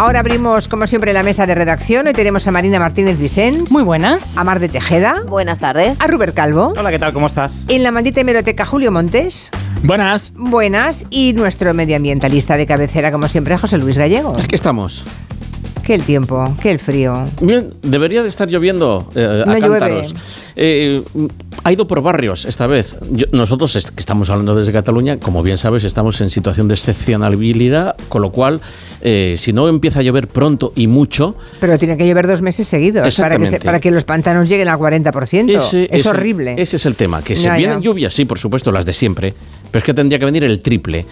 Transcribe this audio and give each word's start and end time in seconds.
Ahora 0.00 0.20
abrimos, 0.20 0.66
como 0.66 0.86
siempre, 0.86 1.12
la 1.12 1.22
mesa 1.22 1.44
de 1.44 1.54
redacción. 1.54 2.06
Hoy 2.06 2.14
tenemos 2.14 2.46
a 2.46 2.50
Marina 2.50 2.78
Martínez 2.78 3.18
Vicens. 3.18 3.70
Muy 3.70 3.82
buenas. 3.82 4.34
A 4.38 4.44
Mar 4.44 4.58
de 4.58 4.70
Tejeda. 4.70 5.24
Buenas 5.28 5.58
tardes. 5.58 6.00
A 6.00 6.06
Ruber 6.06 6.32
Calvo. 6.32 6.72
Hola, 6.78 6.90
¿qué 6.90 6.98
tal? 6.98 7.12
¿Cómo 7.12 7.26
estás? 7.26 7.66
En 7.68 7.82
la 7.82 7.90
maldita 7.90 8.22
hemeroteca, 8.22 8.64
Julio 8.64 8.90
Montes. 8.92 9.50
Buenas. 9.82 10.32
Buenas. 10.34 11.04
Y 11.10 11.34
nuestro 11.34 11.74
medioambientalista 11.74 12.56
de 12.56 12.66
cabecera, 12.66 13.12
como 13.12 13.28
siempre, 13.28 13.58
José 13.58 13.76
Luis 13.76 13.98
Gallego. 13.98 14.34
Aquí 14.42 14.54
estamos. 14.54 15.04
Que 15.90 15.96
el 15.96 16.02
tiempo, 16.04 16.56
que 16.62 16.70
el 16.70 16.78
frío. 16.78 17.26
Bien, 17.40 17.74
debería 17.82 18.22
de 18.22 18.28
estar 18.28 18.46
lloviendo 18.48 19.10
eh, 19.16 19.42
a 19.44 19.54
No 19.54 19.58
cántaros. 19.58 20.14
Eh, 20.54 21.02
ha 21.64 21.72
ido 21.72 21.88
por 21.88 22.00
barrios 22.00 22.44
esta 22.44 22.68
vez. 22.68 22.96
Yo- 23.10 23.26
nosotros 23.32 23.74
es- 23.74 23.90
que 23.90 23.98
estamos 23.98 24.30
hablando 24.30 24.54
desde 24.54 24.70
Cataluña, 24.70 25.18
como 25.18 25.42
bien 25.42 25.56
sabes, 25.56 25.82
estamos 25.82 26.20
en 26.20 26.30
situación 26.30 26.68
de 26.68 26.74
excepcionalidad, 26.74 27.96
con 28.08 28.22
lo 28.22 28.30
cual, 28.30 28.60
eh, 29.00 29.34
si 29.36 29.52
no 29.52 29.66
empieza 29.68 29.98
a 29.98 30.02
llover 30.02 30.28
pronto 30.28 30.72
y 30.76 30.86
mucho, 30.86 31.34
Pero 31.58 31.76
tiene 31.76 31.96
que 31.96 32.06
llover 32.06 32.28
dos 32.28 32.40
meses 32.40 32.68
seguidos 32.68 33.16
para 33.18 33.36
que, 33.36 33.48
se- 33.48 33.58
para 33.58 33.80
que 33.80 33.90
los 33.90 34.04
pantanos 34.04 34.48
lleguen 34.48 34.68
al 34.68 34.78
40%. 34.78 35.58
ese 35.58 35.88
es 35.90 36.06
horrible. 36.06 36.54
ese 36.56 36.76
es 36.76 36.86
el 36.86 36.94
tema. 36.94 37.20
Que 37.24 37.34
se 37.34 37.46
Ya, 37.46 37.56
vienen 37.56 37.82
lluvias, 37.82 38.14
sí, 38.14 38.26
por 38.26 38.38
supuesto, 38.38 38.70
las 38.70 38.86
de 38.86 38.92
siempre, 38.92 39.34
pero 39.72 39.80
es 39.80 39.84
que 39.84 39.92
tendría 39.92 40.20
que 40.20 40.24
venir 40.24 40.44
el 40.44 40.60
triple. 40.60 41.04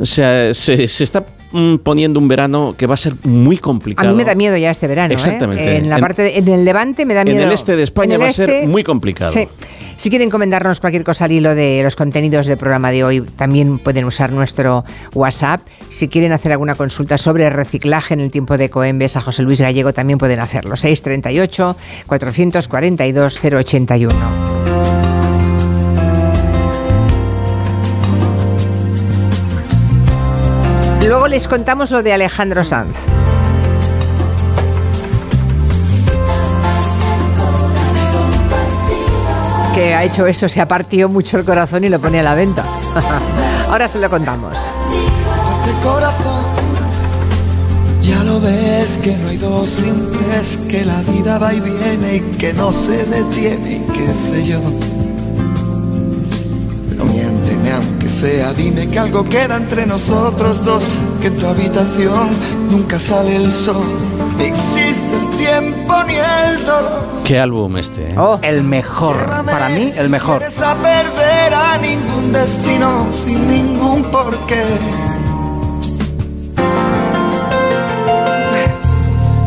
O 0.00 0.06
sea, 0.06 0.52
se, 0.54 0.86
se 0.88 1.04
está 1.04 1.24
mm, 1.52 1.76
poniendo 1.78 2.20
un 2.20 2.28
verano 2.28 2.74
que 2.78 2.86
va 2.86 2.94
a 2.94 2.96
ser 2.96 3.14
muy 3.24 3.56
A 3.56 3.60
complicado. 3.60 4.08
mí 4.10 4.14
me 4.14 4.24
da 4.24 4.34
miedo 4.34 4.56
ya 4.56 4.70
este 4.70 4.86
verano. 4.86 5.10
¿eh? 5.12 5.14
Exactamente. 5.14 5.76
En 5.76 5.88
la 5.88 5.96
En- 5.96 6.00
parte, 6.00 6.22
de- 6.22 6.38
en 6.38 6.48
el 6.48 6.64
Levante 6.64 7.04
me 7.04 7.14
da 7.14 7.22
en 7.22 7.28
miedo. 7.28 7.42
el 7.46 7.52
este 7.52 7.74
de 7.76 7.82
España 7.82 8.14
En 8.14 8.20
va 8.22 8.26
a 8.26 8.30
ser 8.30 8.48
este- 8.50 8.66
muy 8.68 8.84
complicado. 8.84 9.32
Sí. 9.32 9.48
Si 9.96 10.10
quieren 10.10 10.30
comentarnos 10.30 10.78
cualquier 10.78 11.02
cosa 11.02 11.24
al 11.24 11.32
hilo 11.32 11.56
de 11.56 11.80
los 11.82 11.96
contenidos 11.96 12.46
del 12.46 12.56
programa 12.56 12.92
de 12.92 13.02
hoy, 13.02 13.20
también 13.22 13.80
pueden 13.80 14.04
usar 14.04 14.30
nuestro 14.30 14.84
WhatsApp. 15.14 15.60
Si 15.88 16.06
quieren 16.06 16.30
hacer 16.32 16.52
alguna 16.52 16.76
consulta 16.76 17.18
sobre 17.18 17.50
reciclaje 17.50 18.14
en 18.14 18.20
el 18.20 18.30
tiempo 18.30 18.56
de 18.56 18.70
Coembes 18.70 19.16
a 19.16 19.20
José 19.20 19.42
Luis 19.42 19.60
Gallego, 19.60 19.92
también 19.92 20.18
pueden 20.20 20.38
hacerlo. 20.38 20.76
638 20.76 21.76
442 22.06 23.40
081. 23.42 24.77
Les 31.28 31.46
contamos 31.46 31.90
lo 31.90 32.02
de 32.02 32.14
Alejandro 32.14 32.64
Sanz. 32.64 32.96
Que 39.74 39.94
ha 39.94 40.04
hecho 40.04 40.26
eso, 40.26 40.48
se 40.48 40.60
ha 40.62 40.66
partido 40.66 41.10
mucho 41.10 41.36
el 41.36 41.44
corazón 41.44 41.84
y 41.84 41.90
lo 41.90 42.00
pone 42.00 42.20
a 42.20 42.22
la 42.22 42.34
venta. 42.34 42.64
Ahora 43.68 43.88
se 43.88 43.98
lo 44.00 44.08
contamos. 44.08 44.56
Este 44.56 45.86
corazón, 45.86 46.44
ya 48.02 48.24
lo 48.24 48.40
ves 48.40 48.98
que 48.98 49.16
no 49.18 49.28
hay 49.28 49.36
dos 49.36 49.68
sin 49.68 50.10
tres, 50.10 50.56
que 50.68 50.84
la 50.86 51.00
vida 51.02 51.38
va 51.38 51.52
y 51.52 51.60
viene 51.60 52.16
y 52.16 52.20
que 52.38 52.54
no 52.54 52.72
se 52.72 53.04
detiene 53.04 53.76
y 53.76 53.92
qué 53.92 54.14
sé 54.14 54.44
yo. 54.44 54.60
Aunque 57.80 58.08
sea, 58.08 58.52
dime 58.54 58.88
que 58.88 58.98
algo 58.98 59.24
queda 59.24 59.56
entre 59.56 59.86
nosotros 59.86 60.64
dos, 60.64 60.84
que 61.20 61.28
en 61.28 61.36
tu 61.36 61.46
habitación 61.46 62.28
nunca 62.70 62.98
sale 62.98 63.36
el 63.36 63.50
sol, 63.52 63.82
ni 64.36 64.44
existe 64.44 65.14
el 65.20 65.36
tiempo 65.36 65.94
ni 66.06 66.14
el 66.16 66.64
dolor. 66.64 67.08
¿Qué 67.24 67.38
álbum 67.38 67.76
este? 67.76 68.12
eh? 68.12 68.18
Oh, 68.18 68.38
El 68.42 68.64
mejor. 68.64 69.16
Para 69.44 69.68
mí, 69.68 69.90
el 69.96 70.08
mejor. 70.08 70.38
Quieres 70.38 70.60
a 70.60 70.74
perder 70.76 71.54
a 71.54 71.78
ningún 71.78 72.32
destino 72.32 73.06
sin 73.12 73.48
ningún 73.48 74.02
porqué. 74.04 74.62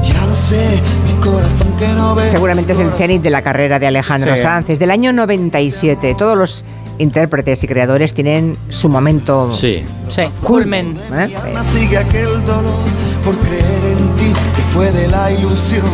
Ya 0.03 0.25
lo 0.25 0.35
sé, 0.35 0.79
mi 1.07 1.13
corazón 1.23 1.73
que 1.79 1.88
no 1.89 2.16
ve. 2.16 2.29
seguramente 2.29 2.73
es 2.73 2.79
el 2.79 2.91
cenit 2.93 3.21
de 3.21 3.29
la 3.29 3.41
carrera 3.41 3.79
de 3.79 3.88
Alejandro 3.88 4.35
Sí. 4.35 4.41
Sanz. 4.41 4.69
Es 4.69 4.79
del 4.79 4.91
año 4.91 5.11
97. 5.13 6.16
Todos 6.17 6.38
los 6.38 6.66
intérpretes 7.01 7.63
y 7.63 7.67
creadores 7.67 8.13
tienen 8.13 8.57
su 8.69 8.88
momento. 8.89 9.51
Sí. 9.51 9.84
Sí, 10.09 10.23
culmen. 10.44 10.97
¿eh? 11.13 11.34
Sigue 11.63 11.97
aquel 11.97 12.44
dolor 12.45 12.84
por 13.23 13.38
creer 13.38 13.84
en 13.85 14.16
ti 14.16 14.34
que 14.56 14.62
fue 14.73 14.91
de 14.91 15.07
la 15.07 15.31
ilusión 15.31 15.85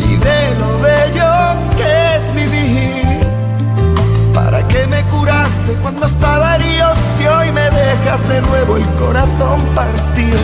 y 0.00 0.16
de 0.16 0.54
lo 0.58 0.78
bello 0.80 1.32
que 1.76 2.16
es 2.16 2.34
vivir. 2.34 3.20
¿Para 4.32 4.66
qué 4.68 4.86
me 4.86 5.02
curaste 5.04 5.72
cuando 5.82 6.06
estaba 6.06 6.56
herido 6.56 6.92
si 7.16 7.26
hoy 7.26 7.52
me 7.52 7.68
dejas 7.70 8.28
de 8.28 8.40
nuevo 8.42 8.76
el 8.76 8.86
corazón 8.94 9.60
partido? 9.74 10.40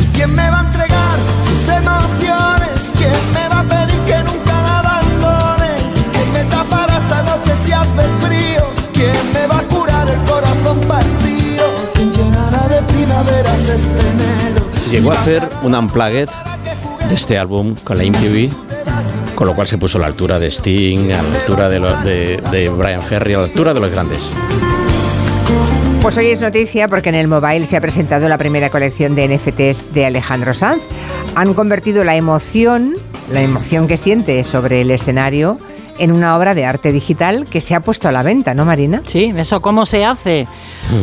¿Y 0.00 0.04
quién 0.14 0.34
me 0.34 0.48
va 0.50 0.60
a 0.60 0.66
entregar 0.66 1.18
sus 1.48 1.68
emociones? 1.68 2.90
¿Quién 2.98 3.20
me 3.34 3.48
va 3.48 3.60
a 3.60 3.64
pedir 3.64 4.00
que 4.00 4.22
nunca 4.22 4.62
la 4.62 4.78
abandone? 4.80 5.72
¿Quién 6.12 6.32
me 6.32 6.44
tapará 6.44 6.98
esta 6.98 7.22
noche 7.22 7.52
si 7.64 7.72
hace 7.72 8.08
frío? 8.26 8.49
Este 13.74 14.00
enero? 14.08 14.66
Llegó 14.90 15.12
a 15.12 15.14
hacer 15.14 15.48
un 15.62 15.74
unplugged 15.74 16.28
de 17.08 17.14
este 17.14 17.38
álbum 17.38 17.74
con 17.84 17.98
la 17.98 18.04
MTV, 18.04 18.50
con 19.34 19.46
lo 19.46 19.54
cual 19.54 19.66
se 19.66 19.78
puso 19.78 19.98
a 19.98 20.02
la 20.02 20.06
altura 20.06 20.38
de 20.38 20.48
Sting, 20.50 21.12
a 21.12 21.22
la 21.22 21.38
altura 21.38 21.68
de, 21.68 21.80
lo- 21.80 21.96
de, 22.02 22.40
de 22.50 22.68
Brian 22.68 23.02
Ferry, 23.02 23.34
a 23.34 23.38
la 23.38 23.44
altura 23.44 23.74
de 23.74 23.80
los 23.80 23.90
grandes. 23.90 24.32
Pues 26.02 26.16
hoy 26.16 26.28
es 26.28 26.40
noticia 26.40 26.88
porque 26.88 27.10
en 27.10 27.14
el 27.14 27.28
mobile 27.28 27.66
se 27.66 27.76
ha 27.76 27.80
presentado 27.80 28.28
la 28.28 28.38
primera 28.38 28.70
colección 28.70 29.14
de 29.14 29.28
NFTs 29.28 29.92
de 29.92 30.06
Alejandro 30.06 30.54
Sanz. 30.54 30.80
Han 31.34 31.52
convertido 31.54 32.04
la 32.04 32.16
emoción, 32.16 32.94
la 33.30 33.42
emoción 33.42 33.86
que 33.86 33.96
siente 33.98 34.42
sobre 34.44 34.80
el 34.80 34.90
escenario, 34.90 35.58
en 36.00 36.12
una 36.12 36.36
obra 36.36 36.54
de 36.54 36.64
arte 36.64 36.90
digital 36.92 37.46
que 37.46 37.60
se 37.60 37.74
ha 37.74 37.80
puesto 37.80 38.08
a 38.08 38.12
la 38.12 38.22
venta, 38.22 38.54
¿no, 38.54 38.64
Marina? 38.64 39.02
Sí, 39.06 39.32
¿eso 39.36 39.60
cómo 39.60 39.86
se 39.86 40.04
hace? 40.04 40.48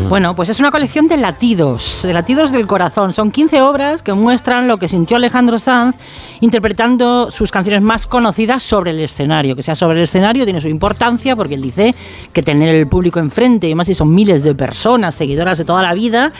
Bueno, 0.09 0.35
pues 0.35 0.49
es 0.49 0.59
una 0.59 0.69
colección 0.71 1.07
de 1.07 1.15
latidos, 1.17 2.01
de 2.03 2.11
latidos 2.13 2.51
del 2.51 2.67
corazón. 2.67 3.13
Son 3.13 3.31
15 3.31 3.61
obras 3.61 4.01
que 4.01 4.11
muestran 4.13 4.67
lo 4.67 4.77
que 4.79 4.87
sintió 4.89 5.15
Alejandro 5.17 5.59
Sanz 5.59 5.95
interpretando 6.41 7.31
sus 7.31 7.51
canciones 7.51 7.81
más 7.81 8.07
conocidas 8.07 8.63
sobre 8.63 8.91
el 8.91 8.99
escenario. 8.99 9.55
Que 9.55 9.61
sea 9.63 9.75
sobre 9.75 9.97
el 9.99 10.03
escenario 10.03 10.43
tiene 10.45 10.59
su 10.59 10.67
importancia 10.67 11.35
porque 11.35 11.53
él 11.53 11.61
dice 11.61 11.95
que 12.33 12.43
tener 12.43 12.75
el 12.75 12.87
público 12.87 13.19
enfrente, 13.19 13.69
y 13.69 13.75
más 13.75 13.87
si 13.87 13.95
son 13.95 14.13
miles 14.13 14.43
de 14.43 14.55
personas, 14.55 15.15
seguidoras 15.15 15.57
de 15.57 15.65
toda 15.65 15.81
la 15.83 15.93
vida, 15.93 16.31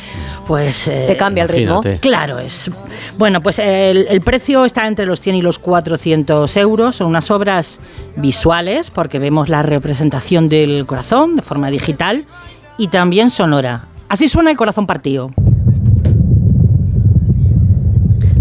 pues... 0.45 0.88
eh, 0.88 1.06
Te 1.07 1.16
cambia 1.16 1.44
el 1.44 1.50
ritmo. 1.50 1.75
Imagínate. 1.75 2.00
Claro, 2.00 2.39
es. 2.39 2.69
Bueno, 3.18 3.41
pues 3.41 3.59
el, 3.59 4.07
el 4.09 4.22
precio 4.22 4.66
está 4.66 4.88
entre 4.88 5.06
los 5.06 5.22
100 5.22 5.35
y 5.35 5.41
los 5.41 5.59
400 5.59 6.57
euros. 6.57 6.95
Son 6.97 7.07
unas 7.07 7.29
obras 7.31 7.79
visuales, 8.16 8.47
porque 8.94 9.19
vemos 9.19 9.50
la 9.50 9.62
representación 9.62 10.47
del 10.47 10.85
corazón 10.85 11.35
de 11.35 11.41
forma 11.41 11.69
digital 11.69 12.25
y 12.78 12.88
también 12.88 13.30
sonora. 13.30 13.88
Así 14.08 14.30
suena 14.30 14.50
el 14.50 14.56
corazón 14.56 14.88
partido. 14.88 15.31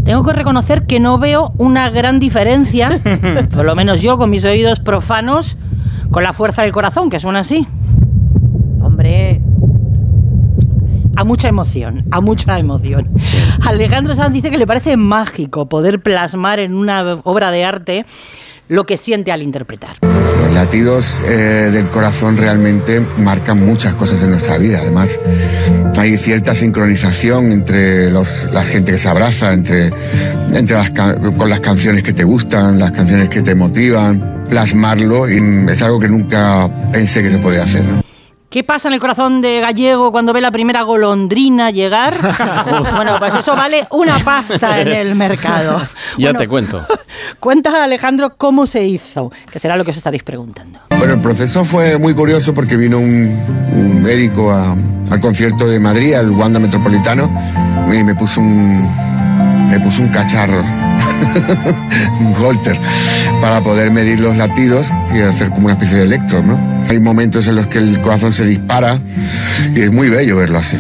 Tengo 0.05 0.23
que 0.23 0.33
reconocer 0.33 0.87
que 0.87 1.01
no 1.01 1.19
veo 1.19 1.53
una 1.59 1.91
gran 1.91 2.21
diferencia, 2.21 3.01
por 3.53 3.65
lo 3.65 3.75
menos 3.75 4.01
yo 4.01 4.17
con 4.17 4.31
mis 4.31 4.45
oídos 4.45 4.79
profanos, 4.79 5.57
con 6.13 6.23
la 6.23 6.33
fuerza 6.33 6.63
del 6.63 6.71
corazón, 6.71 7.11
que 7.11 7.19
suena 7.19 7.41
así. 7.41 7.67
Hombre, 8.81 9.43
a 11.17 11.25
mucha 11.25 11.49
emoción, 11.49 12.05
a 12.13 12.21
mucha 12.21 12.61
emoción. 12.61 13.09
Alejandro 13.67 14.15
Sanz 14.15 14.33
dice 14.33 14.53
que 14.53 14.59
le 14.59 14.69
parece 14.69 14.97
mágico 14.97 15.69
poder 15.69 16.01
plasmar 16.01 16.61
en 16.61 16.75
una 16.75 17.19
obra 17.25 17.51
de 17.51 17.65
arte 17.65 18.07
lo 18.69 18.85
que 18.85 18.97
siente 18.97 19.33
al 19.33 19.43
interpretar. 19.43 19.97
Los 20.03 20.53
latidos 20.53 21.23
eh, 21.27 21.71
del 21.73 21.89
corazón 21.89 22.37
realmente 22.37 23.01
marcan 23.19 23.65
muchas 23.65 23.95
cosas 23.95 24.23
en 24.23 24.31
nuestra 24.31 24.59
vida. 24.59 24.81
Además, 24.81 25.19
hay 25.97 26.17
cierta 26.17 26.55
sincronización 26.55 27.53
entre 27.53 28.11
los, 28.11 28.49
la 28.53 28.65
gente 28.65 28.93
que 28.93 28.99
se 28.99 29.09
abraza, 29.09 29.53
entre, 29.53 29.91
entre 30.53 30.77
las, 30.77 30.91
con 30.91 31.49
las 31.49 31.61
canciones 31.61 32.03
que 32.03 32.13
te 32.13 32.25
gustan, 32.25 32.79
las 32.79 32.93
canciones 32.93 33.29
que 33.29 33.43
te 33.43 33.55
motivan. 33.55 34.35
Plasmarlo 34.49 35.29
y 35.29 35.39
es 35.69 35.83
algo 35.83 35.99
que 35.99 36.09
nunca 36.09 36.71
pensé 36.93 37.21
que 37.21 37.31
se 37.33 37.39
podía 37.39 37.65
hacer. 37.65 37.85
¿no? 37.85 38.06
¿Qué 38.49 38.63
pasa 38.65 38.89
en 38.89 38.95
el 38.95 39.01
corazón 39.01 39.43
de 39.43 39.61
Gallego 39.61 40.13
cuando 40.13 40.33
ve 40.33 40.41
la 40.41 40.51
primera 40.53 40.83
golondrina 40.83 41.71
llegar? 41.71 42.15
bueno, 42.95 43.17
pues 43.19 43.35
eso 43.35 43.55
vale 43.57 43.87
una 43.91 44.19
pasta 44.21 44.81
en 44.81 44.89
el 44.89 45.15
mercado. 45.15 45.79
Ya 46.19 46.29
Bueno, 46.29 46.39
te 46.39 46.49
cuento. 46.49 46.87
Cuenta 47.41 47.83
Alejandro 47.85 48.37
cómo 48.37 48.67
se 48.67 48.85
hizo, 48.85 49.31
que 49.51 49.59
será 49.59 49.77
lo 49.77 49.85
que 49.85 49.91
os 49.91 49.97
estaréis 49.97 50.23
preguntando. 50.23 50.79
Bueno, 50.97 51.15
el 51.15 51.21
proceso 51.21 51.65
fue 51.65 51.99
muy 51.99 52.15
curioso 52.15 52.55
porque 52.55 52.77
vino 52.77 52.99
un, 52.99 53.39
un 53.75 54.03
médico 54.03 54.51
a- 54.51 54.75
al 55.11 55.21
concierto 55.21 55.67
de 55.67 55.79
Madrid, 55.79 56.15
al 56.15 56.31
Wanda 56.31 56.59
Metropolitano, 56.59 57.29
y 57.93 58.03
me 58.03 58.15
puso 58.15 58.41
un, 58.41 58.89
me 59.69 59.81
puso 59.81 60.03
un 60.03 60.09
cacharro, 60.09 60.63
un 62.21 62.35
holter, 62.35 62.79
para 63.41 63.63
poder 63.63 63.91
medir 63.91 64.21
los 64.21 64.37
latidos 64.37 64.89
y 65.15 65.21
hacer 65.21 65.51
como 65.51 65.67
una 65.67 65.75
especie 65.75 65.99
de 65.99 66.05
electro, 66.05 66.43
¿no? 66.43 66.59
Hay 66.89 67.01
momentos 67.01 67.47
en 67.49 67.57
los 67.57 67.67
que 67.67 67.79
el 67.79 68.01
corazón 68.01 68.33
se 68.33 68.45
dispara 68.45 68.99
y 69.75 69.81
es 69.81 69.93
muy 69.93 70.09
bello 70.09 70.37
verlo 70.37 70.59
así. 70.59 70.79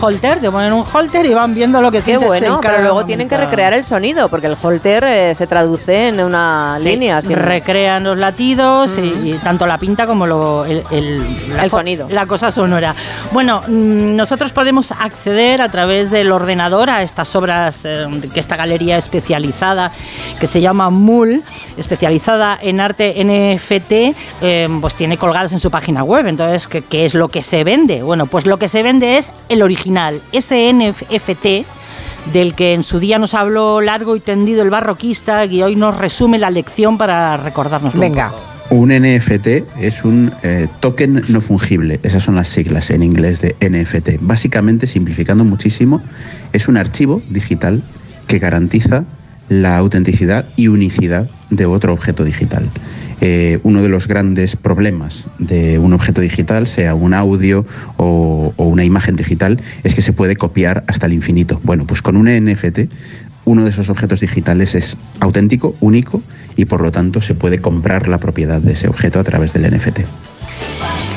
Holter, 0.00 0.40
te 0.40 0.50
ponen 0.50 0.72
un 0.72 0.84
holter 0.92 1.26
y 1.26 1.34
van 1.34 1.54
viendo 1.54 1.80
lo 1.80 1.90
que 1.90 2.00
Qué 2.00 2.16
bueno, 2.18 2.60
pero 2.62 2.82
luego 2.82 3.04
tienen 3.04 3.28
que 3.28 3.36
recrear 3.36 3.72
el 3.74 3.84
sonido, 3.84 4.28
porque 4.28 4.46
el 4.46 4.56
holter 4.60 5.04
eh, 5.04 5.34
se 5.34 5.46
traduce 5.46 6.08
en 6.08 6.20
una 6.20 6.78
línea. 6.80 7.18
así. 7.18 7.34
recrean 7.34 8.04
los 8.04 8.16
latidos 8.18 8.96
y, 8.98 9.30
y 9.30 9.40
tanto 9.42 9.66
la 9.66 9.78
pinta 9.78 10.06
como 10.06 10.26
lo, 10.26 10.64
el, 10.64 10.82
el- 10.90 11.56
la 11.56 11.64
El 11.64 11.70
sonido. 11.70 12.06
La 12.10 12.26
cosa 12.26 12.50
sonora. 12.52 12.94
Bueno, 13.32 13.62
mm, 13.66 14.16
nosotros 14.16 14.52
podemos 14.52 14.92
acceder 14.92 15.60
a 15.62 15.68
través 15.68 16.10
del 16.10 16.30
ordenador 16.32 16.90
a 16.90 17.02
estas 17.02 17.34
obras 17.36 17.80
eh, 17.84 18.06
que 18.32 18.40
esta 18.40 18.56
galería 18.56 18.96
especializada 18.98 19.92
que 20.40 20.46
se 20.46 20.60
llama 20.60 20.90
MUL, 20.90 21.42
especializada 21.76 22.58
en 22.60 22.80
arte 22.80 23.14
NFT, 23.24 23.92
eh, 24.42 24.68
pues 24.80 24.94
tiene 24.94 25.16
colgadas 25.16 25.52
en 25.52 25.60
su 25.60 25.70
página 25.70 26.02
web. 26.04 26.26
Entonces, 26.26 26.68
¿qué, 26.68 26.82
qué 26.82 27.04
es 27.04 27.14
lo 27.14 27.28
que 27.28 27.42
se 27.42 27.64
vende? 27.64 28.02
Bueno, 28.02 28.26
pues 28.26 28.46
lo 28.46 28.58
que 28.58 28.68
se 28.68 28.82
vende 28.82 29.18
es 29.18 29.32
el 29.48 29.62
original, 29.62 29.87
ese 30.32 30.72
NFT 30.72 31.66
del 32.32 32.54
que 32.54 32.74
en 32.74 32.82
su 32.82 32.98
día 32.98 33.18
nos 33.18 33.34
habló 33.34 33.80
largo 33.80 34.16
y 34.16 34.20
tendido 34.20 34.62
el 34.62 34.70
barroquista 34.70 35.44
y 35.46 35.62
hoy 35.62 35.76
nos 35.76 35.96
resume 35.96 36.38
la 36.38 36.50
lección 36.50 36.98
para 36.98 37.36
recordarnos. 37.36 37.94
Venga. 37.94 38.32
Un 38.70 38.90
NFT 38.90 39.46
es 39.80 40.04
un 40.04 40.30
eh, 40.42 40.68
token 40.80 41.24
no 41.28 41.40
fungible, 41.40 42.00
esas 42.02 42.22
son 42.22 42.36
las 42.36 42.48
siglas 42.48 42.90
en 42.90 43.02
inglés 43.02 43.40
de 43.40 43.56
NFT. 43.60 44.20
Básicamente, 44.20 44.86
simplificando 44.86 45.42
muchísimo, 45.42 46.02
es 46.52 46.68
un 46.68 46.76
archivo 46.76 47.22
digital 47.30 47.82
que 48.26 48.38
garantiza 48.38 49.04
la 49.48 49.78
autenticidad 49.78 50.46
y 50.56 50.68
unicidad 50.68 51.30
de 51.48 51.64
otro 51.64 51.94
objeto 51.94 52.24
digital. 52.24 52.68
Eh, 53.20 53.58
uno 53.64 53.82
de 53.82 53.88
los 53.88 54.06
grandes 54.06 54.56
problemas 54.56 55.28
de 55.38 55.78
un 55.78 55.92
objeto 55.92 56.20
digital, 56.20 56.66
sea 56.66 56.94
un 56.94 57.14
audio 57.14 57.66
o, 57.96 58.52
o 58.56 58.64
una 58.64 58.84
imagen 58.84 59.16
digital, 59.16 59.60
es 59.82 59.94
que 59.94 60.02
se 60.02 60.12
puede 60.12 60.36
copiar 60.36 60.84
hasta 60.86 61.06
el 61.06 61.12
infinito. 61.12 61.60
Bueno, 61.64 61.86
pues 61.86 62.02
con 62.02 62.16
un 62.16 62.26
NFT 62.26 62.80
uno 63.48 63.64
de 63.64 63.70
esos 63.70 63.88
objetos 63.88 64.20
digitales 64.20 64.74
es 64.74 64.98
auténtico, 65.20 65.74
único 65.80 66.22
y 66.54 66.66
por 66.66 66.82
lo 66.82 66.92
tanto 66.92 67.22
se 67.22 67.34
puede 67.34 67.60
comprar 67.60 68.06
la 68.06 68.18
propiedad 68.18 68.60
de 68.60 68.72
ese 68.72 68.88
objeto 68.88 69.18
a 69.18 69.24
través 69.24 69.54
del 69.54 69.74
NFT. 69.74 70.00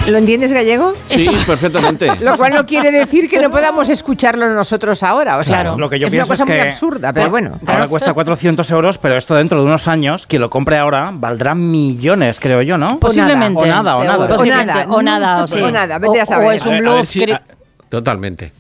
¿Lo 0.10 0.18
entiendes, 0.18 0.52
gallego? 0.52 0.94
Sí, 1.08 1.30
perfectamente. 1.46 2.12
Lo 2.22 2.36
cual 2.36 2.54
no 2.56 2.66
quiere 2.66 2.92
decir 2.92 3.30
que 3.30 3.40
no 3.40 3.50
podamos 3.52 3.88
escucharlo 3.90 4.50
nosotros 4.50 5.04
ahora. 5.04 5.38
O 5.38 5.44
sea, 5.44 5.62
Claro. 5.62 5.78
Lo 5.78 5.90
que 5.90 6.00
yo 6.00 6.08
es 6.08 6.14
una 6.14 6.24
cosa 6.26 6.44
es 6.44 6.50
muy 6.50 6.56
que 6.58 6.62
absurda, 6.70 7.14
pero 7.14 7.30
bueno. 7.30 7.60
Ahora 7.68 7.88
cuesta 7.88 8.12
400 8.14 8.70
euros, 8.72 8.98
pero 8.98 9.16
esto 9.16 9.36
dentro 9.36 9.60
de 9.60 9.66
unos 9.66 9.88
años, 9.88 10.26
quien 10.26 10.42
lo 10.42 10.50
compre 10.50 10.78
ahora, 10.78 11.12
valdrá 11.14 11.54
millones, 11.56 12.40
creo 12.40 12.62
yo, 12.64 12.78
¿no? 12.78 13.00
Posiblemente. 13.00 13.60
O 13.62 13.66
nada, 13.66 13.96
o 13.98 14.04
nada. 14.04 14.26
O 14.26 14.28
Posiblemente, 14.28 14.74
nada. 14.74 14.86
o 14.90 15.02
nada, 15.02 15.48
sí. 15.48 15.62
O 15.62 15.72
nada, 15.72 16.00
vete 16.00 16.20
a 16.20 16.24
O- 16.24 16.26
saber. 16.26 16.48
O 16.48 16.52
es 16.52 16.66
un 16.66 17.06
si- 17.06 17.32
a- 17.32 17.42
Totalmente. 17.90 18.52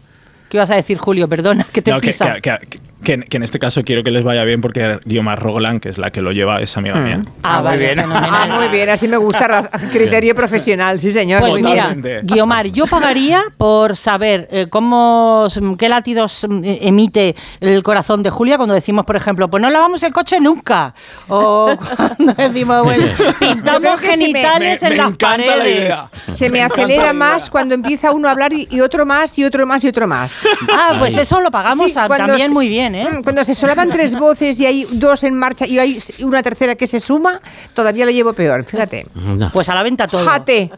¿Qué 0.47 0.57
ibas 0.57 0.69
a 0.69 0.75
decir, 0.75 0.97
Julio? 0.99 1.27
Perdona, 1.27 1.65
que 1.71 1.81
te 1.81 1.91
No, 1.91 1.99
que, 1.99 2.07
pisa. 2.07 2.33
que- 2.35 2.41
que- 2.69 2.79
que 3.03 3.13
en- 3.13 3.23
que 3.23 3.37
en 3.37 3.43
este 3.43 3.59
caso 3.59 3.83
quiero 3.83 4.03
que 4.03 4.11
les 4.11 4.23
vaya 4.23 4.43
bien 4.43 4.61
porque 4.61 4.99
Guiomar 5.05 5.39
Roglan, 5.39 5.79
que 5.79 5.89
es 5.89 5.97
la 5.97 6.11
que 6.11 6.21
lo 6.21 6.31
lleva, 6.31 6.61
es 6.61 6.75
amiga 6.77 6.95
mía. 6.95 7.23
Ah, 7.43 7.55
muy 7.57 7.63
vale, 7.63 7.77
bien. 7.85 7.99
Ah, 7.99 8.47
muy 8.59 8.67
bien, 8.67 8.89
así 8.89 9.07
me 9.07 9.17
gusta 9.17 9.69
criterio 9.91 10.35
profesional, 10.35 10.99
sí 10.99 11.11
señor. 11.11 11.41
Pues 11.41 11.63
mira. 11.63 11.95
Guiomar, 12.23 12.67
yo 12.67 12.85
pagaría 12.87 13.41
por 13.57 13.95
saber 13.95 14.47
eh, 14.51 14.67
cómo, 14.69 15.47
qué 15.77 15.89
latidos 15.89 16.45
mm, 16.47 16.61
emite 16.63 17.35
el 17.59 17.81
corazón 17.83 18.23
de 18.23 18.29
Julia 18.29 18.57
cuando 18.57 18.73
decimos, 18.75 19.05
por 19.05 19.15
ejemplo, 19.15 19.49
pues 19.49 19.61
no 19.61 19.69
lavamos 19.69 20.03
el 20.03 20.13
coche 20.13 20.39
nunca. 20.39 20.93
O 21.27 21.75
cuando 22.17 22.33
decimos, 22.33 22.83
creo 22.93 23.33
pintamos 23.39 24.01
me- 24.01 24.07
genitales 24.07 24.81
me- 24.81 24.87
en 24.87 24.93
me 24.93 24.97
las 24.97 25.09
encanta 25.09 25.45
la 25.45 25.57
paredes. 25.57 25.77
idea. 25.77 26.03
Se 26.35 26.49
me 26.49 26.61
acelera 26.61 27.13
más 27.13 27.49
cuando 27.49 27.73
empieza 27.75 28.11
uno 28.11 28.27
a 28.27 28.31
hablar 28.31 28.53
y, 28.53 28.67
y 28.69 28.81
otro 28.81 29.05
más 29.05 29.37
y 29.39 29.43
otro 29.45 29.65
más 29.65 29.83
y 29.83 29.87
otro 29.87 30.07
más. 30.07 30.33
Ah, 30.71 30.95
pues 30.99 31.17
eso 31.17 31.39
lo 31.41 31.51
pagamos 31.51 31.91
Sí, 31.91 31.97
a- 31.97 32.07
cuando 32.07 32.27
también 32.27 32.49
se- 32.49 32.53
muy 32.53 32.67
bien, 32.69 32.90
¿eh? 32.95 33.07
Cuando 33.23 33.43
se 33.45 33.55
solapan 33.55 33.89
tres 33.89 34.15
voces 34.15 34.59
y 34.59 34.65
hay 34.65 34.87
dos 34.91 35.23
en 35.23 35.35
marcha 35.35 35.65
y 35.65 35.79
hay 35.79 35.99
una 36.23 36.43
tercera 36.43 36.75
que 36.75 36.87
se 36.87 36.99
suma, 36.99 37.41
todavía 37.73 38.05
lo 38.05 38.11
llevo 38.11 38.33
peor, 38.33 38.63
fíjate. 38.63 39.07
No. 39.15 39.49
Pues 39.53 39.69
a 39.69 39.75
la 39.75 39.83
venta 39.83 40.07
todo. 40.07 40.25
Jate, 40.25 40.69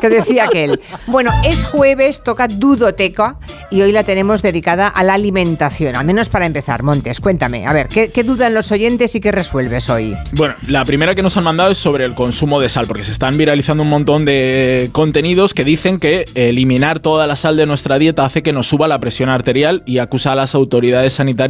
que 0.00 0.08
decía 0.08 0.44
aquel. 0.44 0.80
Bueno, 1.06 1.32
es 1.44 1.62
jueves, 1.64 2.22
toca 2.22 2.48
Dudoteca 2.48 3.36
y 3.70 3.82
hoy 3.82 3.92
la 3.92 4.04
tenemos 4.04 4.42
dedicada 4.42 4.88
a 4.88 5.02
la 5.04 5.14
alimentación, 5.14 5.96
al 5.96 6.04
menos 6.04 6.28
para 6.28 6.46
empezar. 6.46 6.82
Montes, 6.82 7.20
cuéntame, 7.20 7.66
a 7.66 7.72
ver, 7.72 7.88
¿qué, 7.88 8.10
qué 8.10 8.24
dudan 8.24 8.54
los 8.54 8.72
oyentes 8.72 9.14
y 9.14 9.20
qué 9.20 9.32
resuelves 9.32 9.90
hoy? 9.90 10.16
Bueno, 10.32 10.54
la 10.66 10.84
primera 10.84 11.14
que 11.14 11.22
nos 11.22 11.36
han 11.36 11.44
mandado 11.44 11.70
es 11.70 11.78
sobre 11.78 12.04
el 12.04 12.14
consumo 12.14 12.60
de 12.60 12.68
sal, 12.68 12.86
porque 12.86 13.04
se 13.04 13.12
están 13.12 13.36
viralizando 13.36 13.82
un 13.82 13.90
montón 13.90 14.24
de 14.24 14.90
contenidos 14.92 15.54
que 15.54 15.64
dicen 15.64 15.98
que 15.98 16.24
eliminar 16.34 17.00
toda 17.00 17.26
la 17.26 17.36
sal 17.36 17.56
de 17.56 17.66
nuestra 17.66 17.98
dieta 17.98 18.24
hace 18.24 18.42
que 18.42 18.52
nos 18.52 18.68
suba 18.68 18.88
la 18.88 19.00
presión 19.00 19.28
arterial 19.28 19.82
y 19.86 19.98
acusa 19.98 20.32
a 20.32 20.34
las 20.34 20.54
autoridades 20.54 21.14
sanitarias 21.14 21.49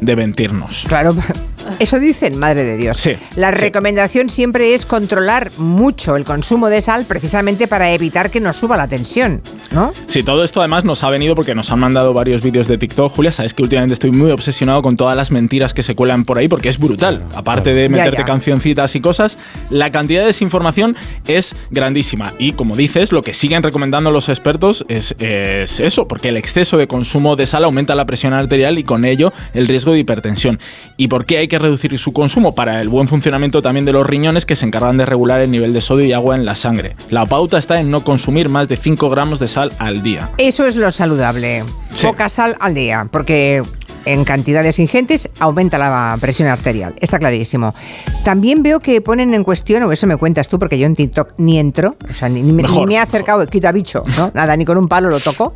de 0.00 0.16
mentirnos. 0.16 0.84
Claro, 0.88 1.14
eso 1.78 1.98
dicen, 1.98 2.38
madre 2.38 2.64
de 2.64 2.76
Dios. 2.76 2.96
Sí, 2.98 3.12
La 3.36 3.50
sí. 3.50 3.56
recomendación 3.56 4.30
siempre 4.30 4.74
es 4.74 4.86
controlar 4.86 5.50
mucho 5.58 6.16
el 6.16 6.24
consumo 6.24 6.68
de 6.68 6.80
sal 6.82 7.04
precisamente 7.06 7.68
para 7.68 7.90
evitar 7.92 8.30
que 8.30 8.40
nos 8.40 8.56
suba 8.56 8.76
la 8.76 8.88
tensión, 8.88 9.40
¿no? 9.72 9.92
Sí, 10.06 10.22
todo 10.22 10.44
esto 10.44 10.60
además 10.60 10.84
nos 10.84 11.02
ha 11.04 11.10
venido 11.10 11.34
porque 11.34 11.54
nos 11.54 11.70
han 11.70 11.78
mandado 11.78 12.12
varios 12.14 12.42
vídeos 12.42 12.68
de 12.68 12.78
TikTok. 12.78 13.12
Julia, 13.14 13.32
sabes 13.32 13.54
que 13.54 13.62
últimamente 13.62 13.94
estoy 13.94 14.10
muy 14.12 14.30
obsesionado 14.30 14.82
con 14.82 14.96
todas 14.96 15.16
las 15.16 15.30
mentiras 15.30 15.74
que 15.74 15.82
se 15.82 15.94
cuelan 15.94 16.24
por 16.24 16.38
ahí 16.38 16.48
porque 16.48 16.68
es 16.68 16.78
brutal. 16.78 17.24
Aparte 17.34 17.74
de 17.74 17.82
Ya, 17.84 17.88
meterte 17.88 18.18
ya. 18.18 18.24
cancioncitas 18.24 18.94
y 18.94 19.00
cosas, 19.00 19.38
la 19.70 19.90
cantidad 19.90 20.20
de 20.22 20.28
desinformación 20.28 20.96
es 21.26 21.54
grandísima. 21.70 22.32
Y 22.38 22.52
como 22.52 22.76
dices, 22.76 23.12
lo 23.12 23.22
que 23.22 23.34
siguen 23.34 23.62
recomendando 23.62 24.10
los 24.10 24.28
expertos 24.28 24.84
es, 24.88 25.14
es 25.18 25.80
eso, 25.80 26.08
porque 26.08 26.28
el 26.28 26.36
exceso 26.36 26.76
de 26.76 26.86
consumo 26.86 27.36
de 27.36 27.46
sal 27.46 27.64
aumenta 27.64 27.94
la 27.94 28.06
presión 28.06 28.32
arterial 28.32 28.78
y 28.78 28.84
con 28.84 29.04
ello 29.04 29.32
el 29.52 29.66
riesgo 29.66 29.92
de 29.92 30.00
hipertensión. 30.00 30.58
¿Y 30.96 31.08
por 31.08 31.26
qué 31.26 31.38
hay 31.38 31.48
que 31.48 31.58
reducir 31.58 31.98
su 31.98 32.12
consumo? 32.12 32.54
Para 32.54 32.80
el 32.80 32.88
buen 32.88 33.08
funcionamiento 33.08 33.62
también 33.62 33.84
de 33.84 33.92
los 33.92 34.06
riñones 34.06 34.46
que 34.46 34.56
se 34.56 34.66
encargan 34.66 34.96
de 34.96 35.06
regular 35.06 35.40
el 35.40 35.50
nivel 35.50 35.72
de 35.72 35.82
sodio 35.82 36.06
y 36.06 36.12
agua 36.12 36.34
en 36.34 36.44
la 36.44 36.54
sangre. 36.54 36.96
La 37.10 37.26
pauta 37.26 37.58
está 37.58 37.80
en 37.80 37.90
no 37.90 38.00
consumir 38.00 38.48
más 38.48 38.68
de 38.68 38.76
5 38.76 39.10
gramos 39.10 39.38
de 39.38 39.46
sal 39.46 39.72
al 39.78 40.02
día. 40.02 40.30
Eso 40.38 40.66
es 40.66 40.76
lo 40.76 40.90
saludable. 40.90 41.64
Sí. 41.90 42.06
Poca 42.06 42.28
sal 42.28 42.56
al 42.60 42.74
día, 42.74 43.08
porque 43.10 43.62
en 44.04 44.24
cantidades 44.24 44.78
ingentes 44.78 45.28
aumenta 45.38 45.78
la 45.78 46.16
presión 46.20 46.48
arterial. 46.48 46.94
Está 47.00 47.18
clarísimo. 47.18 47.74
También 48.24 48.62
veo 48.62 48.80
que 48.80 49.00
ponen 49.00 49.34
en 49.34 49.44
cuestión, 49.44 49.82
o 49.82 49.92
eso 49.92 50.06
me 50.06 50.16
cuentas 50.16 50.48
tú, 50.48 50.58
porque 50.58 50.78
yo 50.78 50.86
en 50.86 50.94
TikTok 50.94 51.34
ni 51.38 51.58
entro, 51.58 51.96
o 52.08 52.14
sea, 52.14 52.28
ni, 52.28 52.42
me 52.42 52.94
he 52.94 52.98
acercado, 52.98 53.46
quita 53.46 53.72
bicho, 53.72 54.02
¿no? 54.16 54.30
Nada, 54.34 54.56
ni 54.56 54.64
con 54.64 54.78
un 54.78 54.88
palo 54.88 55.08
lo 55.08 55.20
toco. 55.20 55.54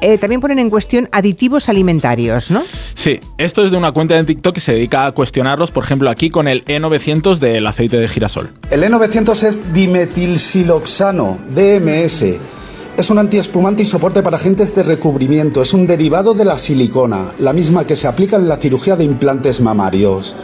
Eh, 0.00 0.16
también 0.18 0.40
ponen 0.40 0.60
en 0.60 0.70
cuestión 0.70 1.08
aditivos 1.10 1.68
alimentarios, 1.68 2.50
¿no? 2.50 2.62
Sí, 2.94 3.18
esto 3.36 3.64
es 3.64 3.70
de 3.70 3.76
una 3.76 3.92
cuenta 3.92 4.14
de 4.14 4.24
TikTok 4.24 4.54
que 4.54 4.60
se 4.60 4.72
dedica 4.72 5.06
a 5.06 5.12
cuestionarlos, 5.12 5.70
por 5.72 5.82
ejemplo, 5.82 6.08
aquí 6.08 6.30
con 6.30 6.46
el 6.46 6.64
E900 6.64 7.38
del 7.38 7.66
aceite 7.66 7.98
de 7.98 8.06
girasol. 8.06 8.50
El 8.70 8.84
E900 8.84 9.42
es 9.42 9.72
dimetilsiloxano, 9.72 11.38
DMS. 11.54 12.57
Es 12.98 13.10
un 13.10 13.18
antiespumante 13.18 13.84
y 13.84 13.86
soporte 13.86 14.24
para 14.24 14.38
agentes 14.38 14.74
de 14.74 14.82
recubrimiento. 14.82 15.62
Es 15.62 15.72
un 15.72 15.86
derivado 15.86 16.34
de 16.34 16.44
la 16.44 16.58
silicona, 16.58 17.30
la 17.38 17.52
misma 17.52 17.86
que 17.86 17.94
se 17.94 18.08
aplica 18.08 18.34
en 18.34 18.48
la 18.48 18.56
cirugía 18.56 18.96
de 18.96 19.04
implantes 19.04 19.60
mamarios. 19.60 20.34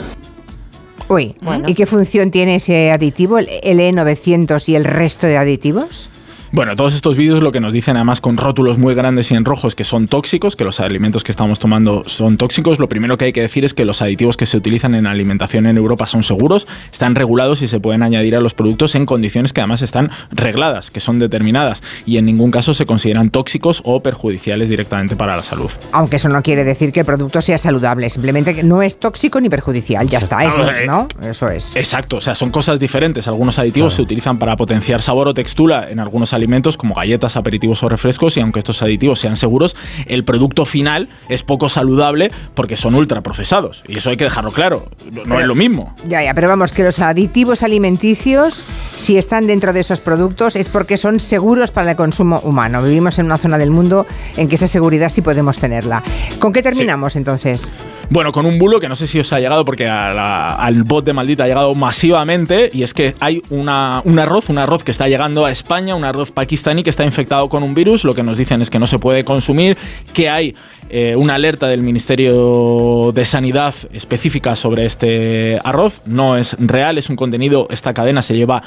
Uy, 1.08 1.34
Bueno. 1.42 1.64
¿y 1.66 1.74
qué 1.74 1.84
función 1.84 2.30
tiene 2.30 2.54
ese 2.54 2.92
aditivo, 2.92 3.38
el 3.38 3.48
LE900 3.48 4.68
y 4.68 4.76
el 4.76 4.84
resto 4.84 5.26
de 5.26 5.36
aditivos? 5.36 6.08
Bueno, 6.54 6.76
todos 6.76 6.94
estos 6.94 7.16
vídeos 7.16 7.42
lo 7.42 7.50
que 7.50 7.58
nos 7.58 7.72
dicen 7.72 7.96
además 7.96 8.20
con 8.20 8.36
rótulos 8.36 8.78
muy 8.78 8.94
grandes 8.94 9.28
y 9.32 9.34
en 9.34 9.44
rojos 9.44 9.74
que 9.74 9.82
son 9.82 10.06
tóxicos, 10.06 10.54
que 10.54 10.62
los 10.62 10.78
alimentos 10.78 11.24
que 11.24 11.32
estamos 11.32 11.58
tomando 11.58 12.04
son 12.06 12.36
tóxicos. 12.36 12.78
Lo 12.78 12.88
primero 12.88 13.18
que 13.18 13.24
hay 13.24 13.32
que 13.32 13.40
decir 13.40 13.64
es 13.64 13.74
que 13.74 13.84
los 13.84 14.00
aditivos 14.02 14.36
que 14.36 14.46
se 14.46 14.56
utilizan 14.56 14.94
en 14.94 15.08
alimentación 15.08 15.66
en 15.66 15.76
Europa 15.76 16.06
son 16.06 16.22
seguros, 16.22 16.68
están 16.92 17.16
regulados 17.16 17.62
y 17.62 17.66
se 17.66 17.80
pueden 17.80 18.04
añadir 18.04 18.36
a 18.36 18.40
los 18.40 18.54
productos 18.54 18.94
en 18.94 19.04
condiciones 19.04 19.52
que 19.52 19.62
además 19.62 19.82
están 19.82 20.12
regladas, 20.30 20.92
que 20.92 21.00
son 21.00 21.18
determinadas 21.18 21.82
y 22.06 22.18
en 22.18 22.26
ningún 22.26 22.52
caso 22.52 22.72
se 22.72 22.86
consideran 22.86 23.30
tóxicos 23.30 23.82
o 23.84 23.98
perjudiciales 23.98 24.68
directamente 24.68 25.16
para 25.16 25.34
la 25.34 25.42
salud. 25.42 25.72
Aunque 25.90 26.16
eso 26.16 26.28
no 26.28 26.40
quiere 26.40 26.62
decir 26.62 26.92
que 26.92 27.00
el 27.00 27.06
producto 27.06 27.42
sea 27.42 27.58
saludable, 27.58 28.08
simplemente 28.10 28.54
que 28.54 28.62
no 28.62 28.80
es 28.80 29.00
tóxico 29.00 29.40
ni 29.40 29.48
perjudicial, 29.48 30.08
ya 30.08 30.20
está, 30.20 30.44
eso, 30.44 30.70
¿no? 30.86 31.08
Eso 31.20 31.48
es. 31.48 31.74
Exacto, 31.74 32.18
o 32.18 32.20
sea, 32.20 32.36
son 32.36 32.52
cosas 32.52 32.78
diferentes. 32.78 33.26
Algunos 33.26 33.58
aditivos 33.58 33.94
se 33.94 34.02
utilizan 34.02 34.38
para 34.38 34.54
potenciar 34.54 35.02
sabor 35.02 35.26
o 35.26 35.34
textura 35.34 35.90
en 35.90 35.98
algunos 35.98 36.32
alimentos 36.32 36.43
como 36.76 36.94
galletas, 36.94 37.36
aperitivos 37.36 37.82
o 37.82 37.88
refrescos 37.88 38.36
y 38.36 38.40
aunque 38.40 38.58
estos 38.58 38.82
aditivos 38.82 39.20
sean 39.20 39.36
seguros, 39.36 39.76
el 40.06 40.24
producto 40.24 40.64
final 40.64 41.08
es 41.28 41.42
poco 41.42 41.68
saludable 41.68 42.30
porque 42.54 42.76
son 42.76 42.94
ultraprocesados. 42.94 43.82
Y 43.88 43.98
eso 43.98 44.10
hay 44.10 44.16
que 44.16 44.24
dejarlo 44.24 44.50
claro, 44.50 44.88
no- 45.26 45.40
es 45.40 45.46
lo 45.46 45.54
mismo. 45.54 45.94
Ya, 46.08 46.22
ya, 46.22 46.34
pero 46.34 46.48
vamos, 46.48 46.72
que 46.72 46.82
los 46.84 46.98
aditivos 47.00 47.62
alimenticios, 47.62 48.64
si 48.96 49.16
están 49.18 49.46
dentro 49.46 49.72
de 49.72 49.80
esos 49.80 50.00
productos, 50.00 50.56
es 50.56 50.68
porque 50.68 50.96
son 50.96 51.20
seguros 51.20 51.70
para 51.70 51.90
el 51.92 51.96
consumo 51.96 52.40
humano. 52.40 52.82
Vivimos 52.82 53.18
en 53.18 53.26
una 53.26 53.36
zona 53.36 53.58
del 53.58 53.70
mundo 53.70 54.06
en 54.36 54.48
que 54.48 54.56
esa 54.56 54.68
seguridad 54.68 55.10
sí 55.10 55.22
podemos 55.22 55.58
tenerla. 55.58 56.02
¿Con 56.38 56.52
qué 56.52 56.62
terminamos 56.62 57.16
entonces? 57.16 57.72
Bueno, 58.10 58.32
con 58.32 58.44
un 58.44 58.58
bulo 58.58 58.80
que 58.80 58.88
no 58.88 58.94
sé 58.96 59.06
si 59.06 59.18
os 59.18 59.32
ha 59.32 59.40
llegado 59.40 59.64
porque 59.64 59.88
a 59.88 60.12
la- 60.12 60.54
al 60.56 60.82
bot 60.82 61.06
de 61.06 61.14
Maldita 61.14 61.44
ha 61.44 61.46
llegado 61.46 61.74
masivamente 61.74 62.68
y 62.72 62.82
es 62.82 62.92
que 62.92 63.14
hay 63.20 63.40
una, 63.48 64.02
un 64.04 64.18
arroz, 64.18 64.50
un 64.50 64.58
arroz 64.58 64.84
que 64.84 64.90
está 64.90 65.08
llegando 65.08 65.46
a 65.46 65.50
España, 65.50 65.94
un 65.94 66.04
arroz 66.04 66.30
pakistaní 66.34 66.82
que 66.82 66.90
está 66.90 67.04
infectado 67.04 67.48
con 67.48 67.62
un 67.62 67.74
virus. 67.74 68.04
Lo 68.04 68.14
que 68.14 68.22
nos 68.22 68.36
dicen 68.36 68.60
es 68.60 68.70
que 68.70 68.78
no 68.78 68.86
se 68.86 68.98
puede 68.98 69.24
consumir, 69.24 69.76
que 70.12 70.28
hay 70.28 70.54
eh, 70.90 71.16
una 71.16 71.36
alerta 71.36 71.66
del 71.68 71.82
Ministerio 71.82 73.12
de 73.12 73.24
Sanidad 73.24 73.74
específica 73.92 74.56
sobre 74.56 74.84
este 74.84 75.58
arroz. 75.64 76.02
No 76.06 76.36
es 76.36 76.56
real, 76.58 76.98
es 76.98 77.08
un 77.08 77.16
contenido, 77.16 77.68
esta 77.70 77.94
cadena 77.94 78.20
se 78.22 78.34
lleva 78.34 78.62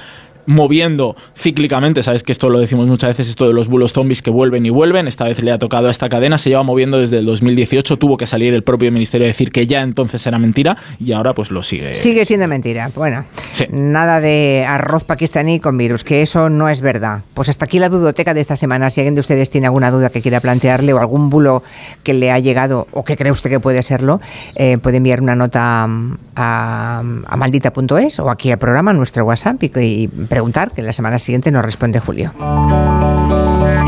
moviendo 0.47 1.15
cíclicamente, 1.35 2.01
sabes 2.01 2.23
que 2.23 2.31
esto 2.31 2.49
lo 2.49 2.59
decimos 2.59 2.87
muchas 2.87 3.09
veces, 3.09 3.29
esto 3.29 3.47
de 3.47 3.53
los 3.53 3.67
bulos 3.67 3.93
zombies 3.93 4.21
que 4.21 4.31
vuelven 4.31 4.65
y 4.65 4.69
vuelven, 4.69 5.07
esta 5.07 5.25
vez 5.25 5.43
le 5.43 5.51
ha 5.51 5.57
tocado 5.57 5.87
a 5.87 5.91
esta 5.91 6.09
cadena, 6.09 6.37
se 6.37 6.49
lleva 6.49 6.63
moviendo 6.63 6.99
desde 6.99 7.19
el 7.19 7.25
2018, 7.25 7.97
tuvo 7.97 8.17
que 8.17 8.25
salir 8.25 8.53
el 8.53 8.63
propio 8.63 8.91
ministerio 8.91 9.25
a 9.25 9.27
decir 9.27 9.51
que 9.51 9.67
ya 9.67 9.81
entonces 9.81 10.25
era 10.25 10.39
mentira 10.39 10.77
y 10.99 11.11
ahora 11.11 11.33
pues 11.33 11.51
lo 11.51 11.61
sigue. 11.61 11.95
Sigue 11.95 12.25
siendo 12.25 12.47
mentira. 12.47 12.91
Bueno, 12.95 13.25
nada 13.69 14.19
de 14.21 14.65
arroz 14.67 15.03
pakistaní 15.03 15.59
con 15.59 15.77
virus, 15.77 16.03
que 16.03 16.21
eso 16.21 16.49
no 16.49 16.69
es 16.69 16.81
verdad. 16.81 17.21
Pues 17.33 17.49
hasta 17.49 17.65
aquí 17.65 17.77
la 17.77 17.89
dudoteca 17.89 18.33
de 18.33 18.41
esta 18.41 18.55
semana. 18.55 18.89
Si 18.89 19.01
alguien 19.01 19.15
de 19.15 19.21
ustedes 19.21 19.49
tiene 19.49 19.67
alguna 19.67 19.91
duda 19.91 20.09
que 20.09 20.21
quiera 20.21 20.39
plantearle 20.39 20.93
o 20.93 20.99
algún 20.99 21.29
bulo 21.29 21.63
que 22.03 22.13
le 22.13 22.31
ha 22.31 22.39
llegado 22.39 22.87
o 22.91 23.03
que 23.03 23.17
cree 23.17 23.31
usted 23.31 23.49
que 23.49 23.59
puede 23.59 23.83
serlo, 23.83 24.21
eh, 24.55 24.77
puede 24.77 24.97
enviar 24.97 25.21
una 25.21 25.35
nota 25.35 25.85
mm, 25.87 26.17
a, 26.35 26.99
a 26.99 27.37
maldita.es 27.37 28.19
o 28.19 28.29
aquí 28.29 28.51
al 28.51 28.57
programa, 28.57 28.93
nuestro 28.93 29.25
WhatsApp 29.25 29.61
y, 29.63 29.71
y 29.79 30.07
preguntar, 30.37 30.69
que 30.69 30.83
la 30.83 30.93
semana 30.93 31.17
siguiente 31.17 31.49
nos 31.51 31.65
responde 31.65 31.99
Julio. 31.99 32.31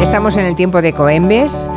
Estamos 0.01 0.35
en 0.35 0.47
el 0.47 0.55
tiempo 0.55 0.81
de 0.81 0.93
Coembes, 0.93 1.69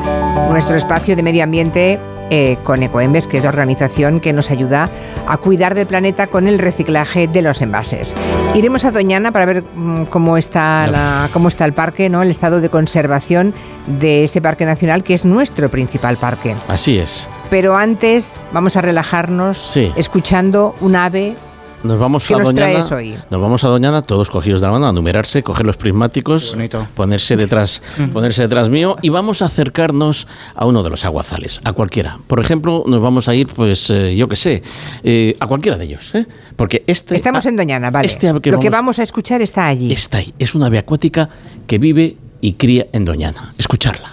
nuestro 0.50 0.76
espacio 0.76 1.14
de 1.14 1.23
medio 1.23 1.45
ambiente 1.45 2.00
eh, 2.31 2.57
con 2.62 2.83
Ecoembes, 2.83 3.26
que 3.26 3.37
es 3.37 3.43
la 3.45 3.50
organización 3.50 4.19
que 4.19 4.33
nos 4.33 4.50
ayuda 4.50 4.88
a 5.29 5.37
cuidar 5.37 5.75
del 5.75 5.87
planeta 5.87 6.29
con 6.29 6.49
el 6.49 6.59
reciclaje 6.59 7.29
de 7.29 7.43
los 7.43 7.61
envases. 7.61 8.14
Iremos 8.55 8.87
a 8.87 8.93
Doñana 8.93 9.31
para 9.31 9.45
ver 9.45 9.62
mm, 9.75 10.05
cómo 10.05 10.38
está, 10.38 10.87
la- 10.87 11.29
cómo 11.35 11.49
está 11.49 11.67
el 11.67 11.75
parque, 11.75 12.09
¿no? 12.09 12.23
el 12.23 12.31
estado 12.31 12.62
de 12.62 12.71
conservación 12.71 13.52
de 13.87 14.25
ese 14.25 14.41
parque 14.41 14.64
nacional, 14.64 15.05
que 15.05 15.12
es 15.12 15.26
nuestro 15.26 15.69
principal 15.69 16.17
parque. 16.17 16.55
Así 16.69 16.97
es. 16.97 17.29
Pero 17.50 17.76
antes 17.76 18.38
vamos 18.55 18.76
a 18.76 18.81
relajarnos 18.81 19.59
Sí. 19.59 19.93
escuchando 19.97 20.75
un 20.81 20.97
ave 20.97 21.35
Nos 21.83 21.99
vamos 21.99 22.27
¿Qué 22.29 22.35
a 22.35 22.39
nos 22.39 22.47
Doñana. 22.47 22.87
traes 22.87 22.93
hoy? 22.93 23.15
Nos 23.31 23.41
vamos 23.41 23.65
a 23.65 23.69
Doñana, 23.69 24.03
todos 24.03 24.31
cogidos 24.31 24.61
de 24.61 24.69
la 24.69 24.73
mano, 24.73 24.87
a 24.87 24.93
numerarse, 24.93 25.43
coger 25.43 25.67
los 25.67 25.77
prismáticos, 25.77 26.57
ponerse 26.95 27.37
detrás, 27.37 27.83
ponerse 28.12 28.43
detrás 28.43 28.69
mío 28.69 28.97
y 29.03 29.09
vamos 29.09 29.43
a 29.43 29.47
acercarnos 29.47 30.29
a 30.55 30.67
uno 30.67 30.85
de 30.85 30.91
los 30.91 31.05
aguazales, 31.05 31.61
a 31.65 31.73
cualquiera. 31.73 32.19
Por 32.29 32.39
ejemplo, 32.39 32.85
nos 32.87 33.03
vamos 33.03 33.29
a 33.29 33.35
ir, 33.35 33.49
pues, 33.49 33.91
eh, 33.91 34.15
yo 34.15 34.29
qué 34.29 34.37
sé, 34.37 34.62
eh, 35.03 35.35
a 35.41 35.47
cualquiera 35.49 35.77
de 35.77 35.85
ellos, 35.87 36.15
¿eh? 36.15 36.27
Porque 36.55 36.85
este. 36.87 37.17
Estamos 37.17 37.47
en 37.47 37.57
Doñana, 37.57 37.91
vale. 37.91 38.07
este 38.07 38.29
que 38.41 38.51
Lo 38.53 38.61
que 38.61 38.71
vamos- 38.71 38.71
vamos 38.71 38.99
a 39.01 39.03
escuchar 39.03 39.43
está 39.43 39.67
allí. 39.67 39.93
Está 39.93 40.19
ahí. 40.19 40.33
Es 40.39 40.55
una 40.55 40.67
ave 40.67 40.79
acuática 40.79 41.29
que 41.67 41.79
vive 41.79 42.17
y 42.41 42.53
cría 42.53 42.87
en 42.93 43.05
Doñana. 43.05 43.55
Escucharla. 43.59 44.12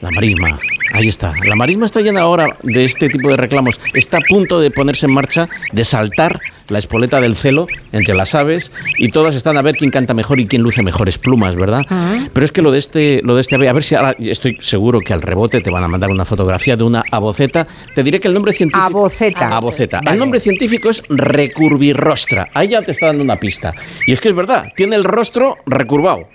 La 0.00 0.10
marisma. 0.10 0.58
Ahí 0.92 1.08
está. 1.08 1.34
La 1.44 1.54
marisma 1.54 1.86
está 1.86 2.00
llena 2.00 2.20
ahora 2.20 2.56
de 2.62 2.84
este 2.84 3.08
tipo 3.08 3.28
de 3.28 3.36
reclamos. 3.36 3.80
Está 3.94 4.18
a 4.18 4.20
punto 4.28 4.60
de 4.60 4.70
ponerse 4.70 5.06
en 5.06 5.12
marcha, 5.12 5.48
de 5.72 5.84
saltar 5.84 6.40
la 6.68 6.78
espoleta 6.78 7.20
del 7.20 7.34
celo 7.34 7.66
entre 7.92 8.14
las 8.14 8.34
aves 8.34 8.72
y 8.98 9.08
todas 9.08 9.34
están 9.34 9.56
a 9.56 9.62
ver 9.62 9.76
quién 9.76 9.90
canta 9.90 10.14
mejor 10.14 10.38
y 10.40 10.46
quién 10.46 10.62
luce 10.62 10.82
mejores 10.82 11.18
plumas, 11.18 11.56
¿verdad? 11.56 11.84
Pero 12.32 12.44
es 12.44 12.52
que 12.52 12.62
lo 12.62 12.70
de 12.70 12.78
este, 12.78 13.20
lo 13.24 13.34
de 13.34 13.40
este 13.40 13.54
ave, 13.54 13.68
a 13.68 13.72
ver 13.72 13.82
si 13.82 13.94
ahora 13.94 14.14
estoy 14.18 14.56
seguro 14.60 15.00
que 15.00 15.12
al 15.12 15.22
rebote 15.22 15.60
te 15.60 15.70
van 15.70 15.84
a 15.84 15.88
mandar 15.88 16.10
una 16.10 16.24
fotografía 16.24 16.76
de 16.76 16.84
una 16.84 17.02
aboceta. 17.10 17.66
Te 17.94 18.02
diré 18.02 18.20
que 18.20 18.28
el 18.28 18.34
nombre 18.34 18.52
científico. 18.52 18.84
Aboceta. 18.84 19.48
Aboceta. 19.48 20.00
Vale. 20.00 20.12
El 20.12 20.18
nombre 20.18 20.40
científico 20.40 20.90
es 20.90 21.02
recurvirrostra. 21.08 22.48
Ahí 22.54 22.68
ya 22.68 22.82
te 22.82 22.92
está 22.92 23.06
dando 23.06 23.24
una 23.24 23.36
pista. 23.36 23.72
Y 24.06 24.12
es 24.12 24.20
que 24.20 24.28
es 24.28 24.34
verdad, 24.34 24.72
tiene 24.76 24.96
el 24.96 25.04
rostro 25.04 25.56
recurvado. 25.66 26.28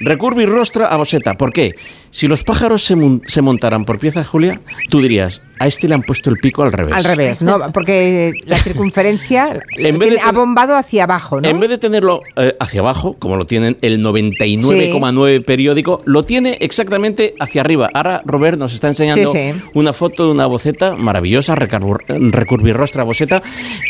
Recurvirrostra 0.00 0.88
aboceta. 0.88 1.34
¿Por 1.34 1.52
qué? 1.52 1.74
Si 2.10 2.26
los 2.26 2.42
pájaros 2.42 2.82
se 2.82 3.42
montaran 3.42 3.84
por 3.84 3.98
piezas, 3.98 4.26
Julia, 4.26 4.60
tú 4.88 5.00
dirías, 5.00 5.42
a 5.60 5.66
este 5.66 5.86
le 5.86 5.94
han 5.94 6.02
puesto 6.02 6.30
el 6.30 6.36
pico 6.38 6.62
al 6.62 6.72
revés. 6.72 6.94
Al 6.94 7.04
revés, 7.04 7.42
¿no? 7.42 7.58
Porque 7.72 8.32
la 8.46 8.56
circunferencia 8.56 9.60
En 9.76 9.98
vez 9.98 10.10
de 10.10 10.16
tiene- 10.16 10.22
ha 10.28 10.32
bombado 10.32 10.74
hacia 10.74 11.04
abajo, 11.04 11.40
¿no? 11.40 11.48
En 11.48 11.60
vez 11.60 11.70
de 11.70 11.78
tenerlo 11.78 12.22
eh, 12.36 12.56
hacia 12.58 12.80
abajo, 12.80 13.14
como 13.18 13.36
lo 13.36 13.46
tienen 13.46 13.76
el 13.82 14.02
99,9 14.04 15.44
periódico, 15.44 16.02
lo 16.06 16.22
tiene 16.24 16.56
exactamente 16.60 17.34
hacia 17.38 17.60
arriba. 17.60 17.90
Ahora 17.94 18.22
Robert 18.24 18.58
nos 18.58 18.72
está 18.74 18.88
enseñando 18.88 19.30
Sí, 19.32 19.52
sí. 19.52 19.60
una 19.74 19.92
foto 19.92 20.24
de 20.26 20.30
una 20.32 20.46
boceta 20.46 20.96
maravillosa, 20.96 21.54
recurvirrostra 21.54 23.04
boceta, 23.04 23.42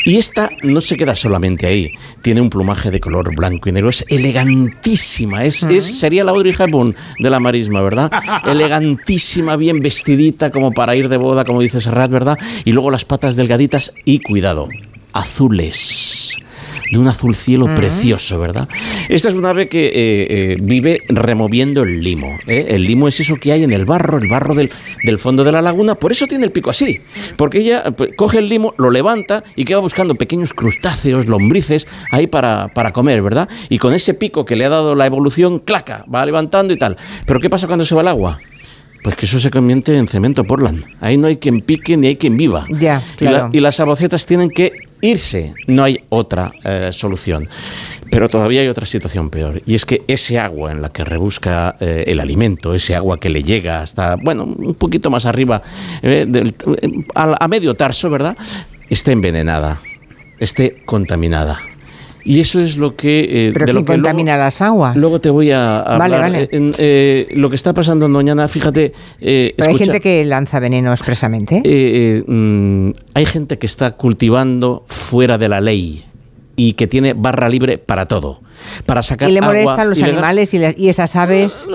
y 0.04 0.16
esta 0.18 0.50
no 0.62 0.80
se 0.80 0.96
queda 0.96 1.14
solamente 1.14 1.66
ahí. 1.66 1.92
Tiene 2.22 2.40
un 2.40 2.50
plumaje 2.50 2.90
de 2.90 2.98
color 3.00 3.34
blanco 3.34 3.68
y 3.68 3.72
negro, 3.72 3.90
es 3.90 4.04
elegantísima, 4.08 5.44
es, 5.44 5.62
es- 5.64 5.98
sería 6.00 6.24
la 6.24 6.32
Audrey 6.32 6.54
Hepburn 6.58 6.94
de 7.18 7.30
la 7.30 7.40
marisma, 7.40 7.80
¿verdad? 7.80 8.10
elegantísima, 8.44 9.56
bien 9.56 9.80
vestidita, 9.80 10.50
como 10.50 10.72
para 10.72 10.94
ir 10.96 11.08
de 11.08 11.16
boda, 11.16 11.44
como 11.44 11.59
dice 11.60 11.80
Serrat, 11.80 12.10
¿verdad? 12.10 12.38
Y 12.64 12.72
luego 12.72 12.90
las 12.90 13.04
patas 13.04 13.36
delgaditas 13.36 13.92
y 14.04 14.20
cuidado, 14.20 14.68
azules 15.12 16.36
de 16.90 16.98
un 16.98 17.08
azul 17.08 17.34
cielo 17.34 17.66
precioso, 17.74 18.38
¿verdad? 18.40 18.68
Esta 19.08 19.28
es 19.28 19.34
un 19.34 19.46
ave 19.46 19.68
que 19.68 19.86
eh, 19.86 19.92
eh, 19.94 20.56
vive 20.60 21.00
removiendo 21.08 21.82
el 21.82 22.02
limo. 22.02 22.38
¿eh? 22.46 22.66
El 22.70 22.84
limo 22.84 23.08
es 23.08 23.20
eso 23.20 23.36
que 23.36 23.52
hay 23.52 23.62
en 23.62 23.72
el 23.72 23.84
barro, 23.84 24.18
el 24.18 24.28
barro 24.28 24.54
del, 24.54 24.70
del 25.04 25.18
fondo 25.18 25.44
de 25.44 25.52
la 25.52 25.62
laguna. 25.62 25.94
Por 25.94 26.12
eso 26.12 26.26
tiene 26.26 26.44
el 26.44 26.52
pico 26.52 26.70
así. 26.70 27.00
Porque 27.36 27.58
ella 27.58 27.84
pues, 27.96 28.10
coge 28.16 28.38
el 28.38 28.48
limo, 28.48 28.74
lo 28.76 28.90
levanta 28.90 29.44
y 29.54 29.64
que 29.64 29.74
va 29.74 29.80
buscando 29.80 30.16
pequeños 30.16 30.52
crustáceos, 30.52 31.28
lombrices, 31.28 31.86
ahí 32.10 32.26
para, 32.26 32.68
para 32.74 32.92
comer, 32.92 33.22
¿verdad? 33.22 33.48
Y 33.68 33.78
con 33.78 33.94
ese 33.94 34.14
pico 34.14 34.44
que 34.44 34.56
le 34.56 34.64
ha 34.64 34.68
dado 34.68 34.94
la 34.94 35.06
evolución, 35.06 35.60
claca, 35.60 36.04
va 36.12 36.26
levantando 36.26 36.74
y 36.74 36.78
tal. 36.78 36.96
Pero 37.26 37.40
¿qué 37.40 37.48
pasa 37.48 37.66
cuando 37.66 37.84
se 37.84 37.94
va 37.94 38.02
el 38.02 38.08
agua? 38.08 38.40
Pues 39.02 39.16
que 39.16 39.26
eso 39.26 39.40
se 39.40 39.50
convierte 39.50 39.97
en 39.97 40.07
cemento 40.07 40.45
Portland. 40.45 40.85
Ahí 41.00 41.16
no 41.16 41.26
hay 41.28 41.37
quien 41.38 41.62
pique 41.62 41.97
ni 41.97 42.09
hay 42.09 42.16
quien 42.16 42.37
viva. 42.37 42.66
Ya, 42.71 43.02
Y 43.19 43.25
la- 43.25 43.30
claro. 43.30 43.50
y 43.52 43.61
las 43.61 43.80
abocetas 43.80 44.26
tienen 44.26 44.50
que 44.50 44.73
irse. 45.00 45.54
No 45.66 45.85
hay 45.85 46.00
otra 46.11 46.52
eh, 46.64 46.90
solución. 46.92 47.49
Pero 48.11 48.28
todavía 48.28 48.61
hay 48.61 48.69
otra 48.69 48.85
situación 48.85 49.30
peor. 49.30 49.62
Y 49.64 49.75
es 49.75 49.87
que 49.87 50.02
ese 50.09 50.38
agua 50.38 50.73
en 50.73 50.83
la 50.83 50.90
que 50.90 51.04
rebusca 51.04 51.76
eh, 51.80 52.04
el 52.09 52.21
alimento, 52.21 52.75
ese 52.75 52.95
agua 52.97 53.19
que 53.19 53.30
le 53.30 53.42
llega 53.42 53.80
hasta, 53.80 54.16
bueno, 54.16 54.45
un 54.45 54.75
poquito 54.75 55.09
más 55.11 55.25
arriba, 55.26 55.62
eh, 56.02 56.26
del- 56.28 56.54
a, 57.14 57.37
a 57.42 57.49
medio 57.49 57.75
tarso, 57.75 58.11
¿verdad? 58.11 58.37
Esté 58.90 59.12
envenenada, 59.12 59.80
esté 60.40 60.83
contaminada. 60.85 61.59
Y 62.24 62.40
eso 62.40 62.60
es 62.60 62.76
lo 62.76 62.96
que... 62.96 63.20
eh, 63.48 63.50
Pero 63.52 63.66
de 63.66 63.72
¿quién 63.72 63.74
lo 63.76 63.84
que 63.84 63.92
luego- 63.92 64.02
contamina 64.02 64.36
las 64.36 64.60
aguas? 64.60 64.96
Luego 64.96 65.20
te 65.20 65.30
voy 65.30 65.50
a. 65.50 65.82
Vale, 65.98 66.18
vale. 66.18 66.48
En, 66.52 66.74
eh, 66.78 67.28
lo 67.34 67.48
que 67.50 67.56
está 67.56 67.72
pasando 67.72 68.06
en 68.06 68.12
Doñana, 68.12 68.46
fíjate. 68.48 68.92
eh, 69.20 69.54
Pero 69.56 69.68
hay 69.68 69.74
escucha- 69.74 69.92
gente 69.92 70.00
que 70.00 70.24
lanza 70.24 70.60
veneno 70.60 70.92
expresamente. 70.92 71.56
eh, 71.58 71.62
eh, 71.64 72.24
mm, 72.26 72.90
hay 73.14 73.26
gente 73.26 73.58
que 73.58 73.66
está 73.66 73.92
cultivando 73.92 74.84
fuera 74.86 75.38
de 75.38 75.48
la 75.48 75.60
ley 75.60 76.04
y 76.56 76.74
que 76.74 76.86
tiene 76.86 77.14
barra 77.14 77.48
libre 77.48 77.78
para 77.78 78.06
todo. 78.06 78.42
Para 78.86 79.02
sacar 79.02 79.28
y 79.28 79.32
le 79.32 79.38
agua 79.40 79.48
molestan 79.52 79.90
los 79.90 80.02
animales 80.02 80.54
y, 80.54 80.58
le- 80.58 80.74
y 80.78 80.88
esas 80.88 81.16
aves. 81.16 81.66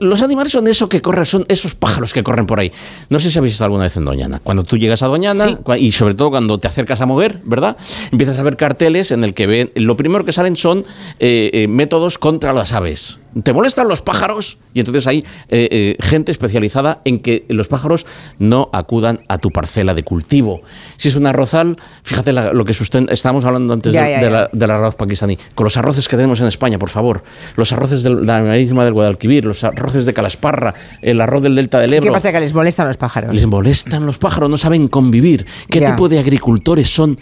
Los 0.00 0.22
animales 0.22 0.52
son 0.52 0.66
eso 0.68 0.88
que 0.88 1.00
corren, 1.02 1.26
son 1.26 1.44
esos 1.48 1.74
pájaros 1.74 2.12
que 2.12 2.22
corren 2.22 2.46
por 2.46 2.60
ahí. 2.60 2.72
No 3.08 3.20
sé 3.20 3.30
si 3.30 3.38
habéis 3.38 3.54
estado 3.54 3.66
alguna 3.66 3.84
vez 3.84 3.96
en 3.96 4.04
Doñana. 4.04 4.40
Cuando 4.42 4.64
tú 4.64 4.76
llegas 4.78 5.02
a 5.02 5.06
Doñana, 5.06 5.44
Sí. 5.44 5.56
y 5.78 5.92
sobre 5.92 6.14
todo 6.14 6.30
cuando 6.30 6.58
te 6.58 6.68
acercas 6.68 7.00
a 7.00 7.06
mover, 7.06 7.40
¿verdad? 7.44 7.76
Empiezas 8.12 8.38
a 8.38 8.42
ver 8.42 8.56
carteles 8.56 9.10
en 9.10 9.24
el 9.24 9.34
que 9.34 9.46
ven. 9.46 9.70
Lo 9.74 9.96
primero 9.96 10.24
que 10.24 10.32
salen 10.32 10.56
son 10.56 10.84
eh, 11.20 11.50
eh, 11.52 11.68
métodos 11.68 12.18
contra 12.18 12.52
las 12.52 12.72
aves. 12.72 13.20
¿Te 13.42 13.52
molestan 13.52 13.88
los 13.88 14.00
pájaros? 14.00 14.58
Y 14.74 14.78
entonces 14.80 15.06
hay 15.08 15.24
eh, 15.48 15.96
gente 16.00 16.30
especializada 16.30 17.00
en 17.04 17.18
que 17.18 17.44
los 17.48 17.66
pájaros 17.66 18.06
no 18.38 18.68
acudan 18.72 19.20
a 19.28 19.38
tu 19.38 19.50
parcela 19.50 19.92
de 19.94 20.04
cultivo. 20.04 20.62
Si 20.98 21.08
es 21.08 21.16
un 21.16 21.26
arrozal, 21.26 21.76
fíjate 22.04 22.32
la- 22.32 22.52
lo 22.52 22.64
que 22.64 22.72
sustenta. 22.74 23.12
Estábamos 23.12 23.44
hablando 23.44 23.74
antes 23.74 23.92
Ya, 23.92 24.04
de- 24.04 24.10
ya, 24.12 24.20
de 24.20 24.30
la- 24.30 24.50
del 24.52 24.70
arroz 24.70 24.94
pakistaní. 24.94 25.36
Con 25.56 25.64
los 25.64 25.76
arroces 25.76 26.06
que 26.06 26.16
tenemos 26.24 26.40
en 26.40 26.46
España, 26.46 26.78
por 26.78 26.88
favor. 26.88 27.22
Los 27.54 27.70
arroces 27.72 28.02
de 28.02 28.10
la 28.10 28.40
marisma 28.40 28.82
del 28.84 28.94
Guadalquivir, 28.94 29.44
los 29.44 29.62
arroces 29.62 30.06
de 30.06 30.14
Calasparra, 30.14 30.72
el 31.02 31.20
arroz 31.20 31.42
del 31.42 31.54
Delta 31.54 31.78
del 31.78 31.90
¿Qué 31.90 31.96
Ebro. 31.98 32.12
pasa? 32.12 32.32
Que 32.32 32.40
les 32.40 32.54
molestan 32.54 32.88
los 32.88 32.96
pájaros. 32.96 33.34
Les 33.34 33.46
molestan 33.46 34.06
los 34.06 34.16
pájaros, 34.18 34.48
no 34.48 34.56
saben 34.56 34.88
convivir. 34.88 35.44
¿Qué 35.68 35.80
Ya. 35.80 35.90
tipo 35.90 36.08
de 36.08 36.18
agricultores 36.18 36.88
son 36.88 37.18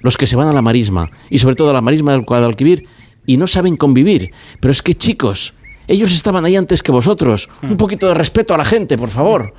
los 0.00 0.16
que 0.16 0.26
se 0.26 0.36
van 0.36 0.48
a 0.48 0.52
la 0.54 0.62
marisma? 0.62 1.10
Y 1.28 1.36
sobre 1.38 1.54
todo 1.54 1.68
a 1.68 1.72
la 1.74 1.82
marisma 1.82 2.12
del 2.12 2.22
Guadalquivir 2.22 2.84
y 3.26 3.36
no 3.36 3.46
saben 3.46 3.76
convivir. 3.76 4.30
Pero 4.60 4.72
es 4.72 4.80
que 4.80 4.94
chicos, 4.94 5.52
ellos 5.88 6.12
estaban 6.12 6.44
ahí 6.44 6.56
antes 6.56 6.82
que 6.82 6.92
vosotros. 6.92 7.48
Un 7.62 7.76
poquito 7.76 8.08
de 8.08 8.14
respeto 8.14 8.54
a 8.54 8.58
la 8.58 8.64
gente, 8.64 8.96
por 8.98 9.10
favor. 9.10 9.54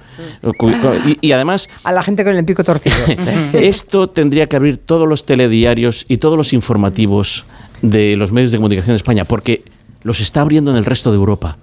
Cu- 0.58 0.72
Y, 1.06 1.18
y 1.22 1.32
además, 1.32 1.70
A 1.84 1.92
la 1.92 2.04
gente 2.04 2.24
con 2.24 2.36
el 2.36 2.44
pico 2.46 2.64
torcido. 2.64 2.96
Esto 3.54 4.10
tendría 4.10 4.48
que 4.48 4.56
abrir 4.56 4.78
todos 4.78 5.08
los 5.08 5.26
telediarios 5.26 6.06
y 6.08 6.18
todos 6.18 6.38
los 6.38 6.54
informativos 6.54 7.46
de 7.82 8.16
los 8.16 8.32
medios 8.32 8.52
de 8.52 8.58
comunicación 8.58 8.94
de 8.94 8.98
España, 8.98 9.26
porque 9.26 9.64
los 10.04 10.20
está 10.20 10.42
abriendo 10.42 10.72
en 10.72 10.78
el 10.78 10.86
resto 10.86 11.12
de 11.12 11.18
Europa. 11.18 11.58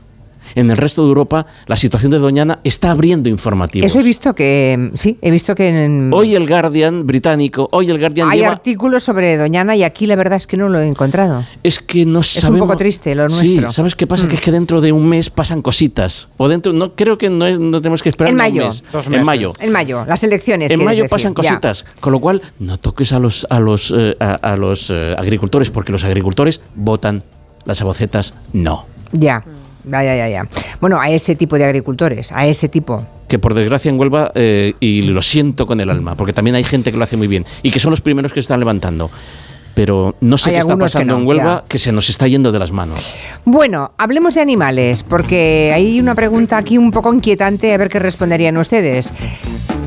En 0.55 0.71
el 0.71 0.77
resto 0.77 1.03
de 1.03 1.09
Europa 1.09 1.47
la 1.67 1.77
situación 1.77 2.11
de 2.11 2.19
Doñana 2.19 2.59
está 2.65 2.91
abriendo 2.91 3.29
informativos. 3.29 3.87
Eso 3.91 4.01
he 4.01 4.03
visto 4.03 4.35
que, 4.35 4.91
sí, 4.95 5.19
he 5.23 5.31
visto 5.31 5.55
que 5.55 5.69
en... 5.85 6.11
Hoy 6.13 6.35
el 6.35 6.47
Guardian 6.49 7.07
británico, 7.07 7.69
hoy 7.73 7.91
el 7.91 7.99
Guardian 7.99 8.31
Hay 8.31 8.39
lleva- 8.41 8.53
artículos 8.53 9.03
sobre 9.05 9.37
Doñana 9.37 9.77
y 9.77 9.83
aquí 9.83 10.07
la 10.07 10.17
verdad 10.17 10.37
es 10.37 10.47
que 10.47 10.57
no 10.57 10.69
lo 10.69 10.79
he 10.81 10.87
encontrado. 10.87 11.45
Es 11.63 11.79
que 11.79 12.05
no 12.07 12.19
un 12.19 12.25
sabemos... 12.25 12.61
poco 12.67 12.77
triste 12.79 13.15
lo 13.15 13.29
Sí, 13.29 13.53
nuestro. 13.57 13.73
¿sabes 13.73 13.95
qué 13.95 14.07
pasa? 14.07 14.27
Mm. 14.27 14.29
Que 14.29 14.35
es 14.37 14.41
que 14.41 14.53
dentro 14.53 14.81
de 14.81 14.93
un 14.93 15.07
mes 15.09 15.31
pasan 15.31 15.63
cositas. 15.63 16.29
O 16.37 16.49
dentro, 16.49 16.73
no 16.73 16.95
creo 16.95 17.19
que 17.19 17.31
no, 17.31 17.47
es- 17.47 17.59
no 17.59 17.81
tenemos 17.81 18.03
que 18.03 18.09
esperar 18.11 18.31
En 18.31 18.37
ni 18.37 18.43
un 18.43 18.49
mayo. 18.55 18.67
mes. 18.69 18.85
Dos 18.93 19.07
En 19.07 19.13
meses. 19.13 19.27
mayo. 19.27 19.53
En 19.61 19.73
mayo, 19.73 20.05
las 20.07 20.23
elecciones. 20.25 20.71
En 20.71 20.85
mayo 20.85 21.03
decir, 21.05 21.11
pasan 21.11 21.33
ya. 21.33 21.35
cositas, 21.35 21.85
con 22.01 22.13
lo 22.13 22.21
cual 22.21 22.43
no 22.59 22.79
toques 22.79 23.13
a 23.13 23.19
los 23.19 23.47
a 23.51 23.61
los 23.61 23.93
eh, 23.97 24.17
a, 24.21 24.35
a 24.35 24.57
los 24.57 24.91
eh, 24.91 25.15
agricultores 25.19 25.71
porque 25.71 25.93
los 25.93 26.05
agricultores 26.05 26.61
votan, 26.75 27.23
las 27.65 27.81
abocetas 27.81 28.35
no. 28.53 28.87
Ya, 29.13 29.45
ya, 29.85 30.29
ya. 30.29 30.49
Bueno, 30.81 31.01
a 31.01 31.09
ese 31.11 31.35
tipo 31.35 31.57
de 31.57 31.65
agricultores, 31.65 32.33
a 32.33 32.47
ese 32.47 32.69
tipo. 32.69 33.05
Que 33.29 33.39
por 33.39 33.55
desgracia 33.55 33.91
en 33.91 33.99
Huelva 33.99 34.33
eh, 34.35 34.75
y 34.81 35.03
lo 35.03 35.23
siento 35.23 35.67
con 35.67 35.81
el 35.81 35.91
alma, 35.91 36.17
porque 36.17 36.33
también 36.33 36.57
hay 36.57 36.65
gente 36.65 36.91
que 36.93 36.99
lo 36.99 37.05
hace 37.05 37.17
muy 37.17 37.27
bien 37.27 37.45
y 37.63 37.71
que 37.71 37.81
son 37.81 37.91
los 37.91 38.01
primeros 38.01 38.33
que 38.33 38.41
se 38.41 38.45
están 38.45 38.61
levantando. 38.61 39.11
Pero 39.75 40.15
no 40.21 40.39
sé 40.39 40.51
Hay 40.51 40.55
qué 40.57 40.61
está 40.61 40.77
pasando 40.77 41.15
no, 41.15 41.21
en 41.21 41.27
Huelva 41.27 41.63
ya. 41.63 41.69
que 41.69 41.79
se 41.79 41.91
nos 41.91 42.09
está 42.09 42.29
yendo 42.29 42.53
de 42.53 42.61
las 42.61 42.71
manos. 42.71 43.13
Bueno, 43.45 43.91
hablemos 43.99 44.35
de 44.35 44.41
animales, 44.41 45.03
porque 45.03 45.73
hay 45.75 45.99
una 45.99 46.15
pregunta 46.15 46.57
aquí 46.57 46.79
un 46.79 46.93
poco 46.93 47.13
inquietante, 47.13 47.75
a 47.75 47.77
ver 47.77 47.89
qué 47.89 47.99
responderían 47.99 48.57
ustedes. 48.57 49.13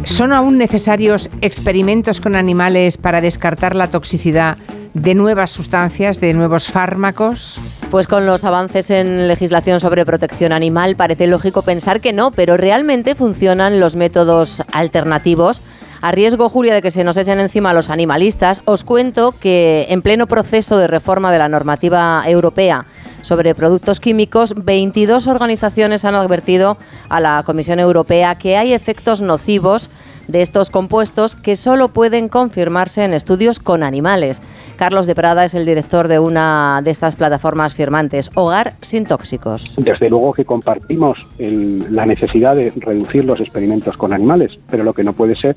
¿Son 0.04 0.34
aún 0.34 0.58
necesarios 0.58 1.30
experimentos 1.42 2.20
con 2.20 2.36
animales 2.36 2.98
para 2.98 3.22
descartar 3.22 3.76
la 3.76 3.90
toxicidad 3.90 4.58
de 5.02 5.16
nuevas 5.16 5.52
sustancias, 5.52 6.20
de 6.20 6.34
nuevos 6.34 6.68
fármacos? 6.68 7.60
Pues 7.92 8.08
con 8.08 8.26
los 8.26 8.44
avances 8.44 8.90
en 8.90 9.28
legislación 9.28 9.80
sobre 9.80 10.06
protección 10.06 10.52
animal 10.52 10.96
parece 10.96 11.28
lógico 11.28 11.62
pensar 11.62 12.02
que 12.02 12.14
no, 12.14 12.32
pero 12.32 12.58
realmente 12.58 13.16
funcionan 13.16 13.80
los 13.80 13.96
métodos 13.96 14.64
alternativos. 14.72 15.62
A 16.02 16.12
riesgo, 16.12 16.50
Julia, 16.50 16.76
de 16.76 16.82
que 16.82 16.92
se 16.92 17.04
nos 17.04 17.18
echen 17.18 17.40
encima 17.40 17.74
los 17.74 17.90
animalistas, 17.90 18.62
os 18.66 18.84
cuento 18.84 19.34
que 19.40 19.88
en 19.90 20.02
pleno 20.02 20.28
proceso 20.28 20.78
de 20.78 20.88
reforma 20.88 21.32
de 21.32 21.40
la 21.40 21.50
normativa 21.50 22.24
europea 22.28 22.86
sobre 23.22 23.56
productos 23.56 24.00
químicos, 24.00 24.54
22 24.56 25.28
organizaciones 25.28 26.06
han 26.06 26.16
advertido 26.16 26.78
a 27.10 27.20
la 27.20 27.44
Comisión 27.46 27.80
Europea 27.80 28.36
que 28.36 28.58
hay 28.58 28.74
efectos 28.74 29.22
nocivos 29.22 29.90
de 30.28 30.42
estos 30.42 30.70
compuestos 30.70 31.36
que 31.36 31.56
solo 31.56 31.90
pueden 31.90 32.28
confirmarse 32.28 33.04
en 33.04 33.14
estudios 33.14 33.60
con 33.60 33.84
animales. 33.84 34.42
Carlos 34.78 35.08
de 35.08 35.16
Prada 35.16 35.44
es 35.44 35.56
el 35.56 35.66
director 35.66 36.08
de 36.08 36.20
una 36.20 36.82
de 36.84 36.92
estas 36.92 37.16
plataformas 37.16 37.74
firmantes, 37.74 38.30
Hogar 38.36 38.74
sin 38.82 39.06
Tóxicos. 39.06 39.76
Desde 39.76 40.08
luego 40.08 40.34
que 40.34 40.46
compartimos 40.46 41.18
la 41.40 42.06
necesidad 42.06 42.56
de 42.56 42.72
reducir 42.78 43.26
los 43.26 43.40
experimentos 43.40 43.98
con 43.98 44.14
animales, 44.14 44.52
pero 44.70 44.84
lo 44.84 44.94
que 44.94 45.04
no 45.04 45.14
puede 45.14 45.34
ser 45.34 45.56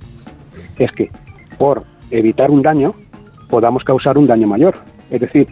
es 0.78 0.90
que 0.92 1.10
por 1.58 1.84
evitar 2.10 2.50
un 2.50 2.62
daño 2.62 2.94
podamos 3.50 3.84
causar 3.84 4.16
un 4.16 4.26
daño 4.26 4.46
mayor. 4.46 4.76
Es 5.10 5.20
decir, 5.20 5.48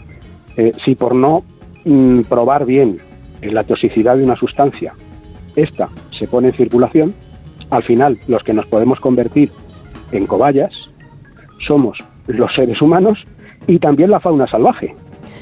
eh, 0.57 0.73
si 0.83 0.95
por 0.95 1.15
no 1.15 1.45
mm, 1.85 2.23
probar 2.23 2.65
bien 2.65 2.99
eh, 3.43 3.53
la 3.53 3.65
toxicidad 3.65 4.17
de 4.17 4.25
una 4.25 4.37
sustancia, 4.37 4.95
esta 5.57 5.91
se 6.19 6.27
pone 6.27 6.49
en 6.49 6.55
circulación, 6.55 7.15
al 7.69 7.83
final 7.83 8.19
los 8.29 8.43
que 8.43 8.55
nos 8.55 8.67
podemos 8.67 8.99
convertir 8.99 9.53
en 10.13 10.27
cobayas 10.27 10.73
somos 11.67 11.99
los 12.29 12.55
seres 12.55 12.81
humanos 12.81 13.19
y 13.67 13.79
también 13.79 14.11
la 14.11 14.21
fauna 14.21 14.47
salvaje. 14.47 14.95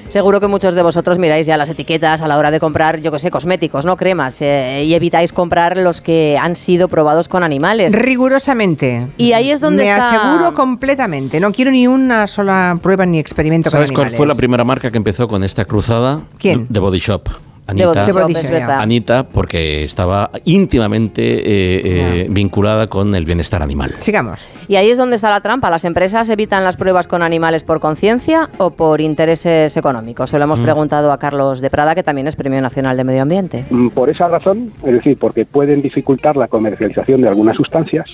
Seguro 0.09 0.41
que 0.41 0.47
muchos 0.47 0.75
de 0.75 0.83
vosotros 0.83 1.19
miráis 1.19 1.49
ya 1.49 1.57
las 1.57 1.69
etiquetas 1.69 2.23
a 2.23 2.29
la 2.29 2.39
hora 2.39 2.53
de 2.53 2.61
comprar, 2.61 3.01
yo 3.01 3.11
que 3.11 3.19
sé, 3.19 3.29
cosméticos, 3.33 3.85
¿no? 3.85 3.97
Cremas, 3.97 4.41
eh, 4.41 4.85
y 4.85 4.95
evitáis 4.95 5.33
comprar 5.33 5.77
los 5.77 6.01
que 6.01 6.39
han 6.41 6.55
sido 6.55 6.87
probados 6.87 7.27
con 7.29 7.43
animales. 7.43 7.93
Rigurosamente. 7.93 9.09
Y 9.17 9.33
ahí 9.33 9.51
es 9.51 9.61
donde 9.61 9.83
Me 9.83 9.91
está- 9.91 10.11
aseguro 10.11 10.55
completamente. 10.55 11.41
No 11.41 11.51
quiero 11.51 11.71
ni 11.73 11.89
una 11.89 12.29
sola 12.29 12.79
prueba 12.81 13.05
ni 13.05 13.19
experimento 13.19 13.69
¿Sabes 13.69 13.89
con 13.89 13.97
cuál 13.97 14.05
animales. 14.07 14.17
fue 14.17 14.27
la 14.29 14.35
primera 14.37 14.63
marca 14.65 14.91
que 14.93 14.97
empezó 14.97 15.27
con 15.27 15.43
esta 15.43 15.65
cruzada? 15.65 16.21
¿Quién? 16.39 16.69
The 16.69 16.79
Body 16.79 16.99
Shop. 17.01 17.29
Anita. 17.67 18.79
Anita, 18.81 19.29
porque 19.29 19.83
estaba 19.83 20.31
íntimamente 20.45 21.23
eh, 21.23 21.81
eh, 21.85 22.27
vinculada 22.31 22.87
con 22.87 23.15
el 23.15 23.25
bienestar 23.25 23.63
animal. 23.63 23.95
Sigamos. 23.99 24.47
Y 24.69 24.77
ahí 24.77 24.91
es 24.91 24.99
donde 24.99 25.17
está 25.17 25.31
la 25.31 25.41
trampa. 25.41 25.69
¿Las 25.71 25.85
empresas 25.85 26.29
evitan 26.31 26.63
las 26.65 26.77
pruebas 26.77 27.09
con 27.09 27.23
animales 27.23 27.65
por 27.65 27.81
conciencia 27.81 28.51
o 28.59 28.71
por 28.71 29.01
intereses 29.01 29.77
económicos? 29.77 30.31
Se 30.31 30.39
lo 30.39 30.45
hemos 30.45 30.61
Mm. 30.61 30.65
preguntado 30.65 31.11
a 31.13 31.19
Carlos 31.19 31.61
de 31.61 31.71
Prada, 31.71 31.95
que 31.95 32.03
también 32.03 32.27
es 32.29 32.37
Premio 32.37 32.61
Nacional 32.61 32.97
de 32.97 33.05
Medio 33.05 33.23
Ambiente. 33.23 33.65
Mm, 33.71 33.89
Por 33.89 34.11
esa 34.11 34.29
razón, 34.29 34.73
es 34.85 34.93
decir, 34.93 35.19
porque 35.19 35.45
pueden 35.45 35.83
dificultar 35.83 36.37
la 36.37 36.49
comercialización 36.49 37.23
de 37.23 37.29
algunas 37.29 37.57
sustancias 37.57 38.07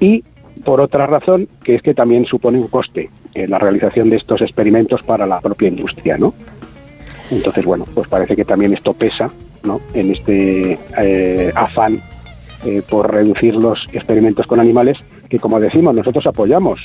y 0.00 0.24
por 0.64 0.80
otra 0.80 1.06
razón, 1.06 1.48
que 1.62 1.76
es 1.76 1.82
que 1.82 1.94
también 1.94 2.24
supone 2.24 2.58
un 2.58 2.66
coste 2.68 3.10
eh, 3.34 3.46
la 3.46 3.58
realización 3.58 4.10
de 4.10 4.16
estos 4.16 4.40
experimentos 4.42 5.02
para 5.04 5.26
la 5.26 5.40
propia 5.40 5.68
industria, 5.68 6.18
¿no? 6.18 6.34
Entonces, 7.30 7.64
bueno, 7.64 7.84
pues 7.94 8.08
parece 8.08 8.36
que 8.36 8.44
también 8.44 8.72
esto 8.72 8.94
pesa, 8.94 9.30
¿no? 9.62 9.80
En 9.94 10.12
este 10.12 10.78
eh, 10.98 11.52
afán 11.54 12.00
eh, 12.64 12.82
por 12.88 13.12
reducir 13.12 13.54
los 13.54 13.78
experimentos 13.92 14.46
con 14.46 14.60
animales 14.60 14.98
que, 15.28 15.38
como 15.38 15.60
decimos, 15.60 15.94
nosotros 15.94 16.26
apoyamos. 16.26 16.84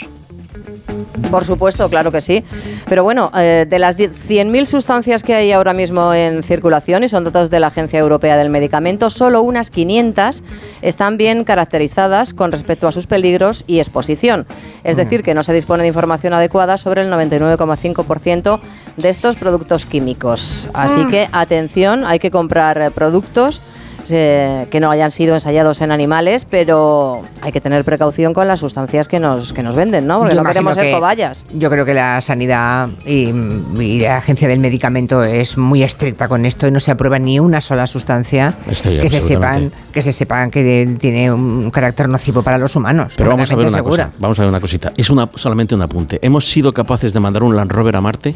Por 1.31 1.45
supuesto, 1.45 1.89
claro 1.89 2.11
que 2.11 2.21
sí. 2.21 2.43
Pero 2.87 3.03
bueno, 3.03 3.31
eh, 3.35 3.65
de 3.67 3.79
las 3.79 3.97
100.000 3.97 4.65
sustancias 4.65 5.23
que 5.23 5.33
hay 5.33 5.51
ahora 5.51 5.73
mismo 5.73 6.13
en 6.13 6.43
circulación, 6.43 7.03
y 7.03 7.09
son 7.09 7.23
datos 7.23 7.49
de 7.49 7.59
la 7.59 7.67
Agencia 7.67 7.99
Europea 7.99 8.37
del 8.37 8.49
Medicamento, 8.49 9.09
solo 9.09 9.41
unas 9.41 9.69
500 9.69 10.43
están 10.81 11.17
bien 11.17 11.43
caracterizadas 11.43 12.33
con 12.33 12.51
respecto 12.51 12.87
a 12.87 12.91
sus 12.91 13.07
peligros 13.07 13.63
y 13.67 13.79
exposición. 13.79 14.45
Es 14.83 14.95
decir, 14.95 15.23
que 15.23 15.33
no 15.33 15.43
se 15.43 15.53
dispone 15.53 15.83
de 15.83 15.87
información 15.87 16.33
adecuada 16.33 16.77
sobre 16.77 17.01
el 17.01 17.11
99,5% 17.11 18.59
de 18.97 19.09
estos 19.09 19.35
productos 19.35 19.85
químicos. 19.85 20.69
Así 20.73 20.99
Mm. 20.99 21.09
que 21.09 21.29
atención, 21.31 22.05
hay 22.05 22.19
que 22.19 22.31
comprar 22.31 22.91
productos 22.91 23.61
eh, 24.11 24.67
que 24.69 24.79
no 24.79 24.89
hayan 24.91 25.11
sido 25.11 25.33
ensayados 25.33 25.81
en 25.81 25.91
animales, 25.91 26.45
pero 26.49 27.21
hay 27.41 27.51
que 27.51 27.61
tener 27.61 27.83
precaución 27.83 28.33
con 28.33 28.47
las 28.47 28.59
sustancias 28.59 29.07
que 29.07 29.19
nos, 29.19 29.53
que 29.53 29.63
nos 29.63 29.75
venden, 29.75 30.07
¿no? 30.07 30.19
Porque 30.19 30.35
Yo 30.35 30.41
no 30.41 30.47
queremos 30.47 30.75
ser 30.75 30.85
que- 30.85 30.91
cobayas. 30.91 31.45
Yo 31.53 31.69
creo 31.69 31.85
que 31.85 31.93
la 31.93 32.21
sanidad 32.21 32.89
y, 33.05 33.31
y 33.79 33.99
la 33.99 34.17
agencia 34.17 34.47
del 34.47 34.59
medicamento 34.59 35.23
es 35.23 35.57
muy 35.57 35.83
estricta 35.83 36.27
con 36.27 36.45
esto 36.45 36.67
y 36.67 36.71
no 36.71 36.79
se 36.79 36.91
aprueba 36.91 37.19
ni 37.19 37.39
una 37.39 37.61
sola 37.61 37.87
sustancia 37.87 38.53
Estoy 38.69 38.99
que 38.99 39.09
se 39.09 39.21
sepan 39.21 39.71
que 39.91 40.01
se 40.01 40.11
sepan 40.11 40.49
que 40.51 40.63
de- 40.63 40.95
tiene 40.99 41.31
un 41.31 41.69
carácter 41.71 42.09
nocivo 42.09 42.43
para 42.43 42.57
los 42.57 42.75
humanos. 42.75 43.13
Pero 43.15 43.29
vamos 43.29 43.49
a 43.51 43.55
ver 43.55 43.67
una 43.67 43.77
segura. 43.77 44.05
cosa. 44.07 44.17
Vamos 44.19 44.39
a 44.39 44.41
ver 44.43 44.49
una 44.49 44.59
cosita. 44.61 44.91
Es 44.97 45.09
una, 45.09 45.29
solamente 45.35 45.75
un 45.75 45.81
apunte. 45.81 46.19
¿Hemos 46.21 46.45
sido 46.49 46.73
capaces 46.73 47.13
de 47.13 47.19
mandar 47.19 47.43
un 47.43 47.55
Land 47.55 47.71
Rover 47.71 47.95
a 47.95 48.01
Marte 48.01 48.35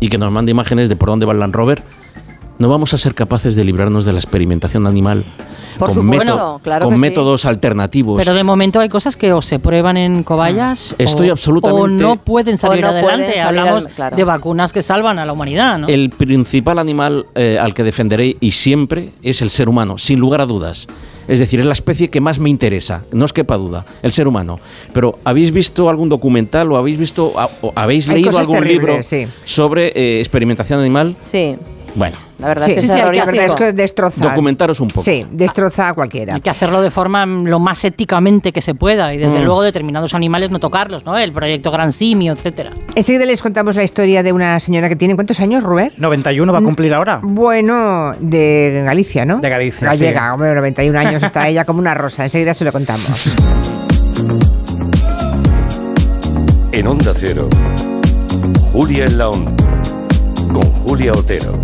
y 0.00 0.08
que 0.08 0.18
nos 0.18 0.32
mande 0.32 0.50
imágenes 0.50 0.88
de 0.88 0.96
por 0.96 1.08
dónde 1.08 1.26
va 1.26 1.32
el 1.32 1.38
Land 1.40 1.54
Rover? 1.54 1.82
¿No 2.58 2.68
vamos 2.68 2.94
a 2.94 2.98
ser 2.98 3.14
capaces 3.14 3.56
de 3.56 3.64
librarnos 3.64 4.04
de 4.04 4.12
la 4.12 4.18
experimentación 4.20 4.86
animal 4.86 5.24
Por 5.78 5.88
con, 5.88 5.94
supuesto, 5.96 6.24
método- 6.24 6.60
claro 6.62 6.84
con 6.84 6.94
que 6.94 6.98
sí. 6.98 7.00
métodos 7.00 7.44
alternativos? 7.44 8.22
Pero 8.22 8.34
de 8.36 8.44
momento 8.44 8.78
hay 8.78 8.88
cosas 8.88 9.16
que 9.16 9.32
o 9.32 9.42
se 9.42 9.58
prueban 9.58 9.96
en 9.96 10.22
cobayas 10.22 10.94
Estoy 10.98 11.30
o, 11.30 11.32
absolutamente- 11.32 12.04
o 12.04 12.08
no 12.08 12.16
pueden 12.16 12.58
salir 12.58 12.82
no 12.82 12.88
adelante. 12.88 13.16
pueden 13.16 13.28
salir 13.30 13.42
Hablamos 13.42 13.86
al- 13.86 13.92
claro. 13.92 14.16
de 14.16 14.24
vacunas 14.24 14.72
que 14.72 14.82
salvan 14.82 15.18
a 15.18 15.24
la 15.24 15.32
humanidad, 15.32 15.78
¿no? 15.78 15.88
El 15.88 16.10
principal 16.10 16.78
animal 16.78 17.26
eh, 17.34 17.58
al 17.60 17.74
que 17.74 17.82
defenderé 17.82 18.36
y 18.38 18.52
siempre 18.52 19.12
es 19.22 19.42
el 19.42 19.50
ser 19.50 19.68
humano, 19.68 19.98
sin 19.98 20.20
lugar 20.20 20.40
a 20.40 20.46
dudas. 20.46 20.86
Es 21.26 21.38
decir, 21.40 21.58
es 21.58 21.66
la 21.66 21.72
especie 21.72 22.10
que 22.10 22.20
más 22.20 22.38
me 22.38 22.50
interesa, 22.50 23.02
no 23.12 23.24
os 23.24 23.32
quepa 23.32 23.56
duda, 23.56 23.86
el 24.02 24.12
ser 24.12 24.28
humano. 24.28 24.60
Pero 24.92 25.18
¿habéis 25.24 25.50
visto 25.52 25.88
algún 25.88 26.08
documental 26.08 26.70
o 26.70 26.76
habéis 26.76 26.98
visto 26.98 27.32
o 27.62 27.72
habéis 27.74 28.08
Hay 28.08 28.22
leído 28.22 28.38
algún 28.38 28.62
libro 28.66 29.02
sí. 29.02 29.26
sobre 29.44 29.88
eh, 29.96 30.20
experimentación 30.20 30.78
animal? 30.80 31.16
Sí, 31.24 31.56
Bueno, 31.94 32.16
la 32.42 32.48
verdad 32.48 32.66
Sí, 32.66 32.72
es 32.72 32.80
que 32.82 32.86
sí, 32.88 32.92
hay 33.00 33.10
que- 33.10 33.44
es 33.46 33.54
que 33.54 33.72
destroza. 33.72 34.22
documentaros 34.22 34.80
un 34.80 34.88
poco. 34.88 35.04
Sí, 35.04 35.24
destroza 35.30 35.88
a 35.88 35.94
cualquiera. 35.94 36.34
Hay 36.34 36.40
que 36.40 36.50
hacerlo 36.50 36.82
de 36.82 36.90
forma 36.90 37.24
mm, 37.24 37.46
lo 37.46 37.58
más 37.58 37.84
éticamente 37.84 38.52
que 38.52 38.60
se 38.60 38.74
pueda 38.74 39.14
y 39.14 39.18
desde 39.18 39.38
Mm. 39.40 39.44
luego 39.44 39.62
determinados 39.62 40.12
animales 40.14 40.50
no 40.50 40.58
tocarlos, 40.60 41.04
¿no? 41.04 41.16
El 41.18 41.32
proyecto 41.32 41.70
Gran 41.70 41.92
Simio, 41.92 42.32
etcétera. 42.34 42.72
Enseguida 42.94 43.24
les 43.24 43.40
contamos 43.40 43.76
la 43.76 43.84
historia 43.84 44.22
de 44.22 44.32
una 44.32 44.60
señora 44.60 44.88
que 44.88 44.96
tiene 44.96 45.14
¿cuántos 45.14 45.40
años, 45.40 45.62
Robert? 45.62 45.94
91 45.96 46.52
va 46.52 46.58
a 46.58 46.62
cumplir 46.62 46.92
ahora. 46.92 47.20
Bueno, 47.22 48.12
de 48.20 48.82
Galicia, 48.84 49.24
¿no? 49.24 49.38
De 49.40 49.48
Galicia, 49.48 49.88
Gallega, 49.88 50.20
sí. 50.28 50.32
hombre, 50.34 50.54
91 50.54 50.96
años 50.98 51.22
está 51.22 51.48
ella 51.48 51.64
como 51.64 51.78
una 51.78 51.94
rosa. 51.94 52.24
Enseguida 52.24 52.52
se 52.54 52.64
lo 52.64 52.72
contamos. 52.72 53.32
En 56.72 56.86
Onda 56.86 57.12
Cero, 57.14 57.48
Julia 58.72 59.04
en 59.04 59.18
la 59.18 59.28
Onda, 59.28 59.52
con 60.52 60.62
Julia 60.62 61.12
Otero. 61.12 61.58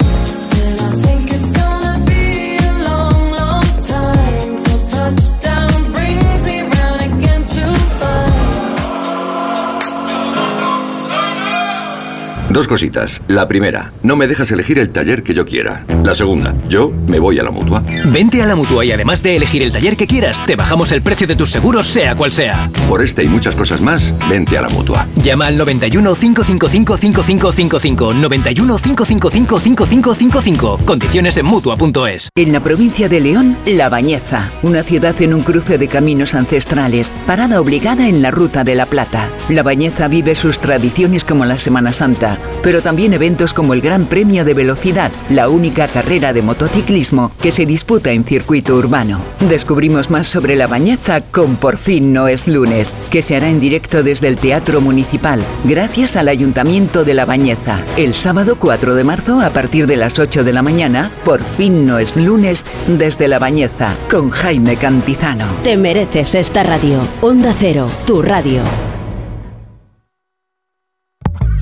Dos 12.59 12.67
cositas. 12.67 13.23
La 13.29 13.47
primera, 13.47 13.93
no 14.03 14.17
me 14.17 14.27
dejas 14.27 14.51
elegir 14.51 14.81
el 14.81 14.91
taller 14.91 15.23
que 15.23 15.33
yo 15.33 15.47
quiera. 15.47 15.87
La 16.03 16.13
segunda, 16.13 16.57
yo 16.69 16.91
me 17.07 17.21
voy 17.21 17.39
a 17.39 17.45
la 17.45 17.53
mutua. 17.53 17.85
Vente 18.07 18.43
a 18.43 18.47
la 18.47 18.57
mutua 18.57 18.85
y 18.85 18.91
además 18.91 19.23
de 19.23 19.37
elegir 19.37 19.63
el 19.63 19.71
taller 19.71 19.97
que 19.97 20.09
quieras, 20.09 20.45
te 20.45 20.57
bajamos 20.57 20.91
el 20.91 21.01
precio 21.01 21.29
de 21.29 21.37
tus 21.37 21.51
seguros, 21.51 21.87
sea 21.87 22.17
cual 22.17 22.33
sea. 22.33 22.69
Por 22.89 23.01
este 23.01 23.23
y 23.23 23.29
muchas 23.29 23.55
cosas 23.55 23.81
más, 23.81 24.13
vente 24.29 24.59
a 24.59 24.63
la 24.63 24.71
mutua. 24.71 25.07
Llama 25.23 25.47
al 25.47 25.57
91 25.57 26.17
555 26.17 26.97
5555. 26.97 28.15
91 28.15 28.77
555 28.77 29.61
5555. 29.61 30.79
Condiciones 30.85 31.37
en 31.37 31.47
mutua.es. 31.47 32.29
En 32.35 32.53
la 32.53 32.59
provincia 32.59 33.09
de 33.09 33.21
León, 33.21 33.57
La 33.67 33.89
Bañeza, 33.89 34.51
una 34.65 34.83
ciudad 34.83 35.15
en 35.23 35.33
un 35.33 35.43
cruce 35.43 35.79
de 35.79 35.87
caminos 35.87 36.35
ancestrales, 36.35 37.13
parada 37.25 37.61
obligada 37.61 38.09
en 38.09 38.21
la 38.21 38.33
ruta 38.33 38.65
de 38.65 38.75
la 38.75 38.87
Plata. 38.87 39.31
La 39.49 39.63
Bañeza 39.63 40.09
vive 40.09 40.35
sus 40.35 40.59
tradiciones 40.59 41.25
como 41.25 41.45
la 41.45 41.61
Semana 41.61 41.93
Santa 41.93 42.37
pero 42.63 42.83
también 42.83 43.15
eventos 43.15 43.55
como 43.55 43.75
el 43.75 43.81
Gran 43.81 44.07
Premio 44.07 44.45
de 44.45 44.55
Velocidad, 44.55 45.11
la 45.31 45.49
única 45.49 45.89
carrera 45.89 46.33
de 46.33 46.43
motociclismo 46.43 47.33
que 47.41 47.53
se 47.53 47.67
disputa 47.67 48.11
en 48.11 48.25
circuito 48.25 48.77
urbano. 48.77 49.21
Descubrimos 49.41 50.11
más 50.11 50.27
sobre 50.27 50.57
La 50.57 50.67
Bañeza 50.67 51.21
con 51.21 51.57
Por 51.57 51.79
fin 51.79 52.13
no 52.13 52.29
es 52.29 52.49
lunes, 52.49 52.95
que 53.11 53.23
se 53.23 53.37
hará 53.37 53.49
en 53.49 53.61
directo 53.61 54.03
desde 54.03 54.29
el 54.29 54.37
Teatro 54.37 54.81
Municipal, 54.81 55.41
gracias 55.65 56.17
al 56.17 56.29
Ayuntamiento 56.29 57.05
de 57.05 57.15
La 57.15 57.25
Bañeza. 57.25 57.81
El 57.97 58.15
sábado 58.15 58.57
4 58.59 58.95
de 58.95 59.05
marzo, 59.05 59.41
a 59.41 59.51
partir 59.51 59.87
de 59.87 59.97
las 59.97 60.19
8 60.19 60.45
de 60.45 60.53
la 60.53 60.63
mañana, 60.63 61.11
Por 61.25 61.43
fin 61.43 61.87
no 61.87 61.99
es 61.99 62.17
lunes, 62.17 62.65
desde 62.87 63.29
La 63.29 63.39
Bañeza, 63.39 63.95
con 64.11 64.31
Jaime 64.31 64.77
Cantizano. 64.77 65.47
Te 65.63 65.77
mereces 65.77 66.35
esta 66.35 66.63
radio. 66.63 67.01
Onda 67.21 67.55
Cero, 67.59 67.89
tu 68.07 68.23
radio. 68.23 68.88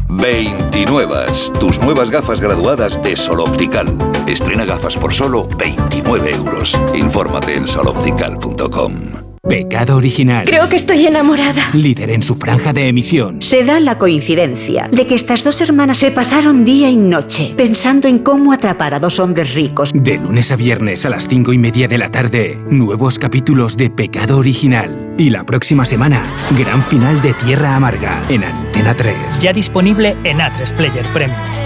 29. 0.09 1.27
Tus 1.61 1.81
nuevas 1.81 2.11
gafas 2.11 2.40
graduadas 2.40 3.03
de 3.03 3.16
Sol 3.16 3.40
Optical. 3.40 3.87
Estrena 4.27 4.64
gafas 4.64 4.97
por 4.97 5.14
solo 5.14 5.49
29 5.59 6.33
euros. 6.33 6.79
Infórmate 6.95 7.55
en 7.55 7.66
soloptical.com. 7.66 9.27
Pecado 9.49 9.97
original. 9.97 10.45
Creo 10.45 10.69
que 10.69 10.77
estoy 10.77 11.07
enamorada. 11.07 11.71
Líder 11.73 12.11
en 12.11 12.23
su 12.23 12.35
franja 12.35 12.73
de 12.73 12.88
emisión. 12.88 13.40
Se 13.42 13.64
da 13.64 13.79
la 13.79 13.97
coincidencia 13.97 14.88
de 14.90 15.07
que 15.07 15.14
estas 15.14 15.45
dos 15.45 15.61
hermanas 15.61 15.99
se 15.99 16.11
pasaron 16.11 16.64
día 16.64 16.90
y 16.90 16.97
noche 16.97 17.55
pensando 17.57 18.09
en 18.09 18.19
cómo 18.19 18.53
atrapar 18.53 18.95
a 18.95 18.99
dos 18.99 19.21
hombres 19.21 19.55
ricos. 19.55 19.92
De 19.95 20.19
lunes 20.19 20.51
a 20.51 20.57
viernes 20.57 21.07
a 21.07 21.11
las 21.11 21.29
cinco 21.29 21.53
y 21.53 21.59
media 21.59 21.87
de 21.87 21.99
la 21.99 22.11
tarde, 22.11 22.59
nuevos 22.71 23.19
capítulos 23.21 23.77
de 23.77 23.88
Pecado 23.90 24.38
original. 24.38 25.06
Y 25.18 25.31
la 25.31 25.44
próxima 25.44 25.87
semana, 25.87 26.26
gran 26.59 26.83
final 26.83 27.22
de 27.22 27.33
Tierra 27.33 27.74
Amarga 27.74 28.22
en 28.29 28.44
Antena 28.44 28.94
3. 28.94 29.38
Ya 29.40 29.52
disponible 29.52 30.14
en 30.24 30.38
A3 30.38 30.74
Player 30.74 31.07
Premium. 31.14 31.65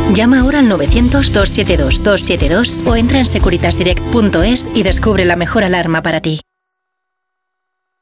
Llama 0.13 0.41
ahora 0.41 0.59
al 0.59 0.69
900-272-272 0.69 2.85
o 2.85 2.95
entra 2.97 3.19
en 3.19 3.25
securitasdirect.es 3.25 4.69
y 4.73 4.83
descubre 4.83 5.23
la 5.25 5.37
mejor 5.37 5.63
alarma 5.63 6.01
para 6.01 6.19
ti. 6.21 6.41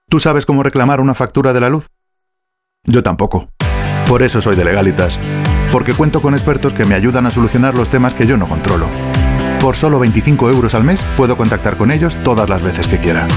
¿Tú 0.10 0.20
sabes 0.20 0.48
cómo 0.48 0.64
reclamar 0.64 1.02
una 1.02 1.14
factura 1.14 1.54
de 1.54 1.62
la 1.62 1.70
luz? 1.70 1.86
Yo 2.84 3.04
tampoco. 3.04 3.52
Por 4.08 4.24
eso 4.24 4.42
soy 4.42 4.56
de 4.56 4.66
Legalitas. 4.66 5.20
Porque 5.72 5.94
cuento 5.94 6.20
con 6.20 6.34
expertos 6.34 6.74
que 6.74 6.86
me 6.86 6.96
ayudan 6.96 7.28
a 7.28 7.32
solucionar 7.32 7.76
los 7.76 7.92
temas 7.92 8.16
que 8.16 8.26
yo 8.26 8.38
no 8.38 8.50
controlo. 8.50 8.90
Por 9.60 9.76
solo 9.76 10.00
25 10.00 10.50
euros 10.50 10.74
al 10.74 10.84
mes 10.84 11.06
puedo 11.16 11.38
contactar 11.38 11.78
con 11.78 11.92
ellos 11.92 12.18
todas 12.24 12.50
las 12.50 12.64
veces 12.64 12.88
que 12.88 12.98
quiera. 12.98 13.28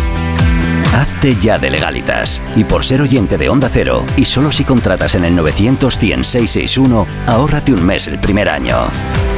Hazte 0.92 1.36
ya 1.36 1.58
de 1.58 1.70
legalitas. 1.70 2.42
Y 2.54 2.64
por 2.64 2.84
ser 2.84 3.00
oyente 3.00 3.38
de 3.38 3.48
Onda 3.48 3.68
Cero, 3.72 4.04
y 4.16 4.24
solo 4.24 4.52
si 4.52 4.64
contratas 4.64 5.14
en 5.14 5.24
el 5.24 5.34
900 5.34 5.94
661 5.94 7.06
ahórrate 7.26 7.72
un 7.72 7.84
mes 7.84 8.08
el 8.08 8.18
primer 8.18 8.48
año. 8.48 8.88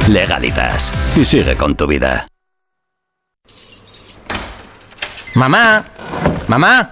Legalitas. 0.09 0.93
Y 1.15 1.25
sigue 1.25 1.55
con 1.55 1.75
tu 1.75 1.87
vida. 1.87 2.27
Mamá, 5.35 5.83
mamá, 6.47 6.91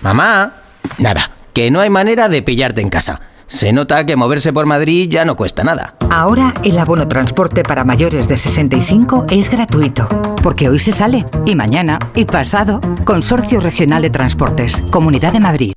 mamá. 0.00 0.52
Nada, 0.98 1.30
que 1.52 1.70
no 1.70 1.80
hay 1.80 1.90
manera 1.90 2.28
de 2.28 2.42
pillarte 2.42 2.80
en 2.80 2.90
casa. 2.90 3.20
Se 3.46 3.72
nota 3.72 4.04
que 4.04 4.16
moverse 4.16 4.52
por 4.52 4.66
Madrid 4.66 5.08
ya 5.08 5.24
no 5.24 5.36
cuesta 5.36 5.62
nada. 5.62 5.94
Ahora 6.10 6.52
el 6.64 6.78
abono 6.78 7.06
transporte 7.06 7.62
para 7.62 7.84
mayores 7.84 8.26
de 8.26 8.36
65 8.36 9.26
es 9.30 9.50
gratuito, 9.50 10.08
porque 10.46 10.68
hoy 10.68 10.78
se 10.78 10.92
sale, 10.92 11.24
y 11.44 11.56
mañana, 11.56 11.98
y 12.14 12.24
pasado. 12.24 12.80
Consorcio 13.04 13.58
Regional 13.58 14.00
de 14.00 14.10
Transportes, 14.10 14.80
Comunidad 14.92 15.32
de 15.32 15.40
Madrid. 15.40 15.72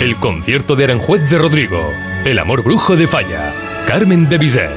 El 0.00 0.16
concierto 0.16 0.74
de 0.74 0.84
Aranjuez 0.84 1.28
de 1.28 1.36
Rodrigo, 1.36 1.78
El 2.24 2.38
amor 2.38 2.64
brujo 2.64 2.96
de 2.96 3.06
Falla, 3.06 3.52
Carmen 3.86 4.26
de 4.30 4.38
Bizet, 4.38 4.70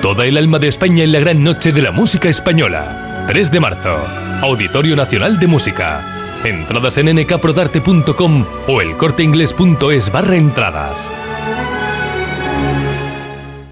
toda 0.00 0.24
el 0.24 0.38
alma 0.38 0.58
de 0.58 0.68
España 0.68 1.04
en 1.04 1.12
la 1.12 1.20
gran 1.20 1.44
noche 1.44 1.70
de 1.70 1.82
la 1.82 1.90
música 1.90 2.30
española. 2.30 3.26
3 3.28 3.52
de 3.52 3.60
marzo, 3.60 3.94
Auditorio 4.40 4.96
Nacional 4.96 5.38
de 5.38 5.46
Música. 5.46 6.40
Entradas 6.42 6.96
en 6.96 7.14
nkprodarte.com 7.14 8.46
o 8.68 8.80
elcorteingles.es 8.80 10.10
barra 10.10 10.36
entradas. 10.36 11.12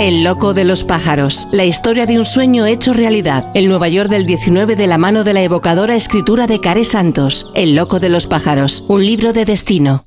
El 0.00 0.24
loco 0.24 0.54
de 0.54 0.64
los 0.64 0.82
pájaros, 0.82 1.46
la 1.52 1.66
historia 1.66 2.06
de 2.06 2.18
un 2.18 2.24
sueño 2.24 2.64
hecho 2.64 2.94
realidad. 2.94 3.50
El 3.52 3.68
Nueva 3.68 3.86
York 3.86 4.08
del 4.08 4.24
19 4.24 4.74
de 4.74 4.86
la 4.86 4.96
mano 4.96 5.24
de 5.24 5.34
la 5.34 5.42
evocadora 5.42 5.94
escritura 5.94 6.46
de 6.46 6.58
Care 6.58 6.86
Santos. 6.86 7.50
El 7.54 7.74
loco 7.74 8.00
de 8.00 8.08
los 8.08 8.26
pájaros, 8.26 8.82
un 8.88 9.04
libro 9.04 9.34
de 9.34 9.44
destino. 9.44 10.06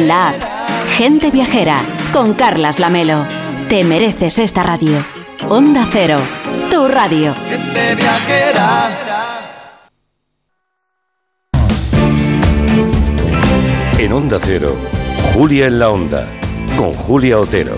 la 0.00 0.28
app. 0.28 0.42
Gente 0.96 1.30
Viajera 1.30 1.80
con 2.12 2.34
Carlas 2.34 2.80
Lamelo. 2.80 3.26
Te 3.68 3.84
mereces 3.84 4.38
esta 4.38 4.62
radio. 4.62 5.04
Onda 5.48 5.86
Cero, 5.92 6.18
tu 6.70 6.88
radio. 6.88 7.34
Gente 7.48 7.94
viajera. 7.94 8.90
En 13.98 14.12
Onda 14.12 14.38
Cero, 14.42 14.76
Julia 15.32 15.66
en 15.66 15.78
la 15.78 15.90
Onda, 15.90 16.28
con 16.76 16.92
Julia 16.92 17.38
Otero. 17.38 17.76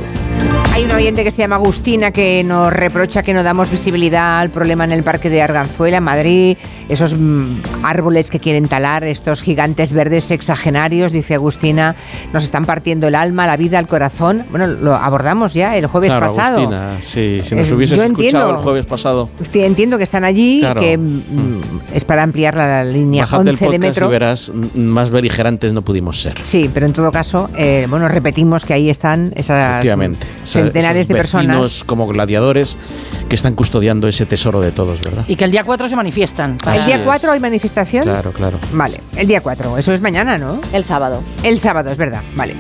Hay 0.73 0.85
un 0.85 0.91
oyente 0.93 1.25
que 1.25 1.31
se 1.31 1.39
llama 1.41 1.57
Agustina 1.57 2.11
que 2.11 2.45
nos 2.45 2.71
reprocha 2.71 3.23
que 3.23 3.33
no 3.33 3.43
damos 3.43 3.71
visibilidad 3.71 4.41
al 4.41 4.51
problema 4.51 4.85
en 4.85 4.93
el 4.93 5.03
parque 5.03 5.31
de 5.31 5.41
Arganzuela, 5.41 5.97
en 5.99 6.05
Madrid, 6.05 6.59
esos 6.91 7.19
mm, 7.19 7.61
árboles 7.83 8.29
que 8.29 8.39
quieren 8.41 8.67
talar, 8.69 9.03
estos 9.05 9.41
gigantes 9.41 9.95
verdes 9.95 10.25
sexagenarios, 10.25 11.13
dice 11.13 11.33
Agustina, 11.35 11.97
nos 12.35 12.45
están 12.45 12.67
partiendo 12.67 13.09
el 13.09 13.15
alma, 13.15 13.47
la 13.47 13.57
vida, 13.57 13.79
el 13.79 13.87
corazón. 13.87 14.45
Bueno, 14.51 14.67
lo 14.67 14.95
abordamos 14.95 15.55
ya 15.55 15.75
el 15.79 15.87
jueves 15.87 16.11
Claro, 16.11 16.27
pasado. 16.27 16.57
Agustina, 16.59 16.91
sí, 17.01 17.39
si 17.43 17.55
nos 17.55 17.71
Eh, 17.71 17.75
hubieses 17.75 17.99
escuchado 17.99 18.05
entiendo. 18.27 18.51
el 18.51 18.57
jueves 18.57 18.85
pasado, 18.87 19.31
Entiendo 19.55 19.97
que 19.97 20.05
están 20.05 20.25
allí, 20.25 20.59
Claro. 20.61 20.83
que 20.83 20.99
mm, 20.99 21.61
es 21.95 22.05
para 22.05 22.23
ampliar 22.23 22.55
la, 22.55 22.85
línea 22.85 23.25
bajad 23.25 23.39
del 23.41 23.55
11 23.55 23.65
de 23.65 23.71
podcast 23.71 23.83
metro. 23.83 24.07
y 24.09 24.11
verás, 24.11 24.53
más 24.75 25.09
beligerantes 25.09 25.73
no 25.73 25.81
pudimos 25.81 26.21
ser. 26.21 26.35
Sí, 26.43 26.71
pero 26.73 26.85
en 26.85 26.93
todo 26.93 27.11
caso, 27.11 27.49
eh, 27.57 27.87
bueno, 27.89 28.09
repetimos 28.09 28.67
que 28.67 28.75
ahí 28.75 28.91
están 28.91 29.33
esas 29.37 29.71
Efectivamente. 29.77 30.27
Centenares 30.45 31.01
esos 31.03 31.09
de 31.09 31.15
personas. 31.15 31.85
como 31.85 32.07
gladiadores 32.07 32.77
que 33.29 33.35
están 33.35 33.55
custodiando 33.55 34.09
ese 34.09 34.27
tesoro 34.27 34.61
de 34.61 34.73
todos, 34.73 35.01
¿verdad? 35.03 35.25
Y 35.29 35.37
que 35.37 35.45
el 35.45 35.51
día 35.51 35.65
4 35.65 35.89
se 35.89 35.97
manifiestan. 35.97 36.59
¿El 36.73 36.85
día 36.85 37.05
4 37.05 37.33
hay 37.33 37.41
manifestación? 37.41 38.05
Claro, 38.05 38.33
claro. 38.33 38.59
Vale, 38.73 39.01
el 39.17 39.27
día 39.27 39.41
4, 39.41 39.79
eso 39.79 39.93
es 39.93 40.01
mañana, 40.01 40.39
¿no? 40.39 40.61
El 40.73 40.85
sábado. 40.85 41.23
El 41.43 41.59
sábado, 41.59 41.91
es 41.91 41.99
verdad, 41.99 42.23
vale. 42.37 42.55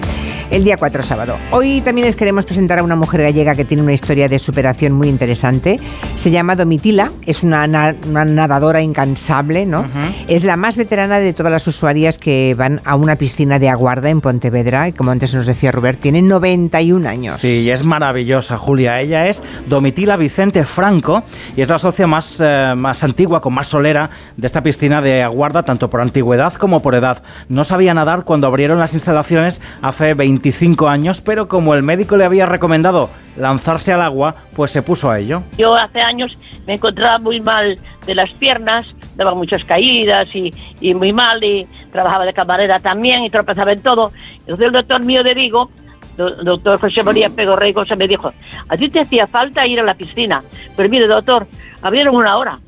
El 0.49 0.62
día 0.62 0.77
4 0.77 1.03
sábado. 1.03 1.37
Hoy 1.51 1.81
también 1.81 2.07
les 2.07 2.15
queremos 2.15 2.45
presentar 2.45 2.79
a 2.79 2.85
una 2.85 2.95
mujer 2.95 3.21
gallega 3.21 3.57
que 3.57 3.65
tiene 3.65 3.83
una 3.83 3.93
historia 3.95 4.29
de 4.29 4.39
superación 4.39 4.93
muy 4.93 5.09
interesante. 5.09 5.77
Se 6.15 6.31
llama 6.31 6.55
Domitila, 6.55 7.11
es 7.27 7.43
una, 7.43 7.67
na- 7.67 7.97
una 8.09 8.25
nadadora 8.25 8.81
incansable, 8.81 9.67
¿no? 9.67 9.85
Es 10.29 10.45
la 10.45 10.57
más 10.57 10.77
veterana 10.77 11.19
de 11.19 11.33
todas 11.33 11.51
las 11.51 11.67
usuarias 11.67 12.19
que 12.19 12.55
van 12.57 12.81
a 12.85 12.95
una 12.95 13.17
piscina 13.17 13.59
de 13.59 13.69
aguarda 13.69 14.09
en 14.09 14.21
Pontevedra 14.21 14.87
y 14.89 14.93
como 14.93 15.11
antes 15.11 15.35
nos 15.35 15.47
decía 15.47 15.73
Robert, 15.73 15.99
tiene 16.01 16.23
91 16.23 17.09
años. 17.09 17.39
Sí, 17.41 17.56
y 17.61 17.71
es 17.71 17.85
maravillosa, 17.85 18.59
Julia. 18.59 19.01
Ella 19.01 19.27
es 19.27 19.42
Domitila 19.66 20.16
Vicente 20.16 20.64
Franco 20.64 21.23
y 21.57 21.62
es 21.62 21.69
la 21.69 21.79
socia 21.79 22.07
más, 22.07 22.40
eh, 22.45 22.75
más 22.77 23.03
antigua, 23.05 23.40
con 23.40 23.55
más 23.55 23.69
solera 23.69 24.11
de 24.37 24.47
esta 24.47 24.62
piscina 24.62 25.01
de 25.01 25.23
Aguarda, 25.23 25.62
tanto 25.62 25.88
por 25.90 26.01
antigüedad 26.01 26.55
como 26.55 26.81
por 26.81 26.95
edad. 26.95 27.23
No 27.49 27.64
sabía 27.64 27.95
nadar 27.95 28.25
cuando 28.25 28.47
abrieron 28.47 28.79
las 28.79 28.95
instalaciones 28.95 29.61
hace 29.83 30.14
25 30.14 30.88
años, 30.88 31.21
pero 31.21 31.49
como 31.49 31.75
el 31.75 31.83
médico 31.83 32.16
le 32.16 32.25
había 32.25 32.47
recomendado 32.47 33.11
lanzarse 33.37 33.92
al 33.92 34.03
agua, 34.03 34.35
pues 34.55 34.71
se 34.71 34.83
puso 34.83 35.11
a 35.11 35.19
ello. 35.19 35.42
Yo 35.59 35.75
hace 35.75 36.01
años 36.01 36.37
me 36.66 36.75
encontraba 36.75 37.19
muy 37.19 37.40
mal 37.40 37.79
de 38.07 38.14
las 38.14 38.33
piernas, 38.33 38.87
daba 39.16 39.35
muchas 39.35 39.64
caídas 39.64 40.35
y, 40.35 40.51
y 40.81 40.95
muy 40.95 41.12
mal, 41.12 41.42
y 41.42 41.66
trabajaba 41.92 42.25
de 42.25 42.33
camarera 42.33 42.79
también 42.79 43.25
y 43.25 43.31
tropezaba 43.31 43.73
en 43.73 43.83
todo. 43.83 44.12
Entonces 44.40 44.66
el 44.66 44.73
doctor 44.73 45.05
mío 45.05 45.23
de 45.23 45.35
Vigo, 45.35 45.71
doctor 46.16 46.81
José 46.81 47.02
María 47.02 47.29
Pego 47.29 47.57
Rey 47.57 47.72
Cosa, 47.72 47.96
me 47.96 48.09
dijo, 48.09 48.33
a 48.68 48.76
ti 48.76 48.88
te 48.88 49.00
hacía 49.00 49.26
falta 49.26 49.66
ir 49.66 49.81
a 49.81 49.85
la 49.85 49.94
piscina, 49.94 50.42
pero 50.76 50.88
mire 50.88 51.07
doctor, 51.07 51.46
abrieron 51.83 52.16
una 52.16 52.37
hora, 52.37 52.59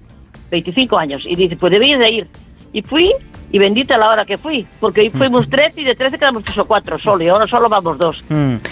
25 0.50 0.98
años, 0.98 1.22
y 1.26 1.34
dice, 1.34 1.56
pues 1.56 1.72
debías 1.72 1.98
de 1.98 2.10
ir. 2.10 2.28
Y 2.72 2.82
fui, 2.82 3.12
y 3.50 3.58
bendita 3.58 3.96
la 3.96 4.08
hora 4.10 4.24
que 4.24 4.36
fui, 4.36 4.66
porque 4.80 5.00
ahí 5.02 5.10
fuimos 5.10 5.48
13 5.48 5.80
y 5.80 5.84
de 5.84 5.94
13 5.94 6.18
quedamos 6.18 6.44
tres 6.44 6.58
o 6.58 6.66
cuatro 6.66 6.98
solo, 6.98 7.24
y 7.24 7.28
ahora 7.28 7.46
solo 7.46 7.68
vamos 7.68 7.96
dos. 7.98 8.22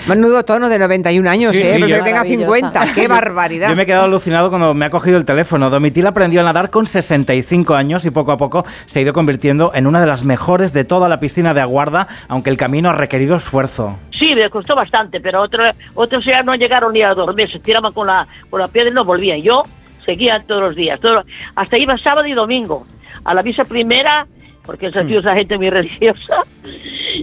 Menudo 0.06 0.44
tono 0.44 0.68
de 0.68 0.78
91 0.78 1.28
años, 1.30 1.52
Sí, 1.52 1.58
¿eh? 1.58 1.62
sí, 1.64 1.70
Pero 1.74 1.86
que 1.86 2.02
tenga 2.02 2.24
50, 2.24 2.92
qué 2.94 3.08
barbaridad. 3.08 3.68
Yo 3.70 3.76
me 3.76 3.82
he 3.84 3.86
quedado 3.86 4.04
alucinado 4.04 4.50
cuando 4.50 4.74
me 4.74 4.84
ha 4.84 4.90
cogido 4.90 5.16
el 5.18 5.24
teléfono. 5.24 5.70
Domitila 5.70 6.10
aprendió 6.10 6.40
a 6.40 6.44
nadar 6.44 6.70
con 6.70 6.86
65 6.86 7.74
años 7.74 8.04
y 8.04 8.10
poco 8.10 8.32
a 8.32 8.36
poco 8.36 8.64
se 8.84 8.98
ha 8.98 9.02
ido 9.02 9.12
convirtiendo 9.12 9.72
en 9.74 9.86
una 9.86 10.00
de 10.00 10.06
las 10.06 10.24
mejores 10.24 10.72
de 10.72 10.84
toda 10.84 11.08
la 11.08 11.20
piscina 11.20 11.54
de 11.54 11.60
Aguarda, 11.60 12.06
aunque 12.28 12.50
el 12.50 12.56
camino 12.56 12.90
ha 12.90 12.92
requerido 12.92 13.36
esfuerzo. 13.36 13.98
Sí, 14.12 14.34
me 14.34 14.48
costó 14.50 14.74
bastante, 14.74 15.20
pero 15.20 15.42
otro, 15.42 15.64
otros 15.94 16.24
ya 16.24 16.42
no 16.42 16.54
llegaron 16.54 16.92
ni 16.92 17.02
a 17.02 17.14
dormir, 17.14 17.50
se 17.50 17.58
tiraban 17.60 17.92
con 17.92 18.06
la, 18.06 18.26
con 18.50 18.60
la 18.60 18.68
piedra 18.68 18.90
y 18.90 18.94
no 18.94 19.04
volvían. 19.04 19.40
Yo 19.40 19.62
seguía 20.04 20.38
todos 20.46 20.60
los 20.68 20.76
días, 20.76 21.00
todo- 21.00 21.24
hasta 21.54 21.78
iba 21.78 21.96
sábado 21.98 22.26
y 22.26 22.32
domingo. 22.34 22.86
A 23.24 23.34
la 23.34 23.42
misa 23.42 23.64
primera, 23.64 24.26
porque 24.66 24.86
esa 24.86 25.04
tío 25.04 25.20
es 25.20 25.24
la 25.24 25.34
gente 25.34 25.56
muy 25.56 25.70
religiosa, 25.70 26.42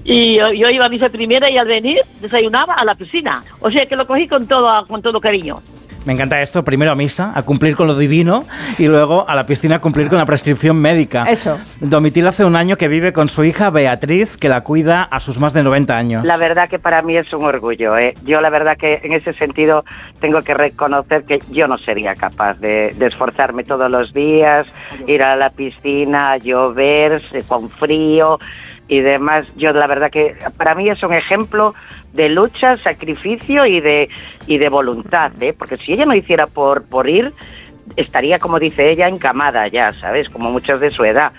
y 0.03 0.37
yo, 0.37 0.51
yo 0.51 0.69
iba 0.69 0.85
a 0.85 0.89
misa 0.89 1.09
primera 1.09 1.49
y 1.49 1.57
al 1.57 1.67
venir 1.67 2.01
desayunaba 2.21 2.73
a 2.73 2.85
la 2.85 2.95
piscina. 2.95 3.43
O 3.59 3.69
sea 3.69 3.85
que 3.85 3.95
lo 3.95 4.07
cogí 4.07 4.27
con 4.27 4.47
todo, 4.47 4.87
con 4.87 5.01
todo 5.01 5.19
cariño. 5.19 5.61
Me 6.05 6.11
encanta 6.13 6.41
esto, 6.41 6.63
primero 6.63 6.91
a 6.91 6.95
misa, 6.95 7.31
a 7.33 7.43
cumplir 7.43 7.75
con 7.77 7.87
lo 7.87 7.95
divino 7.97 8.43
y 8.77 8.87
luego 8.87 9.27
a 9.29 9.35
la 9.35 9.45
piscina 9.45 9.75
a 9.77 9.79
cumplir 9.79 10.09
con 10.09 10.17
la 10.17 10.25
prescripción 10.25 10.75
médica. 10.77 11.23
Eso. 11.29 11.57
Domitila 11.79 12.29
hace 12.29 12.43
un 12.43 12.55
año 12.57 12.75
que 12.75 12.89
vive 12.89 13.13
con 13.13 13.29
su 13.29 13.43
hija 13.45 13.69
Beatriz, 13.69 14.35
que 14.35 14.49
la 14.49 14.61
cuida 14.61 15.03
a 15.03 15.19
sus 15.21 15.39
más 15.39 15.53
de 15.53 15.63
90 15.63 15.95
años. 15.97 16.27
La 16.27 16.35
verdad 16.37 16.67
que 16.69 16.77
para 16.77 17.01
mí 17.01 17.15
es 17.15 17.31
un 17.31 17.45
orgullo. 17.45 17.97
¿eh? 17.97 18.13
Yo 18.25 18.41
la 18.41 18.49
verdad 18.49 18.75
que 18.77 18.99
en 19.03 19.13
ese 19.13 19.33
sentido 19.35 19.85
tengo 20.19 20.41
que 20.41 20.53
reconocer 20.53 21.23
que 21.23 21.39
yo 21.51 21.67
no 21.67 21.77
sería 21.77 22.13
capaz 22.15 22.55
de, 22.59 22.93
de 22.97 23.05
esforzarme 23.05 23.63
todos 23.63 23.89
los 23.89 24.13
días, 24.13 24.67
ir 25.07 25.23
a 25.23 25.35
la 25.37 25.51
piscina, 25.51 26.35
llover, 26.37 27.21
se- 27.31 27.43
con 27.47 27.69
frío 27.69 28.39
y 28.89 28.99
demás. 28.99 29.45
Yo 29.55 29.71
la 29.71 29.87
verdad 29.87 30.11
que 30.11 30.35
para 30.57 30.75
mí 30.75 30.89
es 30.89 31.01
un 31.03 31.13
ejemplo 31.13 31.73
de 32.13 32.29
lucha, 32.29 32.77
sacrificio 32.77 33.65
y 33.65 33.81
de, 33.81 34.09
y 34.47 34.57
de 34.57 34.69
voluntad. 34.69 35.31
¿eh? 35.41 35.53
Porque 35.57 35.77
si 35.77 35.93
ella 35.93 36.05
no 36.05 36.15
hiciera 36.15 36.47
por, 36.47 36.83
por 36.83 37.09
ir, 37.09 37.31
estaría, 37.95 38.39
como 38.39 38.59
dice 38.59 38.89
ella, 38.89 39.07
encamada 39.07 39.67
ya, 39.67 39.91
¿sabes? 39.93 40.29
Como 40.29 40.51
muchos 40.51 40.79
de 40.79 40.91
su 40.91 41.03
edad. 41.03 41.31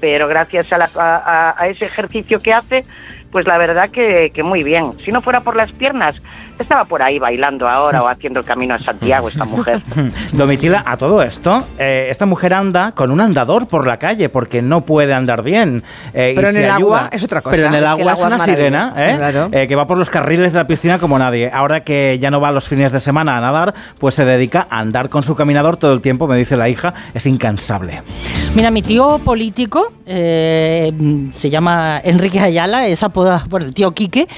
Pero 0.00 0.26
gracias 0.28 0.72
a, 0.72 0.78
la- 0.78 0.90
a- 0.96 1.54
a- 1.62 1.68
ese 1.68 1.84
ejercicio 1.84 2.40
que 2.42 2.52
hace, 2.52 2.82
pues 3.30 3.46
la 3.46 3.56
verdad 3.58 3.90
que, 3.90 4.30
que 4.34 4.42
muy 4.42 4.64
bien. 4.64 4.98
Si 5.04 5.10
no 5.12 5.20
fuera 5.20 5.40
por 5.42 5.54
las 5.54 5.70
piernas, 5.72 6.20
estaba 6.62 6.84
por 6.84 7.02
ahí 7.02 7.18
bailando 7.18 7.68
ahora 7.68 8.02
o 8.02 8.08
haciendo 8.08 8.40
el 8.40 8.46
camino 8.46 8.74
a 8.74 8.78
Santiago 8.78 9.28
esta 9.28 9.44
mujer. 9.44 9.82
Domitila, 10.32 10.82
a 10.86 10.96
todo 10.96 11.22
esto, 11.22 11.62
eh, 11.78 12.08
esta 12.10 12.26
mujer 12.26 12.54
anda 12.54 12.92
con 12.92 13.10
un 13.10 13.20
andador 13.20 13.66
por 13.66 13.86
la 13.86 13.98
calle 13.98 14.28
porque 14.28 14.62
no 14.62 14.82
puede 14.82 15.14
andar 15.14 15.42
bien. 15.42 15.82
eh, 16.14 16.30
y 16.32 16.36
Pero 16.36 16.48
en 16.48 16.54
se 16.54 16.64
el 16.64 16.70
agua 16.70 16.98
ayuda. 16.98 17.08
es 17.12 17.22
otra 17.24 17.40
cosa. 17.42 17.54
Pero 17.56 17.68
en 17.68 17.74
el 17.74 17.84
Es 17.84 17.94
que 17.94 18.02
el 18.02 18.08
agua 18.08 18.12
es 18.14 18.18
agua 18.20 18.26
una 18.36 18.38
sirena 18.44 18.92
¿eh? 18.96 19.14
claro. 19.16 19.48
Eh, 19.52 19.66
que 19.68 19.76
va 19.76 19.86
por 19.86 19.98
los 19.98 20.10
carriles 20.10 20.52
de 20.52 20.58
la 20.58 20.66
piscina 20.66 20.98
como 20.98 21.18
nadie. 21.18 21.50
Ahora 21.52 21.80
que 21.84 22.18
ya 22.20 22.30
no 22.30 22.40
va 22.40 22.50
los 22.52 22.68
fines 22.68 22.92
de 22.92 23.00
semana 23.00 23.36
a 23.36 23.40
nadar, 23.40 23.74
pues 23.98 24.14
se 24.14 24.24
dedica 24.24 24.66
a 24.70 24.78
andar 24.78 25.08
con 25.08 25.22
su 25.22 25.34
caminador 25.34 25.76
todo 25.76 25.92
el 25.92 26.00
tiempo, 26.00 26.26
me 26.26 26.36
dice 26.36 26.56
la 26.56 26.68
hija, 26.68 26.94
es 27.14 27.26
incansable. 27.26 28.02
Mira, 28.54 28.70
mi 28.70 28.82
tío 28.82 29.18
político 29.24 29.92
eh, 30.06 30.92
se 31.32 31.50
llama 31.50 32.00
Enrique 32.02 32.38
Ayala, 32.40 32.86
es 32.86 33.02
apodado 33.02 33.48
por 33.48 33.62
el 33.62 33.72
tío 33.74 33.92
Quique. 33.92 34.28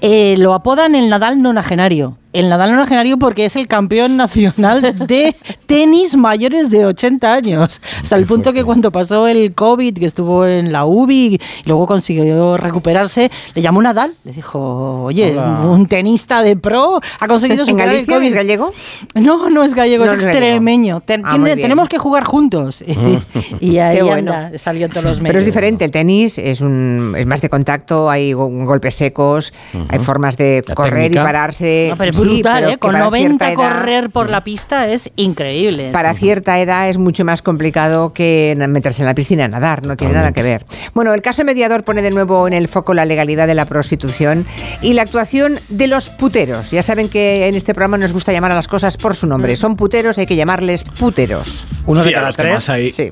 eh, 0.00 0.34
lo 0.38 0.54
apodan 0.54 0.94
el 0.94 1.08
Nadal 1.08 1.40
nonagenario. 1.76 2.21
El 2.32 2.48
Nadal 2.48 2.70
nonagenario 2.72 3.18
porque 3.18 3.44
es 3.44 3.56
el 3.56 3.68
campeón 3.68 4.16
nacional 4.16 4.80
de 5.06 5.36
tenis 5.66 6.16
mayores 6.16 6.70
de 6.70 6.86
80 6.86 7.32
años. 7.32 7.80
Hasta 8.02 8.16
el 8.16 8.26
punto 8.26 8.52
que 8.52 8.64
cuando 8.64 8.90
pasó 8.90 9.26
el 9.28 9.54
COVID, 9.54 9.98
que 9.98 10.06
estuvo 10.06 10.46
en 10.46 10.72
la 10.72 10.84
UBI 10.84 11.34
y 11.34 11.40
luego 11.66 11.86
consiguió 11.86 12.56
recuperarse, 12.56 13.30
le 13.54 13.62
llamó 13.62 13.82
Nadal. 13.82 14.14
Le 14.24 14.32
dijo, 14.32 15.04
oye, 15.04 15.32
Hola. 15.32 15.60
un 15.66 15.86
tenista 15.86 16.42
de 16.42 16.56
pro 16.56 17.00
ha 17.20 17.28
conseguido 17.28 17.62
¿En 17.62 17.68
superar 17.68 17.94
el 17.94 18.06
COVID. 18.06 18.26
es 18.26 18.34
gallego? 18.34 18.72
No, 19.14 19.50
no 19.50 19.62
es 19.64 19.74
gallego, 19.74 20.06
No, 20.06 20.12
es 20.12 20.24
extremeño. 20.24 21.00
Ten- 21.04 21.22
Ah, 21.24 21.32
tiene- 21.32 21.56
tenemos 21.56 21.88
que 21.88 21.98
jugar 21.98 22.24
juntos. 22.24 22.82
y 23.60 23.78
ahí 23.78 24.00
bueno. 24.00 24.32
anda, 24.32 24.58
salió 24.58 24.86
en 24.86 24.92
todos 24.92 25.04
los 25.04 25.18
medios. 25.20 25.28
Pero 25.32 25.38
es 25.40 25.44
diferente, 25.44 25.84
el 25.84 25.90
tenis 25.90 26.38
es, 26.38 26.60
un, 26.60 27.14
es 27.16 27.26
más 27.26 27.40
de 27.40 27.48
contacto, 27.48 28.08
hay 28.10 28.32
go- 28.32 28.48
golpes 28.64 28.94
secos, 28.94 29.52
hay 29.88 29.98
formas 29.98 30.36
de 30.36 30.62
correr 30.74 31.02
técnica. 31.04 31.20
y 31.20 31.24
pararse. 31.24 31.86
No, 31.90 31.96
pero 31.98 32.12
brutal, 32.28 32.54
pero 32.62 32.68
¿eh? 32.70 32.78
Con 32.78 32.90
que 32.90 32.92
para 32.94 33.04
90 33.04 33.46
cierta 33.46 33.52
edad- 33.62 33.78
correr 33.78 34.10
por 34.10 34.30
la 34.30 34.44
pista 34.44 34.88
es 34.88 35.10
increíble. 35.16 35.90
Para 35.92 36.14
cierta 36.14 36.58
edad 36.60 36.88
es 36.88 36.98
mucho 36.98 37.24
más 37.24 37.42
complicado 37.42 38.12
que 38.12 38.54
meterse 38.68 39.02
en 39.02 39.06
la 39.06 39.14
piscina 39.14 39.44
a 39.44 39.48
nadar, 39.48 39.86
no 39.86 39.96
tiene 39.96 40.14
nada 40.14 40.32
que 40.32 40.42
ver. 40.42 40.64
Bueno, 40.94 41.12
el 41.14 41.22
caso 41.22 41.44
mediador 41.44 41.84
pone 41.84 42.02
de 42.02 42.10
nuevo 42.10 42.46
en 42.46 42.52
el 42.54 42.68
foco 42.68 42.94
la 42.94 43.04
legalidad 43.04 43.46
de 43.46 43.54
la 43.54 43.64
prostitución 43.64 44.46
y 44.80 44.94
la 44.94 45.02
actuación 45.02 45.58
de 45.68 45.86
los 45.86 46.08
puteros. 46.10 46.70
Ya 46.70 46.82
saben 46.82 47.08
que 47.08 47.48
en 47.48 47.54
este 47.54 47.74
programa 47.74 47.98
nos 47.98 48.12
gusta 48.12 48.32
llamar 48.32 48.52
a 48.52 48.54
las 48.54 48.68
cosas 48.68 48.96
por 48.96 49.14
su 49.16 49.26
nombre. 49.26 49.56
Son 49.56 49.76
puteros, 49.76 50.18
hay 50.18 50.26
que 50.26 50.36
llamarles 50.36 50.84
puteros. 50.84 51.66
Uno 51.86 52.02
Sí, 52.02 52.10
de 52.10 52.14
cada 52.14 52.30
tres. 52.32 52.52
más 52.54 52.68
hay- 52.68 52.92
Sí. 52.92 53.08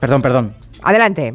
Perdón, 0.00 0.22
perdón. 0.22 0.54
Adelante. 0.82 1.34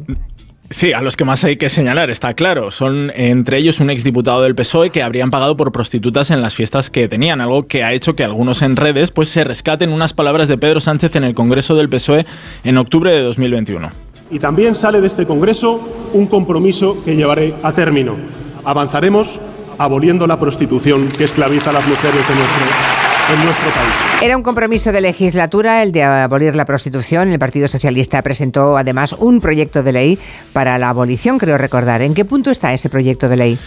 Sí, 0.72 0.94
a 0.94 1.02
los 1.02 1.18
que 1.18 1.26
más 1.26 1.44
hay 1.44 1.58
que 1.58 1.68
señalar, 1.68 2.08
está 2.08 2.32
claro. 2.32 2.70
Son 2.70 3.12
entre 3.14 3.58
ellos 3.58 3.78
un 3.80 3.90
exdiputado 3.90 4.40
del 4.40 4.54
PSOE 4.54 4.88
que 4.88 5.02
habrían 5.02 5.30
pagado 5.30 5.54
por 5.54 5.70
prostitutas 5.70 6.30
en 6.30 6.40
las 6.40 6.54
fiestas 6.54 6.88
que 6.88 7.08
tenían, 7.08 7.42
algo 7.42 7.66
que 7.66 7.84
ha 7.84 7.92
hecho 7.92 8.16
que 8.16 8.24
algunos 8.24 8.62
en 8.62 8.76
redes 8.76 9.10
pues 9.10 9.28
se 9.28 9.44
rescaten 9.44 9.92
unas 9.92 10.14
palabras 10.14 10.48
de 10.48 10.56
Pedro 10.56 10.80
Sánchez 10.80 11.14
en 11.16 11.24
el 11.24 11.34
Congreso 11.34 11.74
del 11.76 11.90
PSOE 11.90 12.24
en 12.64 12.78
octubre 12.78 13.12
de 13.12 13.20
2021. 13.22 13.90
Y 14.30 14.38
también 14.38 14.74
sale 14.74 15.02
de 15.02 15.08
este 15.08 15.26
Congreso 15.26 15.78
un 16.14 16.26
compromiso 16.26 17.04
que 17.04 17.16
llevaré 17.16 17.54
a 17.62 17.74
término. 17.74 18.16
Avanzaremos 18.64 19.38
aboliendo 19.76 20.26
la 20.26 20.40
prostitución 20.40 21.08
que 21.08 21.24
esclaviza 21.24 21.68
a 21.68 21.74
las 21.74 21.86
mujeres 21.86 22.26
de 22.26 22.34
nuestro, 22.34 23.01
en 23.32 23.44
nuestro 23.44 23.70
país. 23.70 24.22
Era 24.22 24.36
un 24.36 24.42
compromiso 24.42 24.92
de 24.92 25.00
legislatura 25.00 25.82
el 25.82 25.92
de 25.92 26.02
abolir 26.02 26.54
la 26.54 26.64
prostitución. 26.64 27.32
El 27.32 27.38
Partido 27.38 27.68
Socialista 27.68 28.22
presentó 28.22 28.76
además 28.76 29.14
un 29.14 29.40
proyecto 29.40 29.82
de 29.82 29.92
ley 29.92 30.18
para 30.52 30.78
la 30.78 30.90
abolición, 30.90 31.38
creo 31.38 31.58
recordar. 31.58 32.02
¿En 32.02 32.14
qué 32.14 32.24
punto 32.24 32.50
está 32.50 32.72
ese 32.72 32.88
proyecto 32.88 33.28
de 33.28 33.36
ley? 33.36 33.58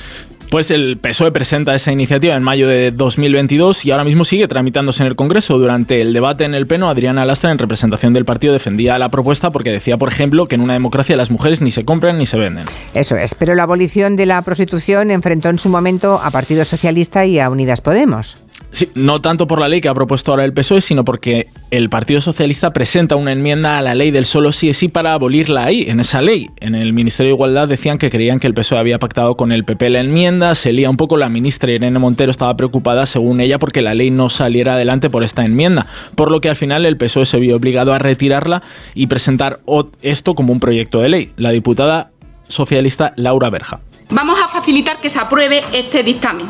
Pues 0.49 0.69
el 0.71 0.97
PSOE 0.97 1.31
presenta 1.31 1.73
esa 1.75 1.91
iniciativa 1.91 2.35
en 2.35 2.43
mayo 2.43 2.67
de 2.67 2.91
2022 2.91 3.85
y 3.85 3.91
ahora 3.91 4.03
mismo 4.03 4.23
sigue 4.25 4.47
tramitándose 4.47 5.01
en 5.03 5.07
el 5.07 5.15
Congreso. 5.15 5.57
Durante 5.57 6.01
el 6.01 6.13
debate 6.13 6.45
en 6.45 6.53
el 6.53 6.67
Pleno, 6.67 6.87
Adriana 6.87 7.25
Lastra, 7.25 7.51
en 7.51 7.57
representación 7.57 8.13
del 8.13 8.25
partido, 8.25 8.53
defendía 8.53 8.97
la 8.99 9.09
propuesta 9.09 9.49
porque 9.49 9.71
decía, 9.71 9.97
por 9.97 10.09
ejemplo, 10.09 10.45
que 10.45 10.55
en 10.55 10.61
una 10.61 10.73
democracia 10.73 11.15
las 11.17 11.31
mujeres 11.31 11.61
ni 11.61 11.71
se 11.71 11.83
compran 11.83 12.19
ni 12.19 12.25
se 12.25 12.37
venden. 12.37 12.65
Eso 12.93 13.17
es. 13.17 13.33
Pero 13.33 13.55
la 13.55 13.63
abolición 13.63 14.15
de 14.15 14.27
la 14.27 14.41
prostitución 14.43 15.11
enfrentó 15.11 15.49
en 15.49 15.59
su 15.59 15.69
momento 15.69 16.21
a 16.23 16.29
Partido 16.29 16.63
Socialista 16.63 17.25
y 17.25 17.39
a 17.39 17.49
Unidas 17.49 17.81
Podemos. 17.81 18.44
Sí, 18.75 18.89
no 18.93 19.21
tanto 19.21 19.47
por 19.47 19.61
la 19.61 19.69
ley 19.69 19.79
que 19.79 19.87
ha 19.87 19.93
propuesto 19.93 20.31
ahora 20.31 20.43
el 20.43 20.51
PSOE, 20.51 20.81
sino 20.81 21.05
porque 21.05 21.47
el 21.71 21.89
Partido 21.89 22.19
Socialista 22.19 22.73
presenta 22.73 23.15
una 23.15 23.31
enmienda 23.31 23.77
a 23.77 23.81
la 23.81 23.95
ley 23.95 24.11
del 24.11 24.25
solo 24.25 24.51
sí 24.51 24.67
es 24.67 24.75
sí 24.75 24.89
para 24.89 25.13
abolirla 25.13 25.63
ahí, 25.63 25.85
en 25.87 26.01
esa 26.01 26.21
ley. 26.21 26.49
En 26.59 26.75
el 26.75 26.91
Ministerio 26.91 27.29
de 27.29 27.35
Igualdad 27.35 27.69
decían 27.69 27.97
que 27.97 28.09
creían 28.09 28.37
que 28.37 28.47
el 28.47 28.53
PSOE 28.53 28.77
había 28.77 28.99
pactado 28.99 29.37
con 29.37 29.53
el 29.53 29.63
PP 29.63 29.91
la 29.91 30.01
enmienda, 30.01 30.55
se 30.55 30.73
lía 30.73 30.89
un 30.89 30.97
poco, 30.97 31.15
la 31.15 31.29
ministra 31.29 31.71
Irene 31.71 31.99
Montero 31.99 32.31
estaba 32.31 32.57
preocupada, 32.57 33.05
según 33.05 33.39
ella, 33.39 33.59
porque 33.59 33.81
la 33.81 33.93
ley 33.93 34.11
no 34.11 34.27
saliera 34.27 34.73
adelante 34.73 35.09
por 35.09 35.23
esta 35.23 35.45
enmienda, 35.45 35.87
por 36.15 36.29
lo 36.29 36.41
que 36.41 36.49
al 36.49 36.57
final 36.57 36.85
el 36.85 36.97
PSOE 36.97 37.25
se 37.25 37.39
vio 37.39 37.55
obligado 37.55 37.93
a 37.93 37.99
retirarla 37.99 38.61
y 38.93 39.07
presentar 39.07 39.61
esto 40.01 40.35
como 40.35 40.51
un 40.51 40.59
proyecto 40.59 40.99
de 40.99 41.07
ley. 41.07 41.31
La 41.37 41.51
diputada 41.51 42.11
socialista 42.49 43.13
Laura 43.15 43.49
Berja. 43.49 43.79
Vamos 44.09 44.39
a 44.41 44.47
facilitar 44.47 45.01
que 45.01 45.09
se 45.09 45.19
apruebe 45.19 45.63
este 45.73 46.03
dictamen. 46.03 46.47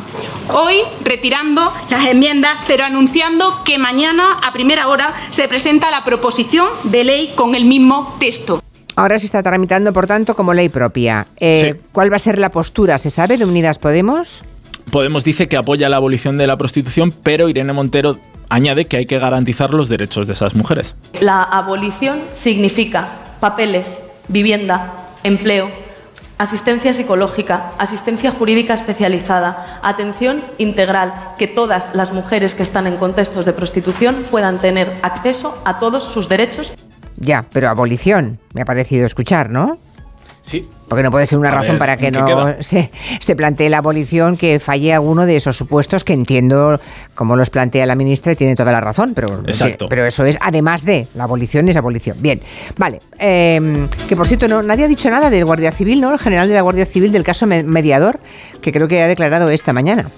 Hoy 0.53 0.77
retirando 1.03 1.73
las 1.89 2.05
enmiendas, 2.05 2.57
pero 2.67 2.83
anunciando 2.83 3.63
que 3.63 3.77
mañana 3.77 4.39
a 4.43 4.51
primera 4.53 4.87
hora 4.87 5.13
se 5.29 5.47
presenta 5.47 5.89
la 5.89 6.03
proposición 6.03 6.67
de 6.83 7.03
ley 7.03 7.33
con 7.35 7.55
el 7.55 7.65
mismo 7.65 8.15
texto. 8.19 8.61
Ahora 8.95 9.19
se 9.19 9.25
está 9.25 9.43
tramitando, 9.43 9.91
por 9.91 10.07
tanto, 10.07 10.35
como 10.35 10.53
ley 10.53 10.69
propia. 10.69 11.27
Eh, 11.37 11.75
¿Cuál 11.91 12.11
va 12.11 12.17
a 12.17 12.19
ser 12.19 12.39
la 12.39 12.49
postura, 12.49 12.97
se 12.99 13.09
sabe, 13.09 13.37
de 13.37 13.45
Unidas 13.45 13.77
Podemos? 13.77 14.43
Podemos 14.91 15.23
dice 15.23 15.47
que 15.47 15.57
apoya 15.57 15.89
la 15.89 15.97
abolición 15.97 16.37
de 16.37 16.47
la 16.47 16.57
prostitución, 16.57 17.11
pero 17.23 17.49
Irene 17.49 17.73
Montero 17.73 18.17
añade 18.49 18.85
que 18.85 18.97
hay 18.97 19.05
que 19.05 19.19
garantizar 19.19 19.73
los 19.73 19.89
derechos 19.89 20.27
de 20.27 20.33
esas 20.33 20.55
mujeres. 20.55 20.95
La 21.19 21.41
abolición 21.43 22.21
significa 22.33 23.07
papeles, 23.39 24.01
vivienda, 24.27 24.93
empleo, 25.23 25.69
asistencia 26.37 26.93
psicológica, 26.93 27.71
asistencia 27.77 28.31
jurídica 28.31 28.73
especializada, 28.73 29.79
atención 29.81 30.41
integral, 30.57 31.33
que 31.37 31.47
todas 31.47 31.93
las 31.93 32.11
mujeres 32.11 32.55
que 32.55 32.63
están 32.63 32.87
en 32.87 32.97
contextos 32.97 33.45
de 33.45 33.53
prostitución 33.53 34.25
puedan 34.29 34.59
tener 34.59 34.91
acceso 35.01 35.61
a 35.65 35.79
todos 35.79 36.03
sus 36.03 36.27
derechos. 36.29 36.73
Ya, 37.17 37.45
pero 37.51 37.69
abolición, 37.69 38.39
me 38.53 38.61
ha 38.61 38.65
parecido 38.65 39.05
escuchar, 39.05 39.49
¿no? 39.49 39.77
Sí. 40.45 40.69
Porque 40.87 41.01
no 41.01 41.09
puede 41.09 41.25
ser 41.25 41.39
una 41.39 41.49
A 41.49 41.53
razón 41.55 41.69
ver, 41.71 41.79
para 41.79 41.97
que 41.97 42.05
¿en 42.07 42.13
qué 42.13 42.19
no 42.19 42.53
se, 42.61 42.91
se 43.19 43.35
plantee 43.35 43.67
la 43.67 43.79
abolición 43.79 44.37
que 44.37 44.59
falle 44.59 44.93
alguno 44.93 45.25
de 45.25 45.37
esos 45.37 45.57
supuestos 45.57 46.03
que 46.03 46.13
entiendo 46.13 46.79
como 47.15 47.35
los 47.35 47.49
plantea 47.49 47.87
la 47.87 47.95
ministra 47.95 48.31
y 48.33 48.35
tiene 48.35 48.53
toda 48.53 48.71
la 48.71 48.79
razón, 48.79 49.13
pero, 49.15 49.39
Exacto. 49.47 49.85
que- 49.85 49.89
pero 49.89 50.05
eso 50.05 50.23
es 50.23 50.37
además 50.39 50.85
de 50.85 51.07
la 51.15 51.23
abolición 51.23 51.67
es 51.69 51.77
abolición. 51.77 52.17
Bien, 52.21 52.39
vale. 52.77 52.99
eh, 53.17 53.87
que 54.07 54.15
por 54.15 54.27
cierto, 54.27 54.47
no, 54.47 54.61
nadie 54.61 54.85
ha 54.85 54.87
dicho 54.87 55.09
nada 55.09 55.31
del 55.31 55.45
Guardia 55.45 55.71
Civil, 55.71 55.99
¿no? 55.99 56.11
El 56.13 56.19
general 56.19 56.47
de 56.47 56.53
la 56.53 56.61
Guardia 56.61 56.85
Civil 56.85 57.11
del 57.11 57.23
caso 57.23 57.47
me- 57.47 57.63
mediador, 57.63 58.19
que 58.61 58.71
creo 58.71 58.87
que 58.87 59.01
ha 59.01 59.07
declarado 59.07 59.49
esta 59.49 59.73
mañana. 59.73 60.11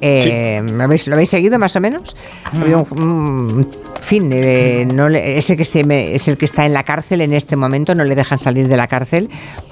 Eh, 0.00 0.62
¿lo, 0.76 0.82
habéis, 0.84 1.06
lo 1.08 1.14
habéis 1.14 1.30
seguido 1.30 1.58
más 1.58 1.74
o 1.76 1.80
menos? 1.80 2.14
Ha 2.52 2.60
habido 2.60 2.86
un, 2.90 3.00
un 3.02 3.70
fin, 4.00 4.30
eh, 4.32 4.86
no 4.92 5.08
le- 5.08 5.38
ese 5.38 5.56
que 5.56 5.64
se 5.64 5.84
me- 5.84 6.14
es 6.14 6.28
el 6.28 6.36
que 6.36 6.44
está 6.44 6.64
en 6.66 6.72
la 6.72 6.84
cárcel 6.84 7.20
en 7.20 7.32
este 7.32 7.56
momento, 7.56 7.94
no 7.94 8.04
le 8.04 8.14
dejan 8.14 8.38
salir 8.38 8.68
de 8.68 8.76
la 8.76 8.86
cárcel 8.86 9.28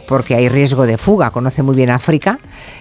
porque 0.09 0.35
hay 0.35 0.49
riesgo 0.49 0.87
de 0.87 0.99
fuga. 0.99 1.31
Conoce 1.31 1.62
muy 1.62 1.75
bien 1.77 1.91
África, 1.91 2.39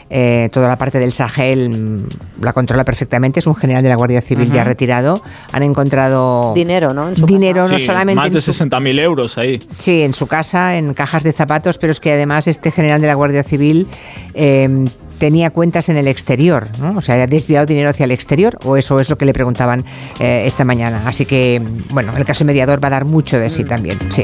eh, 0.09 0.47
toda 0.51 0.67
la 0.67 0.77
parte 0.77 0.99
del 0.99 1.11
Sahel 1.11 1.69
mm, 1.69 2.43
la 2.43 2.53
controla 2.53 2.83
perfectamente. 2.85 3.39
Es 3.39 3.47
un 3.47 3.55
general 3.55 3.81
de 3.83 3.89
la 3.89 3.95
Guardia 3.95 4.21
Civil 4.21 4.51
ya 4.51 4.63
retirado. 4.63 5.21
Han 5.51 5.63
encontrado 5.63 6.53
Dinero, 6.53 6.93
¿no? 6.93 7.11
dinero 7.11 7.67
no 7.67 7.77
Sí, 7.79 7.85
solamente 7.85 8.15
más 8.15 8.27
en 8.27 8.33
de 8.33 8.41
su 8.41 8.51
60.000 8.53 8.99
euros 8.99 9.37
ahí. 9.37 9.59
Sí, 9.77 10.01
en 10.01 10.13
su 10.13 10.27
casa, 10.27 10.77
en 10.77 10.93
cajas 10.93 11.23
de 11.23 11.31
zapatos, 11.33 11.77
pero 11.77 11.91
es 11.91 11.99
que 11.99 12.11
además 12.13 12.47
este 12.47 12.71
general 12.71 13.01
de 13.01 13.07
la 13.07 13.13
Guardia 13.15 13.43
Civil 13.43 13.87
eh, 14.33 14.85
tenía 15.17 15.49
cuentas 15.49 15.89
en 15.89 15.97
el 15.97 16.07
exterior, 16.07 16.67
¿no? 16.79 16.97
O 16.97 17.01
sea, 17.01 17.21
ha 17.21 17.27
desviado 17.27 17.65
dinero 17.65 17.89
hacia 17.89 18.05
el 18.05 18.11
exterior, 18.11 18.57
o 18.63 18.77
eso 18.77 18.99
es 18.99 19.09
lo 19.09 19.17
que 19.17 19.25
le 19.25 19.33
preguntaban 19.33 19.85
eh, 20.19 20.43
esta 20.45 20.65
mañana. 20.65 21.01
Así 21.05 21.25
que, 21.25 21.61
bueno, 21.91 22.15
el 22.15 22.25
caso 22.25 22.45
mediador 22.45 22.83
va 22.83 22.87
a 22.87 22.91
dar 22.91 23.05
mucho 23.05 23.39
de 23.39 23.49
sí 23.49 23.63
también, 23.63 23.97
sí. 24.11 24.23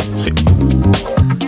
¿Qué 1.39 1.40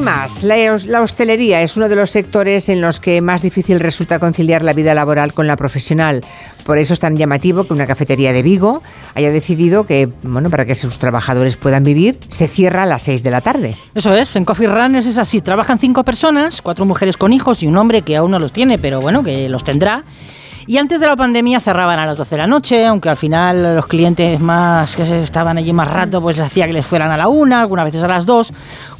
más? 0.00 0.42
La, 0.42 0.56
la 0.86 1.02
hostelería 1.02 1.62
es 1.62 1.76
uno 1.76 1.88
de 1.88 1.96
los 1.96 2.10
sectores 2.10 2.68
en 2.68 2.80
los 2.80 3.00
que 3.00 3.20
más 3.20 3.42
difícil 3.42 3.80
resulta 3.80 4.18
conciliar 4.18 4.62
la 4.62 4.72
vida 4.72 4.94
laboral 4.94 5.32
con 5.32 5.46
la 5.46 5.56
profesional. 5.56 6.22
Por 6.64 6.78
eso 6.78 6.94
es 6.94 7.00
tan 7.00 7.16
llamativo 7.16 7.64
que 7.64 7.72
una 7.72 7.86
cafetería 7.86 8.32
de 8.32 8.42
Vigo 8.42 8.82
haya 9.14 9.30
decidido 9.30 9.84
que, 9.84 10.08
bueno, 10.22 10.50
para 10.50 10.64
que 10.64 10.74
sus 10.74 10.98
trabajadores 10.98 11.56
puedan 11.56 11.84
vivir, 11.84 12.18
se 12.28 12.48
cierra 12.48 12.82
a 12.82 12.86
las 12.86 13.04
6 13.04 13.22
de 13.22 13.30
la 13.30 13.40
tarde. 13.40 13.76
Eso 13.94 14.14
es, 14.14 14.34
en 14.36 14.44
Coffee 14.44 14.66
Runners 14.66 15.06
es 15.06 15.18
así. 15.18 15.40
Trabajan 15.40 15.78
cinco 15.78 16.04
personas, 16.04 16.62
cuatro 16.62 16.84
mujeres 16.84 17.16
con 17.16 17.32
hijos 17.32 17.62
y 17.62 17.66
un 17.66 17.76
hombre 17.76 18.02
que 18.02 18.16
aún 18.16 18.32
no 18.32 18.38
los 18.38 18.52
tiene, 18.52 18.78
pero 18.78 19.00
bueno, 19.00 19.22
que 19.22 19.48
los 19.48 19.62
tendrá. 19.62 20.04
Y 20.68 20.78
antes 20.78 20.98
de 20.98 21.06
la 21.06 21.14
pandemia 21.14 21.60
cerraban 21.60 21.96
a 22.00 22.06
las 22.06 22.16
12 22.16 22.34
de 22.34 22.38
la 22.42 22.46
noche, 22.48 22.84
aunque 22.86 23.08
al 23.08 23.16
final 23.16 23.76
los 23.76 23.86
clientes 23.86 24.40
más 24.40 24.96
que 24.96 25.20
estaban 25.20 25.58
allí 25.58 25.72
más 25.72 25.92
rato, 25.92 26.20
pues 26.20 26.40
hacía 26.40 26.66
que 26.66 26.72
les 26.72 26.84
fueran 26.84 27.12
a 27.12 27.16
la 27.16 27.28
una, 27.28 27.60
algunas 27.60 27.84
veces 27.84 28.02
a 28.02 28.08
las 28.08 28.26
dos. 28.26 28.52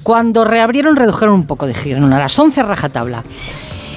Cuando 0.04 0.44
reabrieron, 0.44 0.94
redujeron 0.94 1.34
un 1.34 1.44
poco 1.44 1.66
de 1.66 1.74
giro, 1.74 2.04
a 2.06 2.08
las 2.08 2.38
11 2.38 2.60
a 2.60 2.62
rajatabla. 2.62 3.24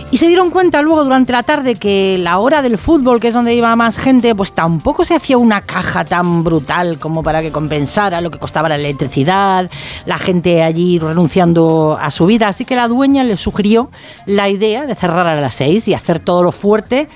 Y 0.10 0.18
se 0.18 0.28
dieron 0.28 0.50
cuenta 0.50 0.82
luego 0.82 1.04
durante 1.04 1.32
la 1.32 1.44
tarde 1.44 1.76
que 1.76 2.18
la 2.18 2.40
hora 2.40 2.64
del 2.64 2.80
fútbol, 2.80 3.20
que 3.20 3.28
es 3.28 3.36
donde 3.36 3.54
iba 3.54 3.76
más 3.76 4.00
gente, 4.00 4.34
pues 4.34 4.54
tampoco 4.54 5.06
se 5.06 5.14
hacía 5.14 5.38
una 5.38 5.62
caja 5.62 6.04
tan 6.04 6.44
brutal 6.44 6.98
como 6.98 7.22
para 7.22 7.44
que 7.44 7.52
compensara 7.52 8.20
lo 8.20 8.32
que 8.32 8.40
costaba 8.40 8.68
la 8.68 8.76
electricidad, 8.76 9.70
la 10.08 10.18
gente 10.18 10.64
allí 10.64 10.98
renunciando 10.98 12.00
a 12.02 12.10
su 12.10 12.26
vida. 12.26 12.48
Así 12.48 12.66
que 12.66 12.76
la 12.76 12.88
dueña 12.88 13.24
le 13.24 13.38
sugirió 13.38 13.92
la 14.26 14.50
idea 14.50 14.88
de 14.88 14.96
cerrar 14.96 15.28
a 15.28 15.40
las 15.40 15.54
seis 15.54 15.88
y 15.88 15.94
hacer 15.94 16.18
todo 16.18 16.42
lo 16.42 16.52
fuerte 16.52 17.08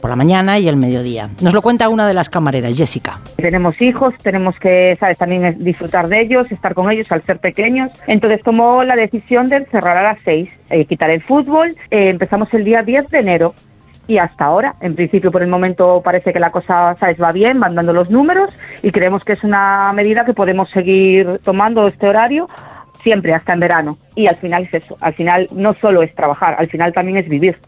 por 0.00 0.10
la 0.10 0.16
mañana 0.16 0.58
y 0.58 0.68
el 0.68 0.76
mediodía. 0.76 1.30
Nos 1.42 1.54
lo 1.54 1.62
cuenta 1.62 1.88
una 1.88 2.06
de 2.06 2.14
las 2.14 2.28
camareras, 2.28 2.76
Jessica. 2.76 3.18
Tenemos 3.36 3.80
hijos, 3.80 4.14
tenemos 4.22 4.58
que, 4.58 4.96
sabes, 5.00 5.18
también 5.18 5.56
disfrutar 5.58 6.08
de 6.08 6.20
ellos, 6.20 6.50
estar 6.50 6.74
con 6.74 6.90
ellos 6.90 7.10
al 7.10 7.22
ser 7.22 7.38
pequeños. 7.38 7.90
Entonces 8.06 8.42
tomó 8.42 8.84
la 8.84 8.96
decisión 8.96 9.48
de 9.48 9.64
cerrar 9.66 9.96
a 9.96 10.02
las 10.02 10.18
seis, 10.24 10.48
eh, 10.70 10.84
quitar 10.84 11.10
el 11.10 11.22
fútbol. 11.22 11.76
Eh, 11.90 12.10
empezamos 12.10 12.52
el 12.54 12.64
día 12.64 12.82
10 12.82 13.08
de 13.08 13.18
enero 13.18 13.54
y 14.08 14.16
hasta 14.18 14.46
ahora, 14.46 14.74
en 14.80 14.94
principio 14.94 15.30
por 15.30 15.42
el 15.42 15.50
momento 15.50 16.00
parece 16.02 16.32
que 16.32 16.40
la 16.40 16.50
cosa, 16.50 16.96
sabes, 16.98 17.20
va 17.20 17.30
bien, 17.30 17.60
van 17.60 17.74
dando 17.74 17.92
los 17.92 18.10
números 18.10 18.56
y 18.82 18.90
creemos 18.90 19.22
que 19.22 19.34
es 19.34 19.44
una 19.44 19.92
medida 19.92 20.24
que 20.24 20.32
podemos 20.32 20.70
seguir 20.70 21.40
tomando 21.44 21.86
este 21.86 22.08
horario 22.08 22.48
siempre 23.02 23.34
hasta 23.34 23.52
en 23.52 23.60
verano. 23.60 23.98
Y 24.14 24.26
al 24.26 24.36
final 24.36 24.64
es 24.64 24.82
eso, 24.82 24.96
al 25.00 25.14
final 25.14 25.48
no 25.52 25.74
solo 25.74 26.02
es 26.02 26.14
trabajar, 26.14 26.56
al 26.58 26.68
final 26.68 26.92
también 26.94 27.18
es 27.18 27.28
vivir. 27.28 27.58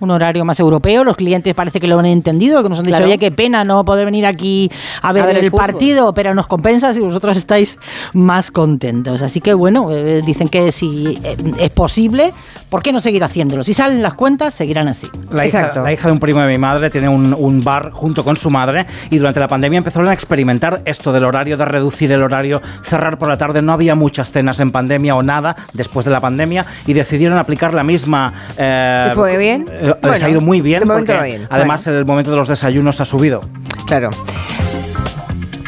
Un 0.00 0.10
horario 0.10 0.44
más 0.44 0.60
europeo. 0.60 1.04
Los 1.04 1.16
clientes 1.16 1.54
parece 1.54 1.80
que 1.80 1.86
lo 1.86 1.98
han 1.98 2.06
entendido, 2.06 2.62
que 2.62 2.68
nos 2.68 2.78
han 2.78 2.84
dicho, 2.84 2.96
Claro. 2.96 3.06
oye, 3.06 3.18
qué 3.18 3.30
pena 3.30 3.64
no 3.64 3.84
poder 3.84 4.04
venir 4.04 4.26
aquí 4.26 4.70
a 5.02 5.12
ver, 5.12 5.24
ver 5.26 5.36
el 5.38 5.44
el, 5.44 5.50
fútbol". 5.50 5.66
partido, 5.66 6.14
pero 6.14 6.34
nos 6.34 6.46
compensa 6.46 6.92
si 6.92 7.00
vosotros 7.00 7.36
estáis 7.36 7.78
más 8.14 8.50
contentos. 8.50 9.22
Así 9.22 9.40
que 9.40 9.54
bueno, 9.54 9.88
eh, 9.92 10.22
dicen 10.24 10.48
que 10.48 10.72
si 10.72 11.18
eh, 11.24 11.36
es 11.58 11.70
posible, 11.70 12.32
¿por 12.70 12.82
qué 12.82 12.92
no 12.92 13.00
seguir 13.00 13.22
haciéndolo? 13.24 13.62
Si 13.64 13.74
salen 13.74 14.02
las 14.02 14.14
cuentas, 14.14 14.54
seguirán 14.54 14.88
así. 14.88 15.08
La 15.30 15.46
hija, 15.46 15.72
la 15.74 15.92
hija 15.92 16.08
de 16.08 16.12
un 16.12 16.20
primo 16.20 16.40
de 16.40 16.48
mi 16.48 16.58
madre 16.58 16.90
tiene 16.90 17.08
un, 17.08 17.34
un 17.38 17.62
bar 17.64 17.90
junto 17.92 18.24
con 18.24 18.36
su 18.36 18.50
madre 18.50 18.86
y 19.10 19.18
durante 19.18 19.40
la 19.40 19.48
pandemia 19.48 19.78
empezaron 19.78 20.08
a 20.08 20.12
experimentar 20.12 20.80
esto 20.84 21.12
del 21.12 21.24
horario, 21.24 21.56
de 21.56 21.64
reducir 21.64 22.12
el 22.12 22.22
horario, 22.22 22.60
cerrar 22.82 23.18
por 23.18 23.28
la 23.28 23.36
tarde. 23.36 23.62
No 23.62 23.72
había 23.72 23.94
muchas 23.94 24.32
cenas 24.32 24.60
en 24.60 24.70
pandemia 24.72 25.14
o 25.16 25.22
nada 25.22 25.56
después 25.72 26.04
de 26.06 26.12
la 26.12 26.20
pandemia 26.20 26.66
y 26.86 26.92
decidieron 26.92 27.38
aplicar 27.38 27.74
la 27.74 27.84
misma... 27.84 28.32
eh, 28.56 29.08
¿Y 29.10 29.14
fue 29.14 29.36
bien? 29.38 29.66
Eh, 29.94 29.98
les 30.02 30.10
Bueno, 30.10 30.26
ha 30.26 30.30
ido 30.30 30.40
muy 30.40 30.60
bien 30.60 30.84
porque 30.86 31.46
además 31.50 31.86
el 31.86 32.04
momento 32.04 32.30
de 32.30 32.36
los 32.36 32.48
desayunos 32.48 33.00
ha 33.00 33.04
subido. 33.04 33.40
Claro. 33.86 34.10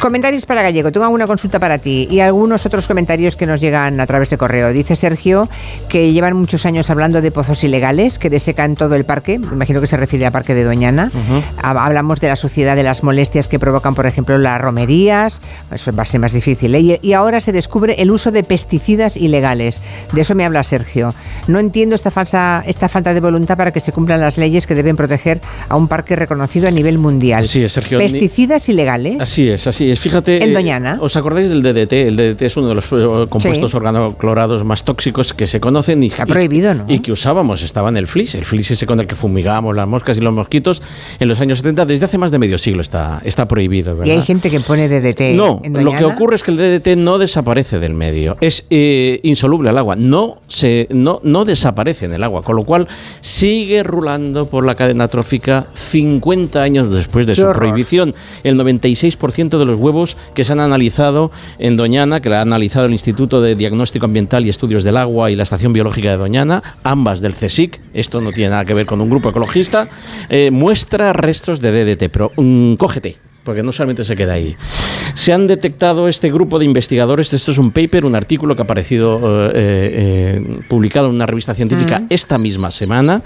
Comentarios 0.01 0.47
para 0.47 0.63
Gallego. 0.63 0.91
Tengo 0.91 1.03
alguna 1.05 1.27
consulta 1.27 1.59
para 1.59 1.77
ti 1.77 2.07
y 2.09 2.21
algunos 2.21 2.65
otros 2.65 2.87
comentarios 2.87 3.35
que 3.35 3.45
nos 3.45 3.61
llegan 3.61 3.99
a 3.99 4.07
través 4.07 4.31
de 4.31 4.37
correo. 4.37 4.73
Dice 4.73 4.95
Sergio 4.95 5.47
que 5.89 6.11
llevan 6.11 6.35
muchos 6.35 6.65
años 6.65 6.89
hablando 6.89 7.21
de 7.21 7.29
pozos 7.29 7.63
ilegales 7.63 8.17
que 8.17 8.31
desecan 8.31 8.73
todo 8.73 8.95
el 8.95 9.05
parque. 9.05 9.37
Me 9.37 9.53
imagino 9.53 9.79
que 9.79 9.85
se 9.85 9.97
refiere 9.97 10.25
al 10.25 10.31
parque 10.31 10.55
de 10.55 10.63
Doñana. 10.63 11.11
Ha- 11.61 11.85
Hablamos 11.85 12.19
de 12.19 12.29
la 12.29 12.35
suciedad, 12.35 12.75
de 12.75 12.81
las 12.81 13.03
molestias 13.03 13.47
que 13.47 13.59
provocan, 13.59 13.93
por 13.93 14.07
ejemplo, 14.07 14.39
las 14.39 14.59
romerías. 14.59 15.39
Eso 15.71 15.91
va 15.93 16.01
a 16.01 16.05
ser 16.07 16.19
más 16.19 16.33
difícil. 16.33 16.73
¿eh? 16.73 16.99
Y, 17.01 17.13
ahora 17.13 17.39
se 17.39 17.51
descubre 17.51 17.93
el 18.01 18.09
uso 18.09 18.31
de 18.31 18.43
pesticidas 18.43 19.15
ilegales. 19.17 19.81
De 20.13 20.21
eso 20.21 20.33
me 20.33 20.45
habla 20.45 20.63
Sergio. 20.63 21.13
No 21.47 21.59
entiendo 21.59 21.93
esta, 21.95 22.09
falsa, 22.09 22.63
esta 22.65 22.89
falta 22.89 23.13
de 23.13 23.19
voluntad 23.19 23.55
para 23.55 23.71
que 23.71 23.79
se 23.79 23.91
cumplan 23.91 24.19
las 24.19 24.39
leyes 24.39 24.65
que 24.65 24.73
deben 24.73 24.95
proteger 24.95 25.41
a 25.69 25.75
un 25.75 25.87
parque 25.87 26.15
reconocido 26.15 26.67
a 26.67 26.71
nivel 26.71 26.97
mundial. 26.97 27.47
Sí, 27.47 27.69
Sergio. 27.69 27.99
ni- 27.99 28.05
Pesticidas 28.05 28.67
ilegales. 28.67 29.17
Así 29.19 29.47
es, 29.47 29.67
así 29.67 29.90
es. 29.90 29.90
Fíjate. 29.99 30.43
En 30.43 30.49
eh, 30.51 30.53
Doñana. 30.53 30.97
¿Os 31.01 31.15
acordáis 31.15 31.49
del 31.49 31.61
DDT? 31.63 31.93
El 31.93 32.15
DDT 32.15 32.41
es 32.43 32.57
uno 32.57 32.69
de 32.69 32.75
los 32.75 32.85
eh, 32.85 33.27
compuestos 33.29 33.71
Sí. 33.71 33.77
organoclorados 33.77 34.63
más 34.63 34.83
tóxicos 34.83 35.33
que 35.33 35.47
se 35.47 35.59
conocen 35.59 36.03
y, 36.03 36.07
Está 36.07 36.25
prohibido, 36.25 36.73
¿no? 36.73 36.85
y 36.87 36.99
que 36.99 37.11
usábamos. 37.11 37.61
Estaba 37.63 37.89
en 37.89 37.97
el 37.97 38.07
flis. 38.07 38.35
El 38.35 38.45
flis 38.45 38.71
ese 38.71 38.85
con 38.85 38.99
el 38.99 39.07
que 39.07 39.15
fumigábamos 39.15 39.75
las 39.75 39.87
moscas 39.87 40.17
y 40.17 40.21
los 40.21 40.33
mosquitos 40.33 40.81
en 41.19 41.27
los 41.27 41.39
años 41.39 41.59
70. 41.59 41.85
Desde 41.85 42.05
hace 42.05 42.17
más 42.17 42.31
de 42.31 42.39
medio 42.39 42.57
siglo 42.57 42.81
está, 42.81 43.21
está 43.23 43.47
prohibido. 43.47 43.97
Y 44.03 44.09
hay 44.11 44.21
gente 44.23 44.49
que 44.49 44.59
pone 44.59 44.87
DDT. 44.87 45.35
No, 45.35 45.59
en 45.63 45.83
lo 45.83 45.91
que 45.95 46.05
ocurre 46.05 46.35
es 46.35 46.43
que 46.43 46.51
el 46.51 46.57
DDT 46.57 46.97
no 46.97 47.17
desaparece 47.17 47.79
del 47.79 47.93
medio, 47.93 48.37
es 48.41 48.65
eh, 48.69 49.19
insoluble 49.23 49.69
al 49.69 49.77
agua, 49.77 49.95
no, 49.95 50.37
se, 50.47 50.87
no, 50.91 51.19
no 51.23 51.45
desaparece 51.45 52.05
en 52.05 52.13
el 52.13 52.23
agua, 52.23 52.41
con 52.41 52.55
lo 52.55 52.63
cual 52.63 52.87
sigue 53.21 53.83
rulando 53.83 54.45
por 54.47 54.65
la 54.65 54.75
cadena 54.75 55.07
trófica 55.07 55.67
50 55.73 56.61
años 56.61 56.91
después 56.91 57.27
de 57.27 57.33
Qué 57.33 57.41
su 57.41 57.47
horror. 57.47 57.57
prohibición. 57.57 58.15
El 58.43 58.57
96% 58.57 59.57
de 59.57 59.65
los 59.65 59.79
huevos 59.81 60.15
que 60.33 60.43
se 60.43 60.53
han 60.53 60.59
analizado 60.59 61.31
en 61.59 61.75
Doñana, 61.75 62.21
que 62.21 62.29
la 62.29 62.39
ha 62.39 62.41
analizado 62.41 62.85
el 62.85 62.93
Instituto 62.93 63.41
de 63.41 63.55
Diagnóstico 63.55 64.05
Ambiental 64.05 64.45
y 64.45 64.49
Estudios 64.49 64.83
del 64.83 64.97
Agua 64.97 65.31
y 65.31 65.35
la 65.35 65.43
Estación 65.43 65.73
Biológica 65.73 66.11
de 66.11 66.17
Doñana, 66.17 66.61
ambas 66.83 67.21
del 67.21 67.33
CSIC, 67.33 67.81
esto 67.93 68.21
no 68.21 68.31
tiene 68.31 68.51
nada 68.51 68.65
que 68.65 68.73
ver 68.73 68.85
con 68.85 69.01
un 69.01 69.09
grupo 69.09 69.29
ecologista, 69.29 69.89
eh, 70.29 70.51
muestra 70.51 71.13
restos 71.13 71.59
de 71.61 71.71
DDT, 71.71 72.09
pero 72.09 72.31
mm, 72.37 72.75
cógete 72.75 73.30
porque 73.43 73.63
no 73.63 73.71
solamente 73.71 74.03
se 74.03 74.15
queda 74.15 74.33
ahí. 74.33 74.55
Se 75.13 75.33
han 75.33 75.47
detectado 75.47 76.07
este 76.07 76.31
grupo 76.31 76.59
de 76.59 76.65
investigadores, 76.65 77.33
esto 77.33 77.51
es 77.51 77.57
un 77.57 77.71
paper, 77.71 78.05
un 78.05 78.15
artículo 78.15 78.55
que 78.55 78.61
ha 78.61 78.65
aparecido 78.65 79.19
eh, 79.47 79.51
eh, 79.55 80.59
publicado 80.67 81.07
en 81.07 81.15
una 81.15 81.25
revista 81.25 81.53
científica 81.53 81.91
Mm. 81.99 82.05
esta 82.09 82.37
misma 82.37 82.71
semana, 82.71 83.23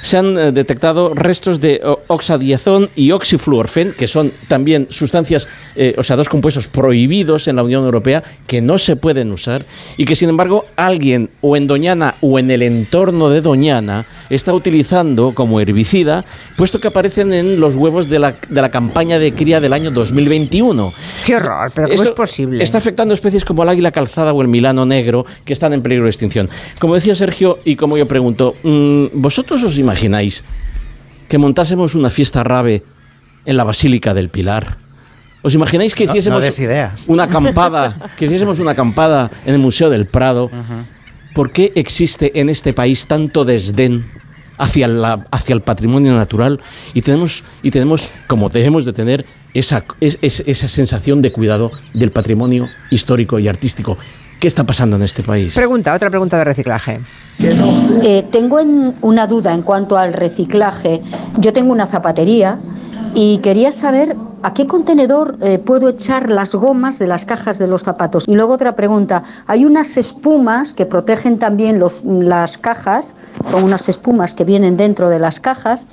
se 0.00 0.18
han 0.18 0.38
eh, 0.38 0.52
detectado 0.52 1.14
restos 1.14 1.60
de 1.60 1.80
oxadiazón 2.06 2.90
y 2.96 3.12
oxifluorfen, 3.12 3.92
que 3.92 4.06
son 4.06 4.32
también 4.48 4.86
sustancias, 4.90 5.48
eh, 5.76 5.94
o 5.96 6.02
sea, 6.02 6.16
dos 6.16 6.28
compuestos 6.28 6.68
prohibidos 6.68 7.48
en 7.48 7.56
la 7.56 7.62
Unión 7.62 7.84
Europea 7.84 8.22
que 8.46 8.60
no 8.60 8.78
se 8.78 8.96
pueden 8.96 9.30
usar 9.32 9.66
y 9.96 10.04
que 10.04 10.16
sin 10.16 10.28
embargo 10.28 10.64
alguien 10.76 11.30
o 11.40 11.56
en 11.56 11.66
Doñana 11.66 12.16
o 12.20 12.38
en 12.38 12.50
el 12.50 12.62
entorno 12.62 13.28
de 13.28 13.40
Doñana 13.40 14.06
está 14.30 14.52
utilizando 14.54 15.34
como 15.34 15.60
herbicida, 15.60 16.24
puesto 16.56 16.80
que 16.80 16.88
aparecen 16.88 17.32
en 17.32 17.60
los 17.60 17.76
huevos 17.76 18.08
de 18.08 18.18
la, 18.18 18.36
de 18.48 18.62
la 18.62 18.70
campaña 18.70 19.18
de 19.18 19.32
cría 19.32 19.51
del 19.60 19.72
año 19.72 19.90
2021. 19.90 20.92
Qué 21.26 21.36
horror, 21.36 21.70
pero 21.74 21.88
¿cómo 21.88 21.94
Esto 21.94 22.10
es 22.10 22.14
posible? 22.16 22.62
Está 22.62 22.78
afectando 22.78 23.14
especies 23.14 23.44
como 23.44 23.62
el 23.62 23.68
águila 23.68 23.90
calzada 23.92 24.32
o 24.32 24.42
el 24.42 24.48
milano 24.48 24.84
negro 24.86 25.24
que 25.44 25.52
están 25.52 25.72
en 25.72 25.82
peligro 25.82 26.04
de 26.04 26.10
extinción. 26.10 26.48
Como 26.78 26.94
decía 26.94 27.14
Sergio 27.14 27.58
y 27.64 27.76
como 27.76 27.96
yo 27.96 28.06
pregunto, 28.06 28.54
mm, 28.62 29.06
¿vosotros 29.14 29.62
os 29.64 29.78
imagináis 29.78 30.44
que 31.28 31.38
montásemos 31.38 31.94
una 31.94 32.10
fiesta 32.10 32.44
rave 32.44 32.82
en 33.44 33.56
la 33.56 33.64
Basílica 33.64 34.14
del 34.14 34.28
Pilar? 34.28 34.76
¿Os 35.42 35.54
imagináis 35.54 35.94
que 35.94 36.04
No- 36.06 36.12
no 36.12 36.18
hiciésemos 36.18 36.58
ideas. 36.60 37.08
una 37.08 37.24
acampada, 37.24 37.96
que 38.16 38.26
hiciésemos 38.26 38.60
una 38.60 38.72
acampada 38.72 39.30
en 39.44 39.54
el 39.54 39.60
Museo 39.60 39.90
del 39.90 40.06
Prado? 40.06 40.50
¿Por 41.34 41.50
qué 41.50 41.72
existe 41.74 42.38
en 42.38 42.48
este 42.50 42.72
país 42.74 43.06
tanto 43.06 43.44
desdén 43.44 44.04
hacia, 44.58 44.86
la, 44.86 45.24
hacia 45.32 45.54
el 45.54 45.62
patrimonio 45.62 46.14
natural 46.14 46.60
y 46.94 47.00
tenemos, 47.00 47.42
y 47.62 47.70
tenemos 47.70 48.08
como 48.28 48.50
debemos 48.50 48.84
de 48.84 48.92
tener, 48.92 49.24
esa, 49.54 49.84
es- 50.00 50.18
es- 50.22 50.42
esa 50.46 50.68
sensación 50.68 51.22
de 51.22 51.32
cuidado 51.32 51.70
del 51.94 52.10
patrimonio 52.12 52.68
histórico 52.90 53.38
y 53.38 53.48
artístico? 53.48 53.98
¿Qué 54.40 54.48
está 54.48 54.64
pasando 54.64 54.96
en 54.96 55.02
este 55.02 55.22
país? 55.22 55.54
Pregunta, 55.54 55.94
otra 55.94 56.10
pregunta 56.10 56.36
de 56.36 56.44
reciclaje. 56.44 57.00
Eh, 57.38 58.24
tengo 58.32 58.58
en- 58.58 58.94
una 59.00 59.26
duda 59.26 59.54
en 59.54 59.62
cuanto 59.62 59.96
al 59.96 60.12
reciclaje. 60.12 61.00
Yo 61.38 61.52
tengo 61.52 61.72
una 61.72 61.86
zapatería 61.86 62.58
y 63.14 63.38
quería 63.38 63.72
saber 63.72 64.16
a 64.42 64.54
qué 64.54 64.66
contenedor 64.66 65.36
eh, 65.40 65.58
puedo 65.58 65.88
echar 65.88 66.30
las 66.30 66.54
gomas 66.54 66.98
de 66.98 67.06
las 67.06 67.24
cajas 67.24 67.58
de 67.58 67.66
los 67.66 67.82
zapatos. 67.82 68.24
Y 68.26 68.34
luego 68.34 68.54
otra 68.54 68.74
pregunta. 68.74 69.22
Hay 69.46 69.64
unas 69.64 69.96
espumas 69.96 70.72
que 70.72 70.86
protegen 70.86 71.38
también 71.38 71.80
las 72.04 72.58
cajas, 72.58 73.14
son 73.50 73.64
unas 73.64 73.88
espumas 73.88 74.34
que 74.34 74.44
vienen 74.44 74.76
dentro 74.76 75.10
de 75.10 75.18
las 75.18 75.40
cajas. 75.40 75.84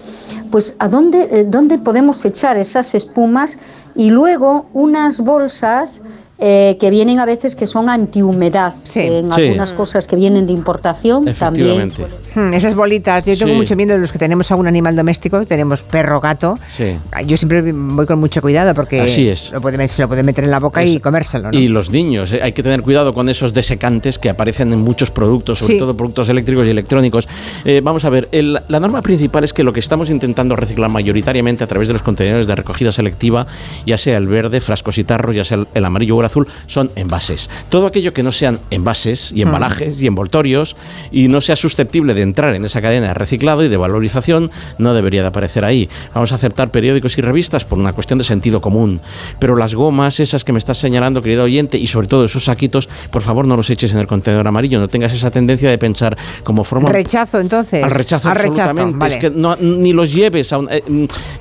Pues 0.52 0.76
¿a 0.80 0.88
dónde, 0.88 1.28
eh, 1.32 1.44
dónde 1.44 1.78
podemos 1.78 2.24
echar 2.26 2.58
esas 2.58 2.96
espumas? 2.96 3.58
Y 3.96 4.12
luego 4.12 4.68
unas 4.74 5.20
bolsas 5.20 6.02
eh, 6.40 6.78
que 6.80 6.90
vienen 6.90 7.20
a 7.20 7.26
veces 7.26 7.56
que 7.56 7.68
son 7.68 7.90
antihumedad. 7.90 8.74
En 8.96 9.32
Sí. 9.32 9.42
algunas 9.42 9.74
cosas 9.74 10.08
que 10.08 10.16
vienen 10.16 10.48
de 10.48 10.54
importación 10.54 11.26
también. 11.34 11.92
Efectivamente. 11.92 12.08
Hmm, 12.36 12.54
esas 12.54 12.76
bolitas, 12.76 13.26
yo 13.26 13.36
tengo 13.38 13.54
Sí. 13.54 13.58
mucho 13.58 13.76
miedo 13.76 13.94
de 13.94 14.00
los 14.00 14.12
que 14.12 14.20
tenemos 14.20 14.50
algún 14.52 14.68
animal 14.68 14.96
doméstico, 14.96 15.44
tenemos 15.46 15.84
perro, 15.84 16.22
gato. 16.22 16.58
Sí. 16.68 16.96
Yo 17.26 17.38
siempre 17.38 17.62
voy 17.74 18.06
con 18.06 18.20
mucho 18.20 18.42
cuidado 18.42 18.74
porque 18.74 19.02
Así 19.02 19.28
es. 19.28 19.52
Lo 19.52 19.62
puede, 19.62 19.88
se 19.88 20.02
lo 20.02 20.08
puede 20.08 20.24
meter 20.24 20.44
en 20.44 20.52
la 20.52 20.60
boca 20.60 20.84
y 20.84 20.96
Es- 20.96 21.02
comérselo. 21.02 21.52
¿no? 21.52 21.58
Y 21.60 21.68
los 21.68 21.90
niños, 21.92 22.32
eh, 22.32 22.42
hay 22.42 22.54
que 22.54 22.64
tener 22.64 22.82
cuidado 22.84 23.14
con 23.14 23.30
esos 23.30 23.54
desecantes 23.54 24.18
que 24.20 24.30
aparecen 24.30 24.72
en 24.74 24.82
muchos 24.82 25.12
productos, 25.12 25.60
sobre 25.60 25.74
Sí. 25.74 25.80
todo 25.80 25.96
productos 25.98 26.30
eléctricos 26.30 26.66
y 26.68 26.70
electrónicos. 26.70 27.28
Eh, 27.66 27.82
vamos 27.84 28.06
a 28.06 28.10
ver, 28.10 28.30
el- 28.32 28.60
la 28.68 28.80
norma 28.80 29.02
principal 29.02 29.44
es 29.44 29.54
que 29.54 29.64
lo 29.64 29.74
que 29.74 29.80
estamos 29.80 30.10
intentando 30.10 30.56
reciclar 30.56 30.90
mayoritariamente 30.90 31.64
a 31.64 31.68
través 31.68 31.88
de 31.88 31.94
los 31.94 32.04
contenedores 32.04 32.48
de 32.48 32.56
recogida 32.56 32.92
selectiva, 32.92 33.48
ya 33.86 33.98
sea 33.98 34.18
el 34.18 34.28
verde, 34.28 34.62
frascos 34.62 34.98
y 34.98 35.04
tarros, 35.04 35.36
ya 35.36 35.44
sea 35.44 35.58
el, 35.58 35.68
el 35.74 35.86
amarillo 35.86 36.16
o 36.18 36.22
el 36.22 36.29
azul, 36.30 36.48
son 36.68 36.92
envases. 36.96 37.50
Todo 37.70 37.88
aquello 37.88 38.14
que 38.14 38.24
no 38.24 38.32
sean 38.32 38.60
envases 38.72 39.32
y 39.34 39.42
embalajes 39.42 40.02
y 40.02 40.08
envoltorios 40.08 40.76
y 41.12 41.28
no 41.28 41.42
sea 41.42 41.56
susceptible 41.56 42.14
de 42.14 42.22
entrar 42.22 42.56
en 42.56 42.66
esa 42.66 42.82
cadena 42.82 43.08
de 43.10 43.14
reciclado 43.14 43.64
y 43.64 43.70
de 43.70 43.78
valorización, 43.78 44.52
no 44.78 44.94
debería 44.94 45.22
de 45.22 45.28
aparecer 45.28 45.66
ahí. 45.66 45.90
Vamos 46.14 46.32
a 46.32 46.36
aceptar 46.36 46.72
periódicos 46.72 47.18
y 47.18 47.22
revistas 47.22 47.66
por 47.66 47.78
una 47.78 47.94
cuestión 47.94 48.18
de 48.20 48.24
sentido 48.26 48.62
común. 48.62 49.02
Pero 49.40 49.56
las 49.56 49.76
gomas, 49.76 50.20
esas 50.20 50.44
que 50.44 50.52
me 50.54 50.60
estás 50.60 50.78
señalando, 50.78 51.22
querido 51.22 51.44
oyente, 51.44 51.78
y 51.78 51.88
sobre 51.88 52.08
todo 52.08 52.26
esos 52.26 52.46
saquitos, 52.46 52.88
por 53.12 53.22
favor 53.22 53.46
no 53.46 53.56
los 53.58 53.70
eches 53.70 53.94
en 53.94 54.00
el 54.00 54.08
contenedor 54.08 54.48
amarillo, 54.48 54.80
no 54.80 54.88
tengas 54.88 55.14
esa 55.14 55.32
tendencia 55.32 55.70
de 55.70 55.78
pensar 55.78 56.18
como 56.44 56.64
forma 56.64 56.90
Rechazo, 56.90 57.40
entonces. 57.40 57.84
al 57.84 57.92
rechazo 57.92 58.30
Al 58.30 58.36
rechazo, 58.36 58.62
absolutamente. 58.62 58.98
vale. 58.98 59.14
Es 59.16 59.20
que 59.20 59.30
no, 59.30 59.56
ni 59.58 59.94
los 59.94 60.14
lleves 60.14 60.52
a 60.54 60.58
un, 60.60 60.70
eh, 60.72 60.84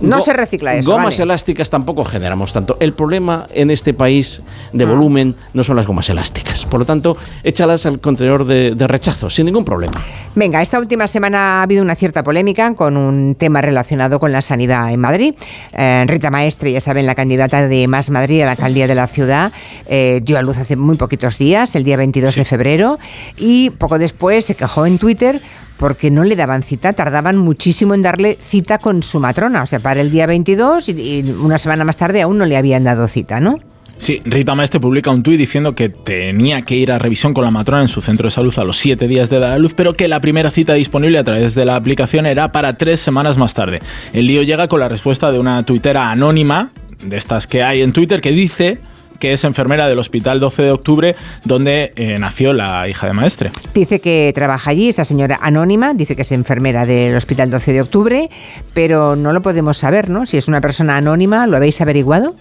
No 0.00 0.20
se 0.20 0.32
recicla 0.32 0.74
eso, 0.74 0.90
Gomas 0.90 1.16
vale. 1.16 1.22
elásticas 1.24 1.70
tampoco 1.70 2.04
generamos 2.04 2.52
tanto. 2.52 2.76
El 2.80 2.92
problema 2.94 3.46
en 3.52 3.70
este 3.70 3.94
país 3.94 4.42
de 4.78 4.84
Ah. 4.84 4.88
volumen 4.88 5.34
no 5.52 5.64
son 5.64 5.76
las 5.76 5.86
gomas 5.86 6.08
elásticas. 6.08 6.64
Por 6.66 6.80
lo 6.80 6.86
tanto, 6.86 7.16
échalas 7.42 7.84
al 7.86 8.00
contenedor 8.00 8.44
de, 8.46 8.74
de 8.74 8.86
rechazo, 8.86 9.28
sin 9.28 9.46
ningún 9.46 9.64
problema. 9.64 9.92
Venga, 10.34 10.62
esta 10.62 10.78
última 10.78 11.08
semana 11.08 11.58
ha 11.60 11.62
habido 11.62 11.82
una 11.82 11.94
cierta 11.94 12.22
polémica 12.22 12.74
con 12.74 12.96
un 12.96 13.34
tema 13.34 13.60
relacionado 13.60 14.18
con 14.20 14.32
la 14.32 14.40
sanidad 14.42 14.90
en 14.92 15.00
Madrid. 15.00 15.34
Eh, 15.72 16.04
Rita 16.06 16.30
Maestre, 16.30 16.72
ya 16.72 16.80
saben, 16.80 17.06
la 17.06 17.14
candidata 17.14 17.66
de 17.68 17.86
Más 17.88 18.10
Madrid 18.10 18.42
a 18.42 18.46
la 18.46 18.50
alcaldía 18.52 18.86
de 18.86 18.94
la 18.94 19.06
ciudad, 19.08 19.52
eh, 19.86 20.20
dio 20.22 20.38
a 20.38 20.42
luz 20.42 20.56
hace 20.58 20.76
muy 20.76 20.96
poquitos 20.96 21.38
días, 21.38 21.74
el 21.74 21.84
día 21.84 21.96
22 21.96 22.34
de 22.36 22.44
febrero, 22.44 22.98
y 23.36 23.70
poco 23.70 23.98
después 23.98 24.44
se 24.44 24.54
quejó 24.54 24.86
en 24.86 24.98
Twitter 24.98 25.40
porque 25.78 26.10
no 26.10 26.24
le 26.24 26.34
daban 26.34 26.62
cita, 26.64 26.92
tardaban 26.92 27.36
muchísimo 27.36 27.94
en 27.94 28.02
darle 28.02 28.36
cita 28.40 28.78
con 28.78 29.02
su 29.02 29.20
matrona, 29.20 29.62
o 29.62 29.66
sea, 29.66 29.78
para 29.78 30.00
el 30.00 30.10
día 30.10 30.26
22 30.26 30.88
y, 30.88 30.92
y 30.92 31.30
una 31.30 31.58
semana 31.58 31.84
más 31.84 31.96
tarde 31.96 32.20
aún 32.22 32.38
no 32.38 32.46
le 32.46 32.56
habían 32.56 32.84
dado 32.84 33.06
cita, 33.06 33.38
¿no? 33.40 33.58
Sí, 33.98 34.22
Rita 34.24 34.54
Maestre 34.54 34.80
publica 34.80 35.10
un 35.10 35.22
tuit 35.22 35.38
diciendo 35.38 35.74
que 35.74 35.88
tenía 35.88 36.62
que 36.62 36.76
ir 36.76 36.92
a 36.92 36.98
revisión 36.98 37.34
con 37.34 37.44
la 37.44 37.50
matrona 37.50 37.82
en 37.82 37.88
su 37.88 38.00
centro 38.00 38.28
de 38.28 38.30
salud 38.30 38.56
a 38.58 38.64
los 38.64 38.78
siete 38.78 39.08
días 39.08 39.28
de 39.28 39.40
dar 39.40 39.52
a 39.52 39.58
luz, 39.58 39.74
pero 39.74 39.92
que 39.92 40.08
la 40.08 40.20
primera 40.20 40.50
cita 40.50 40.74
disponible 40.74 41.18
a 41.18 41.24
través 41.24 41.54
de 41.54 41.64
la 41.64 41.76
aplicación 41.76 42.24
era 42.24 42.52
para 42.52 42.76
tres 42.76 43.00
semanas 43.00 43.36
más 43.36 43.54
tarde. 43.54 43.80
El 44.12 44.26
lío 44.26 44.42
llega 44.42 44.68
con 44.68 44.80
la 44.80 44.88
respuesta 44.88 45.32
de 45.32 45.38
una 45.38 45.62
tuitera 45.64 46.10
anónima, 46.10 46.70
de 47.04 47.16
estas 47.16 47.46
que 47.46 47.62
hay 47.62 47.82
en 47.82 47.92
Twitter, 47.92 48.20
que 48.20 48.30
dice 48.30 48.78
que 49.18 49.32
es 49.32 49.44
enfermera 49.44 49.88
del 49.88 49.98
Hospital 49.98 50.40
12 50.40 50.62
de 50.62 50.70
Octubre, 50.70 51.16
donde 51.44 51.92
eh, 51.96 52.16
nació 52.18 52.52
la 52.52 52.88
hija 52.88 53.06
de 53.06 53.12
Maestre. 53.12 53.50
Dice 53.74 54.00
que 54.00 54.32
trabaja 54.34 54.70
allí, 54.70 54.88
esa 54.88 55.04
señora 55.04 55.38
anónima, 55.42 55.94
dice 55.94 56.16
que 56.16 56.22
es 56.22 56.32
enfermera 56.32 56.86
del 56.86 57.16
Hospital 57.16 57.50
12 57.50 57.72
de 57.72 57.80
Octubre, 57.80 58.30
pero 58.74 59.16
no 59.16 59.32
lo 59.32 59.42
podemos 59.42 59.78
saber, 59.78 60.08
¿no? 60.08 60.24
Si 60.26 60.36
es 60.36 60.48
una 60.48 60.60
persona 60.60 60.96
anónima, 60.96 61.46
¿lo 61.46 61.56
habéis 61.56 61.80
averiguado? 61.80 62.36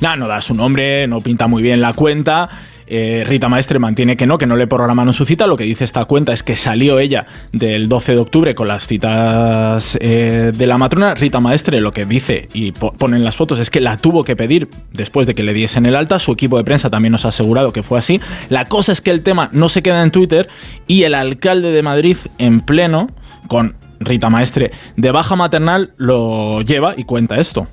No, 0.00 0.16
no 0.16 0.28
da 0.28 0.40
su 0.40 0.54
nombre, 0.54 1.06
no 1.06 1.20
pinta 1.20 1.46
muy 1.46 1.62
bien 1.62 1.80
la 1.80 1.92
cuenta. 1.92 2.48
Eh, 2.88 3.24
Rita 3.26 3.48
Maestre 3.48 3.78
mantiene 3.78 4.16
que 4.16 4.26
no, 4.26 4.38
que 4.38 4.46
no 4.46 4.56
le 4.56 4.66
programaron 4.66 5.12
su 5.12 5.24
cita. 5.24 5.46
Lo 5.46 5.56
que 5.56 5.64
dice 5.64 5.84
esta 5.84 6.04
cuenta 6.04 6.32
es 6.32 6.42
que 6.42 6.54
salió 6.54 6.98
ella 6.98 7.26
del 7.52 7.88
12 7.88 8.12
de 8.12 8.18
octubre 8.18 8.54
con 8.54 8.68
las 8.68 8.86
citas 8.86 9.98
eh, 10.00 10.52
de 10.54 10.66
la 10.66 10.78
matrona. 10.78 11.14
Rita 11.14 11.40
Maestre 11.40 11.80
lo 11.80 11.92
que 11.92 12.04
dice 12.04 12.48
y 12.52 12.72
ponen 12.72 13.24
las 13.24 13.36
fotos 13.36 13.58
es 13.58 13.70
que 13.70 13.80
la 13.80 13.96
tuvo 13.96 14.24
que 14.24 14.36
pedir 14.36 14.68
después 14.92 15.26
de 15.26 15.34
que 15.34 15.42
le 15.42 15.52
diesen 15.52 15.86
el 15.86 15.96
alta. 15.96 16.18
Su 16.18 16.32
equipo 16.32 16.58
de 16.58 16.64
prensa 16.64 16.90
también 16.90 17.12
nos 17.12 17.24
ha 17.24 17.28
asegurado 17.28 17.72
que 17.72 17.82
fue 17.82 17.98
así. 17.98 18.20
La 18.50 18.64
cosa 18.64 18.92
es 18.92 19.00
que 19.00 19.10
el 19.10 19.22
tema 19.22 19.48
no 19.52 19.68
se 19.68 19.82
queda 19.82 20.02
en 20.02 20.10
Twitter 20.10 20.48
y 20.86 21.02
el 21.02 21.14
alcalde 21.14 21.72
de 21.72 21.82
Madrid 21.82 22.16
en 22.38 22.60
pleno 22.60 23.08
con 23.48 23.76
Rita 23.98 24.28
Maestre 24.28 24.72
de 24.96 25.10
baja 25.10 25.36
maternal 25.36 25.92
lo 25.96 26.60
lleva 26.60 26.94
y 26.96 27.04
cuenta 27.04 27.36
esto 27.36 27.66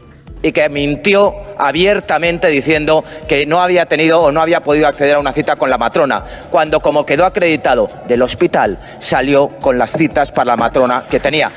y 0.44 0.52
que 0.52 0.70
mintió 0.70 1.34
abiertamente 1.58 2.50
diciendo 2.50 3.04
que 3.28 3.48
no 3.48 3.62
había 3.62 3.88
tenido 3.88 4.22
o 4.22 4.32
no 4.32 4.42
había 4.42 4.60
podido 4.60 4.88
acceder 4.88 5.16
a 5.16 5.20
una 5.20 5.32
cita 5.32 5.56
con 5.56 5.70
la 5.70 5.80
matrona, 5.80 6.24
cuando 6.52 6.82
como 6.82 7.06
quedó 7.06 7.26
acreditado 7.26 7.88
del 8.08 8.22
hospital, 8.22 8.80
salió 9.00 9.48
con 9.48 9.80
las 9.80 9.94
citas 9.94 10.32
para 10.32 10.52
la 10.52 10.58
matrona 10.58 11.08
que 11.10 11.20
tenía. 11.20 11.52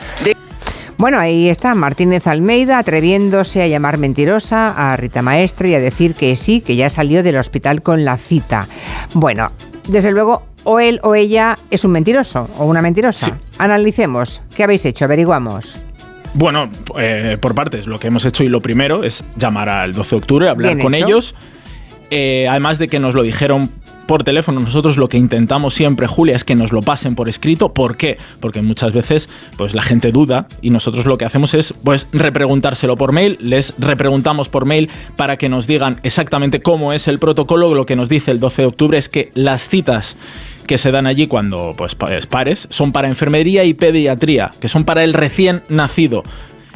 Bueno, 0.99 1.19
ahí 1.19 1.51
está 1.51 1.75
Martínez 1.75 2.27
Almeida 2.27 2.79
atreviéndose 2.79 3.61
a 3.61 3.67
llamar 3.67 3.99
mentirosa 3.99 4.71
a 4.71 4.97
Rita 4.97 5.21
Maestre 5.21 5.69
y 5.69 5.75
a 5.75 5.81
decir 5.81 6.15
que 6.15 6.35
sí, 6.37 6.63
que 6.63 6.75
ya 6.75 6.89
salió 6.89 7.23
del 7.23 7.37
hospital 7.37 7.83
con 7.83 8.07
la 8.07 8.17
cita. 8.17 8.67
Bueno, 9.13 9.51
desde 9.89 10.11
luego, 10.11 10.45
o 10.65 10.81
él 10.81 11.01
o 11.03 11.15
ella 11.15 11.57
es 11.71 11.85
un 11.85 11.93
mentiroso 11.93 12.49
o 12.59 12.65
una 12.65 12.81
mentirosa. 12.81 13.39
Analicemos. 13.59 14.41
¿Qué 14.57 14.65
habéis 14.65 14.87
hecho? 14.87 15.05
Averiguamos. 15.05 15.86
Bueno, 16.37 16.71
eh, 16.99 17.39
por 17.41 17.55
partes, 17.55 17.87
lo 17.87 17.99
que 17.99 18.09
hemos 18.09 18.27
hecho 18.27 18.45
y 18.45 18.49
lo 18.49 18.61
primero 18.61 19.05
es 19.05 19.25
llamar 19.37 19.71
al 19.71 19.93
12 19.93 20.11
de 20.11 20.17
octubre, 20.17 20.49
hablar 20.51 20.79
con 20.79 20.95
ellos. 20.95 21.35
Eh, 22.11 22.47
además 22.49 22.79
de 22.79 22.89
que 22.89 23.01
nos 23.01 23.15
lo 23.15 23.23
dijeron 23.23 23.71
por 24.07 24.23
teléfono. 24.23 24.61
Nosotros 24.61 24.99
lo 24.99 25.09
que 25.09 25.17
intentamos 25.17 25.73
siempre, 25.73 26.07
Julia, 26.07 26.37
es 26.37 26.45
que 26.45 26.55
nos 26.55 26.73
lo 26.73 26.83
pasen 26.83 27.15
por 27.15 27.29
escrito. 27.29 27.73
¿Por 27.73 27.97
qué? 27.97 28.19
Porque 28.39 28.61
muchas 28.61 28.93
veces 28.93 29.31
pues, 29.57 29.75
la 29.75 29.83
gente 29.83 30.13
duda 30.13 30.47
y 30.61 30.69
nosotros 30.69 31.07
lo 31.07 31.19
que 31.19 31.25
hacemos 31.25 31.55
es 31.55 31.73
pues, 31.73 32.07
repreguntárselo 32.13 32.97
por 32.97 33.13
mail. 33.13 33.39
Les 33.41 33.75
repreguntamos 33.79 34.51
por 34.51 34.67
mail 34.67 34.91
para 35.17 35.39
que 35.39 35.49
nos 35.49 35.67
digan 35.67 36.01
exactamente 36.03 36.61
cómo 36.61 36.93
es 36.93 37.09
el 37.09 37.19
protocolo. 37.19 37.75
Lo 37.75 37.87
que 37.87 37.97
nos 37.97 38.11
dice 38.11 38.31
el 38.31 38.41
12 38.41 38.63
de 38.63 38.69
octubre 38.69 38.99
es 38.99 39.09
que 39.09 39.33
las 39.35 39.69
citas 39.69 40.17
que 40.67 40.79
se 40.79 40.91
dan 40.91 41.07
allí 41.07 41.27
cuando 41.27 41.75
pues, 41.77 41.95
pares 41.95 42.69
son 42.71 42.93
para 42.93 43.09
enfermería 43.09 43.65
y 43.65 43.75
pediatría, 43.75 44.51
que 44.61 44.69
son 44.69 44.85
para 44.85 45.05
el 45.05 45.15
recién 45.15 45.63
nacido. 45.69 46.23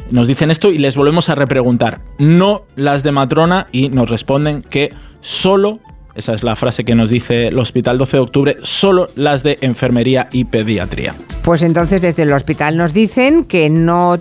Nos 0.09 0.27
dicen 0.27 0.51
esto 0.51 0.71
y 0.71 0.77
les 0.77 0.95
volvemos 0.95 1.29
a 1.29 1.35
repreguntar, 1.35 2.01
no 2.17 2.63
las 2.75 3.03
de 3.03 3.11
matrona, 3.11 3.67
y 3.71 3.89
nos 3.89 4.09
responden 4.09 4.61
que 4.61 4.93
solo 5.21 5.79
esa 6.15 6.33
es 6.33 6.43
la 6.43 6.55
frase 6.55 6.83
que 6.83 6.95
nos 6.95 7.09
dice 7.09 7.47
el 7.47 7.57
Hospital 7.57 7.97
12 7.97 8.17
de 8.17 8.21
Octubre, 8.21 8.57
solo 8.61 9.07
las 9.15 9.43
de 9.43 9.57
enfermería 9.61 10.27
y 10.31 10.43
pediatría. 10.45 11.15
Pues 11.41 11.61
entonces 11.61 12.01
desde 12.01 12.23
el 12.23 12.33
hospital 12.33 12.75
nos 12.75 12.93
dicen 12.93 13.45
que 13.45 13.69
no, 13.69 14.19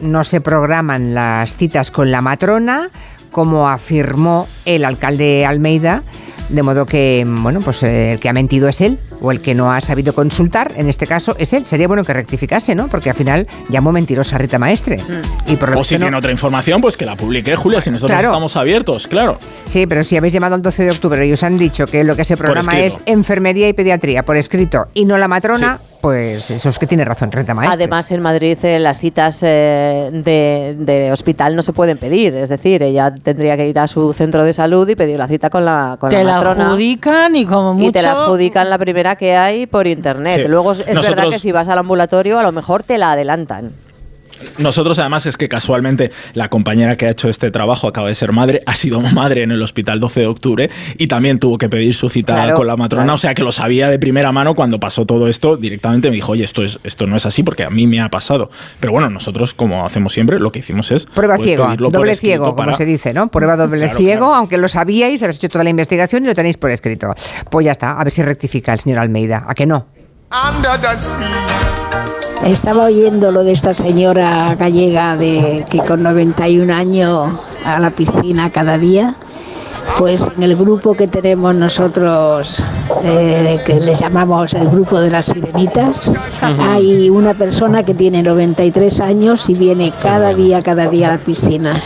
no 0.00 0.24
se 0.24 0.40
programan 0.40 1.14
las 1.14 1.54
citas 1.54 1.90
con 1.90 2.10
la 2.10 2.22
matrona, 2.22 2.90
como 3.30 3.68
afirmó 3.68 4.48
el 4.64 4.84
alcalde 4.84 5.44
Almeida, 5.44 6.04
de 6.48 6.62
modo 6.62 6.86
que, 6.86 7.24
bueno, 7.26 7.60
pues 7.60 7.82
eh, 7.82 8.12
el 8.12 8.20
que 8.20 8.28
ha 8.28 8.32
mentido 8.32 8.68
es 8.68 8.80
él, 8.80 8.98
o 9.20 9.30
el 9.32 9.40
que 9.40 9.54
no 9.54 9.72
ha 9.72 9.80
sabido 9.80 10.14
consultar, 10.14 10.72
en 10.76 10.88
este 10.88 11.06
caso 11.06 11.36
es 11.38 11.52
él. 11.52 11.64
Sería 11.66 11.88
bueno 11.88 12.04
que 12.04 12.12
rectificase, 12.12 12.74
¿no? 12.74 12.88
Porque 12.88 13.10
al 13.10 13.16
final 13.16 13.46
llamó 13.68 13.92
mentirosa 13.92 14.36
a 14.36 14.38
Rita 14.38 14.58
Maestre. 14.58 14.96
Mm. 14.96 15.52
Y 15.52 15.56
por 15.56 15.76
o 15.76 15.84
si 15.84 15.96
tiene 15.96 16.16
otra 16.16 16.32
información, 16.32 16.80
pues 16.80 16.96
que 16.96 17.06
la 17.06 17.16
publique, 17.16 17.56
Julia, 17.56 17.80
si 17.80 17.90
nosotros 17.90 18.20
estamos 18.20 18.56
abiertos, 18.56 19.06
claro. 19.06 19.38
Sí, 19.64 19.86
pero 19.86 20.04
si 20.04 20.16
habéis 20.16 20.32
llamado 20.32 20.56
el 20.56 20.62
12 20.62 20.84
de 20.84 20.90
octubre 20.90 21.26
y 21.26 21.32
os 21.32 21.42
han 21.42 21.56
dicho 21.56 21.86
que 21.86 22.04
lo 22.04 22.16
que 22.16 22.24
se 22.24 22.36
programa 22.36 22.78
es 22.80 22.98
enfermería 23.06 23.68
y 23.68 23.72
pediatría 23.72 24.22
por 24.22 24.36
escrito 24.36 24.88
y 24.94 25.04
no 25.04 25.18
la 25.18 25.28
matrona 25.28 25.78
pues 26.00 26.50
eso 26.50 26.68
es 26.68 26.78
que 26.78 26.86
tiene 26.86 27.04
razón 27.04 27.32
Renta 27.32 27.54
Maestre. 27.54 27.74
Además, 27.74 28.10
en 28.10 28.20
Madrid 28.20 28.56
eh, 28.62 28.78
las 28.78 29.00
citas 29.00 29.40
eh, 29.42 30.08
de, 30.12 31.10
hospital 31.12 31.56
no 31.56 31.62
se 31.62 31.72
pueden 31.72 31.98
pedir, 31.98 32.34
es 32.34 32.48
decir, 32.48 32.82
ella 32.82 33.12
tendría 33.12 33.56
que 33.56 33.68
ir 33.68 33.78
a 33.78 33.86
su 33.86 34.12
centro 34.12 34.44
de 34.44 34.52
salud 34.52 34.88
y 34.88 34.94
pedir 34.94 35.18
la 35.18 35.26
cita 35.26 35.50
con 35.50 35.64
la 35.64 35.96
con 35.98 36.10
te 36.10 36.22
la, 36.22 36.38
adjudican 36.38 37.34
y 37.36 37.46
como 37.46 37.74
mucho... 37.74 37.88
Y 37.88 37.92
te 37.92 38.02
la 38.02 38.12
adjudican 38.12 38.70
la 38.70 38.78
primera 38.78 39.05
que 39.14 39.36
hay 39.36 39.66
por 39.66 39.86
internet. 39.86 40.44
Luego 40.48 40.72
es 40.72 40.84
verdad 40.84 41.28
que 41.30 41.38
si 41.38 41.52
vas 41.52 41.68
al 41.68 41.78
ambulatorio 41.78 42.40
a 42.40 42.42
lo 42.42 42.50
mejor 42.50 42.82
te 42.82 42.98
la 42.98 43.12
adelantan. 43.12 43.70
Nosotros 44.58 44.98
además 44.98 45.26
es 45.26 45.36
que 45.36 45.48
casualmente 45.48 46.10
la 46.34 46.48
compañera 46.48 46.96
que 46.96 47.06
ha 47.06 47.10
hecho 47.10 47.28
este 47.28 47.50
trabajo 47.50 47.88
acaba 47.88 48.08
de 48.08 48.14
ser 48.14 48.32
madre, 48.32 48.62
ha 48.66 48.74
sido 48.74 49.00
madre 49.00 49.42
en 49.42 49.50
el 49.50 49.62
hospital 49.62 50.00
12 50.00 50.20
de 50.20 50.26
octubre 50.26 50.70
y 50.98 51.06
también 51.06 51.38
tuvo 51.38 51.58
que 51.58 51.68
pedir 51.68 51.94
su 51.94 52.08
cita 52.08 52.54
con 52.54 52.66
la 52.66 52.76
matrona, 52.76 53.14
o 53.14 53.18
sea 53.18 53.34
que 53.34 53.42
lo 53.42 53.52
sabía 53.52 53.88
de 53.88 53.98
primera 53.98 54.32
mano 54.32 54.54
cuando 54.54 54.80
pasó 54.80 55.06
todo 55.06 55.28
esto, 55.28 55.56
directamente 55.56 56.10
me 56.10 56.16
dijo, 56.16 56.32
oye, 56.32 56.44
esto, 56.44 56.62
es, 56.62 56.78
esto 56.84 57.06
no 57.06 57.16
es 57.16 57.26
así 57.26 57.42
porque 57.42 57.64
a 57.64 57.70
mí 57.70 57.86
me 57.86 58.00
ha 58.00 58.08
pasado. 58.08 58.50
Pero 58.80 58.92
bueno, 58.92 59.10
nosotros 59.10 59.54
como 59.54 59.84
hacemos 59.84 60.12
siempre, 60.12 60.38
lo 60.38 60.52
que 60.52 60.60
hicimos 60.60 60.90
es... 60.90 61.06
Prueba 61.06 61.36
pues, 61.36 61.48
ciego, 61.48 61.74
doble 61.76 62.14
ciego, 62.14 62.54
como 62.54 62.74
se 62.74 62.84
dice, 62.84 63.12
¿no? 63.12 63.28
Prueba 63.28 63.56
doble 63.56 63.90
ciego, 63.90 64.34
aunque 64.34 64.58
lo 64.58 64.68
sabíais, 64.68 65.22
habéis 65.22 65.38
hecho 65.38 65.48
toda 65.48 65.64
la 65.64 65.70
investigación 65.70 66.24
y 66.24 66.28
lo 66.28 66.34
tenéis 66.34 66.56
por 66.56 66.70
escrito. 66.70 67.14
Pues 67.50 67.66
ya 67.66 67.72
está, 67.72 67.92
a 67.92 68.04
ver 68.04 68.12
si 68.12 68.22
rectifica 68.22 68.72
el 68.72 68.80
señor 68.80 68.98
Almeida, 68.98 69.44
¿a 69.46 69.54
que 69.54 69.66
no? 69.66 69.86
Estaba 72.44 72.84
oyendo 72.84 73.32
lo 73.32 73.42
de 73.42 73.52
esta 73.52 73.74
señora 73.74 74.54
gallega 74.54 75.16
de 75.16 75.66
que 75.68 75.78
con 75.78 76.02
91 76.02 76.72
años 76.72 77.32
a 77.64 77.80
la 77.80 77.90
piscina 77.90 78.50
cada 78.50 78.78
día. 78.78 79.16
Pues 79.98 80.26
en 80.36 80.42
el 80.42 80.56
grupo 80.56 80.94
que 80.94 81.08
tenemos 81.08 81.54
nosotros, 81.54 82.62
eh, 83.04 83.58
que 83.64 83.80
le 83.80 83.96
llamamos 83.96 84.52
el 84.52 84.68
grupo 84.68 85.00
de 85.00 85.10
las 85.10 85.26
sirenitas, 85.26 86.12
hay 86.40 87.08
una 87.08 87.32
persona 87.34 87.82
que 87.82 87.94
tiene 87.94 88.22
93 88.22 89.00
años 89.00 89.48
y 89.48 89.54
viene 89.54 89.92
cada 90.02 90.34
día, 90.34 90.62
cada 90.62 90.88
día 90.88 91.08
a 91.08 91.16
la 91.16 91.18
piscina. 91.18 91.80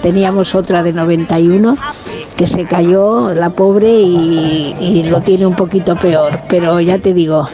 teníamos 0.00 0.54
otra 0.54 0.82
de 0.82 0.92
91 0.92 1.76
que 2.36 2.46
se 2.46 2.64
cayó, 2.64 3.34
la 3.34 3.50
pobre, 3.50 3.90
y, 3.90 4.76
y 4.80 5.02
lo 5.02 5.20
tiene 5.20 5.44
un 5.44 5.54
poquito 5.54 5.96
peor. 5.96 6.40
Pero 6.48 6.80
ya 6.80 6.98
te 6.98 7.12
digo, 7.12 7.48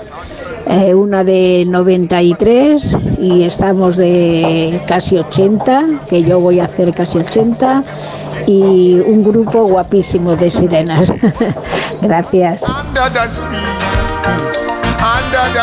eh, 0.66 0.94
una 0.94 1.24
de 1.24 1.64
93 1.66 2.98
y 3.20 3.44
estamos 3.44 3.96
de 3.96 4.80
casi 4.86 5.16
80, 5.16 5.84
que 6.08 6.22
yo 6.22 6.40
voy 6.40 6.60
a 6.60 6.64
hacer 6.64 6.92
casi 6.92 7.18
80, 7.18 7.82
y 8.46 9.00
un 9.00 9.24
grupo 9.24 9.64
guapísimo 9.66 10.36
de 10.36 10.50
sirenas. 10.50 11.12
Gracias. 12.02 12.64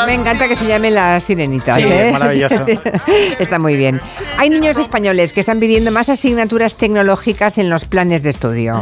Me 0.05 0.15
encanta 0.15 0.47
que 0.47 0.55
se 0.55 0.65
llamen 0.65 0.95
las 0.95 1.23
sirenitas. 1.23 1.77
Sí, 1.77 1.83
¿eh? 1.83 2.09
maravilloso. 2.11 2.65
Está 3.39 3.59
muy 3.59 3.77
bien. 3.77 4.01
Hay 4.37 4.49
niños 4.49 4.77
españoles 4.77 5.33
que 5.33 5.39
están 5.39 5.59
pidiendo 5.59 5.91
más 5.91 6.09
asignaturas 6.09 6.75
tecnológicas 6.75 7.57
en 7.57 7.69
los 7.69 7.85
planes 7.85 8.23
de 8.23 8.31
estudio. 8.31 8.81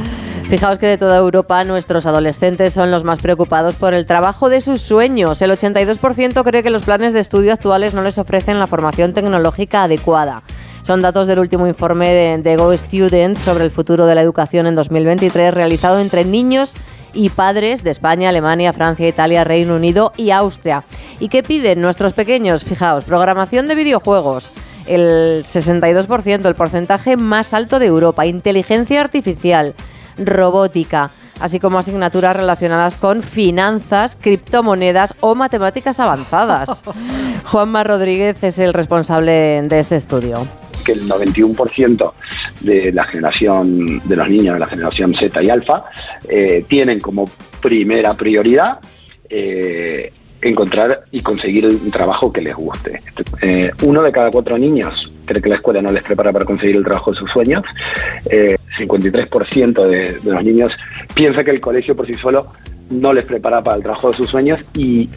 Fijaos 0.49 0.79
que 0.79 0.87
de 0.87 0.97
toda 0.97 1.17
Europa 1.17 1.63
nuestros 1.63 2.07
adolescentes 2.07 2.73
son 2.73 2.89
los 2.89 3.03
más 3.03 3.19
preocupados 3.19 3.75
por 3.75 3.93
el 3.93 4.07
trabajo 4.07 4.49
de 4.49 4.61
sus 4.61 4.81
sueños. 4.81 5.43
El 5.43 5.51
82% 5.51 6.43
cree 6.43 6.63
que 6.63 6.71
los 6.71 6.81
planes 6.81 7.13
de 7.13 7.19
estudio 7.19 7.53
actuales 7.53 7.93
no 7.93 8.01
les 8.01 8.17
ofrecen 8.17 8.57
la 8.57 8.65
formación 8.65 9.13
tecnológica 9.13 9.83
adecuada. 9.83 10.41
Son 10.81 11.01
datos 11.01 11.27
del 11.27 11.37
último 11.37 11.67
informe 11.67 12.09
de, 12.09 12.37
de 12.39 12.55
Go 12.57 12.75
Student 12.75 13.37
sobre 13.37 13.63
el 13.63 13.69
futuro 13.69 14.07
de 14.07 14.15
la 14.15 14.23
educación 14.23 14.65
en 14.65 14.73
2023 14.73 15.53
realizado 15.53 15.99
entre 15.99 16.25
niños 16.25 16.73
y 16.73 16.79
padres 17.29 17.83
de 17.83 17.91
España, 17.91 18.29
Alemania, 18.29 18.73
Francia, 18.73 19.07
Italia, 19.07 19.43
Reino 19.43 19.75
Unido 19.75 20.11
y 20.17 20.31
Austria. 20.31 20.83
¿Y 21.19 21.29
qué 21.29 21.43
piden 21.43 21.81
nuestros 21.81 22.13
pequeños? 22.13 22.63
Fijaos, 22.63 23.03
programación 23.03 23.67
de 23.67 23.75
videojuegos, 23.75 24.53
el 24.85 25.43
62%, 25.43 26.45
el 26.45 26.55
porcentaje 26.55 27.17
más 27.17 27.53
alto 27.53 27.79
de 27.79 27.87
Europa, 27.87 28.25
inteligencia 28.25 29.01
artificial, 29.01 29.75
robótica, 30.17 31.11
así 31.39 31.59
como 31.59 31.79
asignaturas 31.79 32.35
relacionadas 32.35 32.95
con 32.95 33.23
finanzas, 33.23 34.17
criptomonedas 34.19 35.13
o 35.19 35.35
matemáticas 35.35 35.99
avanzadas. 35.99 36.83
Juanma 37.45 37.83
Rodríguez 37.83 38.43
es 38.43 38.59
el 38.59 38.73
responsable 38.73 39.61
de 39.63 39.79
este 39.79 39.95
estudio 39.95 40.47
que 40.89 40.99
el 40.99 41.07
91% 41.07 42.13
de 42.61 42.91
la 42.91 43.03
generación, 43.05 44.01
de 44.03 44.15
los 44.15 44.27
niños 44.27 44.55
de 44.55 44.59
la 44.59 44.65
generación 44.65 45.13
Z 45.13 45.43
y 45.43 45.49
Alfa, 45.49 45.83
eh, 46.27 46.65
tienen 46.67 46.99
como 46.99 47.29
primera 47.61 48.15
prioridad 48.15 48.79
eh, 49.29 50.11
encontrar 50.41 51.03
y 51.11 51.21
conseguir 51.21 51.67
un 51.67 51.91
trabajo 51.91 52.31
que 52.31 52.41
les 52.41 52.55
guste. 52.55 53.01
Eh, 53.41 53.71
uno 53.83 54.01
de 54.01 54.11
cada 54.11 54.31
cuatro 54.31 54.57
niños 54.57 55.11
cree 55.25 55.41
que 55.41 55.49
la 55.49 55.55
escuela 55.55 55.81
no 55.81 55.91
les 55.91 56.03
prepara 56.03 56.31
para 56.31 56.45
conseguir 56.45 56.77
el 56.77 56.83
trabajo 56.83 57.11
de 57.11 57.19
sus 57.19 57.31
sueños. 57.31 57.63
Eh, 58.29 58.57
53% 58.77 59.85
de, 59.85 60.19
de 60.19 60.31
los 60.31 60.43
niños 60.43 60.71
piensa 61.13 61.43
que 61.43 61.51
el 61.51 61.59
colegio 61.59 61.95
por 61.95 62.07
sí 62.07 62.13
solo 62.13 62.47
no 62.89 63.13
les 63.13 63.25
prepara 63.25 63.61
para 63.61 63.77
el 63.77 63.83
trabajo 63.83 64.09
de 64.09 64.17
sus 64.17 64.29
sueños 64.29 64.59
y 64.73 65.09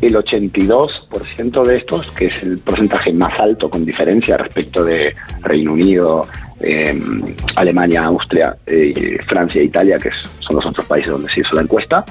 el 0.00 0.14
82% 0.14 1.64
de 1.64 1.76
estos, 1.76 2.10
que 2.12 2.26
es 2.26 2.42
el 2.42 2.58
porcentaje 2.58 3.12
más 3.12 3.38
alto 3.38 3.68
con 3.68 3.84
diferencia 3.84 4.36
respecto 4.36 4.84
de 4.84 5.14
Reino 5.42 5.72
Unido, 5.72 6.26
eh, 6.60 7.00
Alemania, 7.56 8.04
Austria, 8.04 8.56
eh, 8.66 9.18
Francia 9.26 9.60
e 9.60 9.64
Italia, 9.64 9.98
que 9.98 10.10
son 10.40 10.56
los 10.56 10.66
otros 10.66 10.86
países 10.86 11.12
donde 11.12 11.30
se 11.30 11.40
hizo 11.40 11.54
la 11.54 11.62
encuesta, 11.62 12.04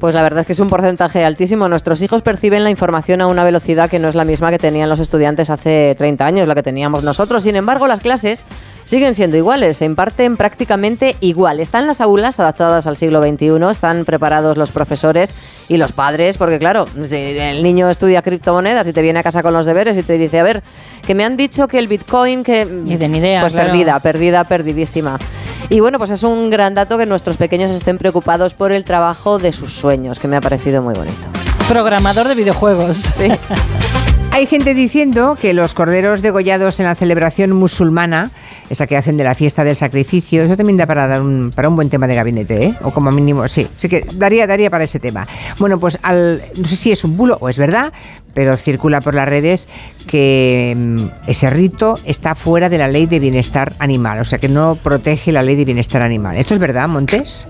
Pues 0.00 0.14
la 0.14 0.22
verdad 0.22 0.40
es 0.42 0.46
que 0.46 0.52
es 0.52 0.60
un 0.60 0.68
porcentaje 0.68 1.24
altísimo. 1.24 1.68
Nuestros 1.68 2.02
hijos 2.02 2.22
perciben 2.22 2.62
la 2.62 2.70
información 2.70 3.20
a 3.20 3.26
una 3.26 3.42
velocidad 3.42 3.90
que 3.90 3.98
no 3.98 4.08
es 4.08 4.14
la 4.14 4.24
misma 4.24 4.50
que 4.50 4.58
tenían 4.58 4.88
los 4.88 5.00
estudiantes 5.00 5.50
hace 5.50 5.96
30 5.98 6.24
años, 6.24 6.46
la 6.46 6.54
que 6.54 6.62
teníamos 6.62 7.02
nosotros. 7.02 7.42
Sin 7.42 7.56
embargo, 7.56 7.88
las 7.88 7.98
clases 7.98 8.46
siguen 8.88 9.14
siendo 9.14 9.36
iguales, 9.36 9.76
se 9.76 9.84
imparten 9.84 10.38
prácticamente 10.38 11.14
igual. 11.20 11.60
Están 11.60 11.86
las 11.86 12.00
aulas 12.00 12.40
adaptadas 12.40 12.86
al 12.86 12.96
siglo 12.96 13.22
XXI, 13.22 13.70
están 13.70 14.06
preparados 14.06 14.56
los 14.56 14.70
profesores 14.70 15.34
y 15.68 15.76
los 15.76 15.92
padres, 15.92 16.38
porque 16.38 16.58
claro, 16.58 16.86
el 16.96 17.62
niño 17.62 17.90
estudia 17.90 18.22
criptomonedas 18.22 18.88
y 18.88 18.94
te 18.94 19.02
viene 19.02 19.18
a 19.18 19.22
casa 19.22 19.42
con 19.42 19.52
los 19.52 19.66
deberes 19.66 19.98
y 19.98 20.02
te 20.02 20.16
dice, 20.16 20.40
a 20.40 20.42
ver, 20.42 20.62
que 21.06 21.14
me 21.14 21.22
han 21.22 21.36
dicho 21.36 21.68
que 21.68 21.78
el 21.78 21.86
Bitcoin, 21.86 22.42
que... 22.42 22.64
Ni 22.64 22.96
de 22.96 23.08
ni 23.10 23.18
idea, 23.18 23.42
Pues 23.42 23.52
claro. 23.52 23.68
perdida, 23.68 24.00
perdida, 24.00 24.44
perdidísima. 24.44 25.18
Y 25.68 25.80
bueno, 25.80 25.98
pues 25.98 26.10
es 26.10 26.22
un 26.22 26.48
gran 26.48 26.74
dato 26.74 26.96
que 26.96 27.04
nuestros 27.04 27.36
pequeños 27.36 27.70
estén 27.70 27.98
preocupados 27.98 28.54
por 28.54 28.72
el 28.72 28.84
trabajo 28.84 29.38
de 29.38 29.52
sus 29.52 29.70
sueños, 29.74 30.18
que 30.18 30.28
me 30.28 30.36
ha 30.36 30.40
parecido 30.40 30.80
muy 30.80 30.94
bonito. 30.94 31.26
Programador 31.68 32.26
de 32.26 32.34
videojuegos. 32.34 33.04
Hay 34.30 34.46
gente 34.46 34.74
diciendo 34.74 35.36
que 35.40 35.52
los 35.52 35.74
corderos 35.74 36.22
degollados 36.22 36.78
en 36.78 36.86
la 36.86 36.94
celebración 36.94 37.52
musulmana, 37.52 38.30
esa 38.70 38.86
que 38.86 38.96
hacen 38.96 39.16
de 39.16 39.24
la 39.24 39.34
fiesta 39.34 39.64
del 39.64 39.74
sacrificio, 39.74 40.42
eso 40.42 40.56
también 40.56 40.76
da 40.76 40.86
para 40.86 41.08
dar 41.08 41.22
un, 41.22 41.50
para 41.52 41.68
un 41.68 41.74
buen 41.74 41.88
tema 41.88 42.06
de 42.06 42.14
gabinete, 42.14 42.66
¿eh? 42.66 42.74
O 42.82 42.92
como 42.92 43.10
mínimo, 43.10 43.48
sí, 43.48 43.66
sí 43.76 43.88
que 43.88 44.06
daría, 44.14 44.46
daría 44.46 44.70
para 44.70 44.84
ese 44.84 45.00
tema. 45.00 45.26
Bueno, 45.58 45.80
pues 45.80 45.98
al, 46.02 46.44
no 46.56 46.68
sé 46.68 46.76
si 46.76 46.92
es 46.92 47.02
un 47.02 47.16
bulo 47.16 47.38
o 47.40 47.48
es 47.48 47.58
verdad, 47.58 47.92
pero 48.34 48.56
circula 48.56 49.00
por 49.00 49.14
las 49.14 49.28
redes 49.28 49.68
que 50.06 50.74
mm, 50.76 50.96
ese 51.26 51.50
rito 51.50 51.96
está 52.04 52.34
fuera 52.34 52.68
de 52.68 52.78
la 52.78 52.86
ley 52.86 53.06
de 53.06 53.18
bienestar 53.18 53.74
animal, 53.80 54.20
o 54.20 54.24
sea 54.24 54.38
que 54.38 54.48
no 54.48 54.76
protege 54.76 55.32
la 55.32 55.42
ley 55.42 55.56
de 55.56 55.64
bienestar 55.64 56.02
animal. 56.02 56.36
¿Esto 56.36 56.54
es 56.54 56.60
verdad, 56.60 56.86
Montes? 56.86 57.48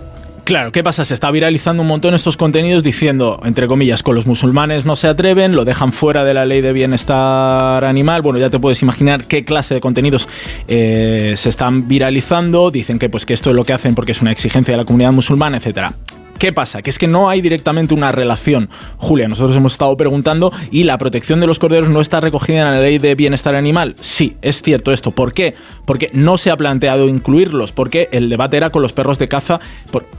Claro, 0.48 0.72
¿qué 0.72 0.82
pasa? 0.82 1.04
Se 1.04 1.12
está 1.12 1.30
viralizando 1.30 1.82
un 1.82 1.88
montón 1.88 2.14
estos 2.14 2.38
contenidos 2.38 2.82
diciendo, 2.82 3.38
entre 3.44 3.66
comillas, 3.66 4.02
con 4.02 4.14
los 4.14 4.26
musulmanes 4.26 4.86
no 4.86 4.96
se 4.96 5.06
atreven, 5.06 5.54
lo 5.54 5.66
dejan 5.66 5.92
fuera 5.92 6.24
de 6.24 6.32
la 6.32 6.46
ley 6.46 6.62
de 6.62 6.72
bienestar 6.72 7.84
animal. 7.84 8.22
Bueno, 8.22 8.38
ya 8.38 8.48
te 8.48 8.58
puedes 8.58 8.80
imaginar 8.80 9.24
qué 9.24 9.44
clase 9.44 9.74
de 9.74 9.82
contenidos 9.82 10.26
eh, 10.66 11.34
se 11.36 11.50
están 11.50 11.86
viralizando. 11.86 12.70
Dicen 12.70 12.98
que, 12.98 13.10
pues, 13.10 13.26
que 13.26 13.34
esto 13.34 13.50
es 13.50 13.56
lo 13.56 13.64
que 13.66 13.74
hacen 13.74 13.94
porque 13.94 14.12
es 14.12 14.22
una 14.22 14.32
exigencia 14.32 14.72
de 14.72 14.78
la 14.78 14.86
comunidad 14.86 15.12
musulmana, 15.12 15.58
etcétera. 15.58 15.92
¿Qué 16.38 16.52
pasa? 16.52 16.82
Que 16.82 16.90
es 16.90 16.98
que 16.98 17.08
no 17.08 17.28
hay 17.28 17.40
directamente 17.40 17.94
una 17.94 18.12
relación. 18.12 18.68
Julia, 18.96 19.26
nosotros 19.26 19.56
hemos 19.56 19.72
estado 19.72 19.96
preguntando 19.96 20.52
y 20.70 20.84
la 20.84 20.96
protección 20.96 21.40
de 21.40 21.48
los 21.48 21.58
corderos 21.58 21.88
no 21.88 22.00
está 22.00 22.20
recogida 22.20 22.58
en 22.58 22.72
la 22.72 22.80
ley 22.80 22.98
de 22.98 23.14
bienestar 23.16 23.56
animal. 23.56 23.96
Sí, 24.00 24.36
es 24.40 24.62
cierto 24.62 24.92
esto. 24.92 25.10
¿Por 25.10 25.32
qué? 25.32 25.54
Porque 25.84 26.10
no 26.12 26.38
se 26.38 26.50
ha 26.52 26.56
planteado 26.56 27.08
incluirlos, 27.08 27.72
porque 27.72 28.08
el 28.12 28.28
debate 28.28 28.56
era 28.56 28.70
con 28.70 28.82
los 28.82 28.92
perros 28.92 29.18
de 29.18 29.26
caza, 29.26 29.58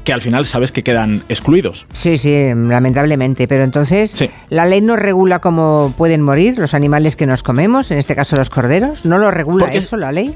que 0.04 0.12
al 0.12 0.20
final 0.22 0.46
sabes 0.46 0.72
que 0.74 0.84
quedan 0.84 1.22
excluidos. 1.30 1.88
Sí, 1.94 2.18
sí, 2.18 2.34
lamentablemente. 2.54 3.48
Pero 3.48 3.64
entonces, 3.64 4.22
¿la 4.50 4.66
ley 4.66 4.82
no 4.82 4.98
regula 4.98 5.40
cómo 5.40 5.94
pueden 5.98 6.22
morir 6.22 6.60
los 6.60 6.74
animales 6.74 7.16
que 7.16 7.28
nos 7.28 7.44
comemos, 7.44 7.92
en 7.92 7.98
este 7.98 8.16
caso 8.16 8.36
los 8.36 8.50
corderos? 8.50 9.06
¿No 9.06 9.18
lo 9.20 9.32
regula 9.32 9.66
Porque- 9.66 9.78
eso 9.78 9.96
la 9.96 10.12
ley? 10.12 10.34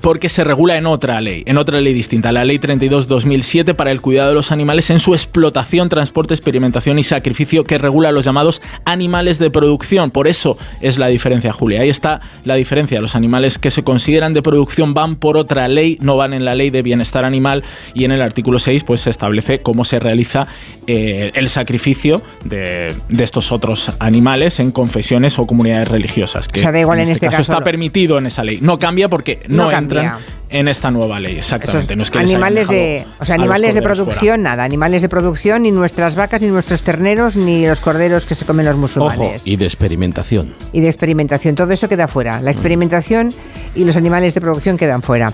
Porque 0.00 0.28
se 0.28 0.42
regula 0.44 0.76
en 0.76 0.86
otra 0.86 1.20
ley, 1.20 1.42
en 1.46 1.58
otra 1.58 1.80
ley 1.80 1.92
distinta, 1.94 2.32
la 2.32 2.44
Ley 2.44 2.58
32-2007 2.58 3.74
para 3.74 3.90
el 3.90 4.00
cuidado 4.00 4.30
de 4.30 4.34
los 4.34 4.52
animales 4.52 4.90
en 4.90 5.00
su 5.00 5.14
explotación, 5.14 5.88
transporte, 5.88 6.34
experimentación 6.34 6.98
y 6.98 7.04
sacrificio 7.04 7.64
que 7.64 7.78
regula 7.78 8.12
los 8.12 8.24
llamados 8.24 8.62
animales 8.84 9.38
de 9.38 9.50
producción. 9.50 10.10
Por 10.10 10.28
eso 10.28 10.56
es 10.80 10.98
la 10.98 11.08
diferencia, 11.08 11.52
Julia. 11.52 11.82
Ahí 11.82 11.88
está 11.90 12.20
la 12.44 12.54
diferencia. 12.54 13.00
Los 13.00 13.14
animales 13.16 13.58
que 13.58 13.70
se 13.70 13.82
consideran 13.82 14.34
de 14.34 14.42
producción 14.42 14.94
van 14.94 15.16
por 15.16 15.36
otra 15.36 15.68
ley, 15.68 15.98
no 16.00 16.16
van 16.16 16.32
en 16.32 16.44
la 16.44 16.54
Ley 16.54 16.70
de 16.70 16.82
Bienestar 16.82 17.24
Animal 17.24 17.62
y 17.94 18.04
en 18.04 18.12
el 18.12 18.22
artículo 18.22 18.58
6 18.58 18.84
pues 18.84 19.02
se 19.02 19.10
establece 19.10 19.60
cómo 19.62 19.84
se 19.84 19.98
realiza 19.98 20.46
eh, 20.86 21.30
el 21.34 21.48
sacrificio 21.48 22.22
de, 22.44 22.92
de 23.08 23.24
estos 23.24 23.52
otros 23.52 23.92
animales 23.98 24.58
en 24.60 24.72
confesiones 24.72 25.38
o 25.38 25.46
comunidades 25.46 25.88
religiosas. 25.88 26.48
Que 26.48 26.60
O 26.60 26.62
sea, 26.62 26.72
da 26.72 26.80
igual 26.80 27.00
en 27.00 27.08
este 27.10 27.26
caso 27.26 27.42
está 27.42 27.58
lo- 27.58 27.64
permitido 27.64 28.18
en 28.18 28.26
esa 28.26 28.42
ley. 28.44 28.58
No 28.60 28.78
cambia 28.78 29.08
porque 29.08 29.40
no, 29.48 29.64
No 29.64 29.70
cambia. 29.70 29.81
Entran 29.82 30.18
en 30.50 30.68
esta 30.68 30.90
nueva 30.90 31.18
ley, 31.20 31.38
exactamente. 31.38 31.96
No 31.96 32.02
es 32.02 32.10
que 32.10 32.18
animales 32.18 32.68
de, 32.68 33.06
o 33.20 33.24
sea, 33.24 33.36
animales 33.36 33.74
de 33.74 33.80
producción, 33.82 34.42
nada, 34.42 34.64
animales 34.64 35.00
de 35.02 35.08
producción, 35.08 35.62
ni 35.62 35.70
nuestras 35.70 36.14
vacas, 36.14 36.42
ni 36.42 36.48
nuestros 36.48 36.82
terneros, 36.82 37.36
ni 37.36 37.66
los 37.66 37.80
corderos 37.80 38.26
que 38.26 38.34
se 38.34 38.44
comen 38.44 38.66
los 38.66 38.74
Ojo, 38.74 38.80
musulmanes. 38.82 39.42
y 39.46 39.56
de 39.56 39.64
experimentación. 39.64 40.54
Y 40.72 40.80
de 40.80 40.88
experimentación, 40.88 41.54
todo 41.54 41.72
eso 41.72 41.88
queda 41.88 42.06
fuera. 42.08 42.40
La 42.42 42.50
experimentación 42.50 43.30
y 43.74 43.84
los 43.84 43.96
animales 43.96 44.34
de 44.34 44.40
producción 44.40 44.76
quedan 44.76 45.00
fuera. 45.02 45.32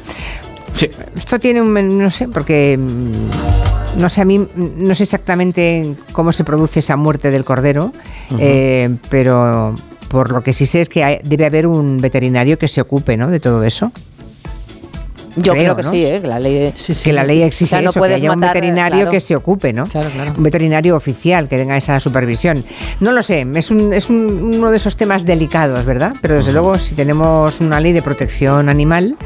Sí. 0.73 0.89
Esto 1.17 1.39
tiene 1.41 1.63
un, 1.63 1.99
no 1.99 2.11
sé, 2.11 2.29
porque 2.29 2.79
mm, 2.79 4.01
no 4.01 4.09
sé 4.09 4.21
a 4.21 4.25
mí, 4.25 4.39
mm, 4.39 4.47
no 4.77 4.95
sé 4.95 5.03
exactamente 5.05 5.95
cómo 6.13 6.33
se 6.33 6.45
produce 6.45 6.79
esa 6.81 6.97
muerte 6.97 7.31
del 7.33 7.45
cordero, 7.45 7.93
eh, 8.39 8.95
pero 9.09 9.75
por 10.09 10.31
lo 10.31 10.43
que 10.43 10.53
sí 10.53 10.67
sé 10.67 10.81
es 10.83 10.89
que 10.89 11.03
hay- 11.05 11.21
debe 11.25 11.47
haber 11.47 11.67
un 11.67 11.97
veterinario 11.99 12.59
que 12.59 12.69
se 12.69 12.81
ocupe, 12.81 13.17
¿no? 13.17 13.29
De 13.31 13.41
todo 13.41 13.65
eso. 13.65 13.91
Yo 15.43 15.53
creo, 15.53 15.75
Creo, 15.75 15.77
que 15.77 15.83
¿no? 15.83 15.93
sí, 15.93 16.05
¿eh? 16.07 16.21
que 16.21 16.27
la 16.27 16.39
ley, 16.39 16.73
que 17.05 17.13
la 17.13 17.25
ley 17.25 17.43
exige 17.43 17.65
O 17.65 17.69
sea, 17.69 17.81
no 17.83 17.91
eso, 17.91 18.01
que 18.03 18.15
haya 18.15 18.33
un 18.33 18.41
veterinario 18.41 18.97
claro. 18.99 19.11
que 19.11 19.21
se 19.21 19.37
ocupe, 19.37 19.73
¿no? 19.73 19.85
Un 20.37 20.43
veterinario 20.43 20.97
oficial 20.97 21.49
que 21.49 21.57
tenga 21.57 21.77
esa 21.77 22.01
supervisión. 22.01 22.65
No 23.01 23.13
lo 23.13 23.23
sé, 23.23 23.47
es, 23.55 23.71
un- 23.71 23.93
es 23.93 24.09
un- 24.11 24.55
uno 24.55 24.71
de 24.71 24.77
esos 24.77 24.97
temas 24.97 25.25
delicados, 25.25 25.85
¿verdad? 25.85 26.13
Pero 26.21 26.35
desde 26.37 26.53
luego, 26.53 26.75
si 26.77 26.95
tenemos 26.95 27.61
una 27.61 27.81
ley 27.81 27.93
de 27.93 28.03
protección 28.03 28.69
animal 28.69 29.17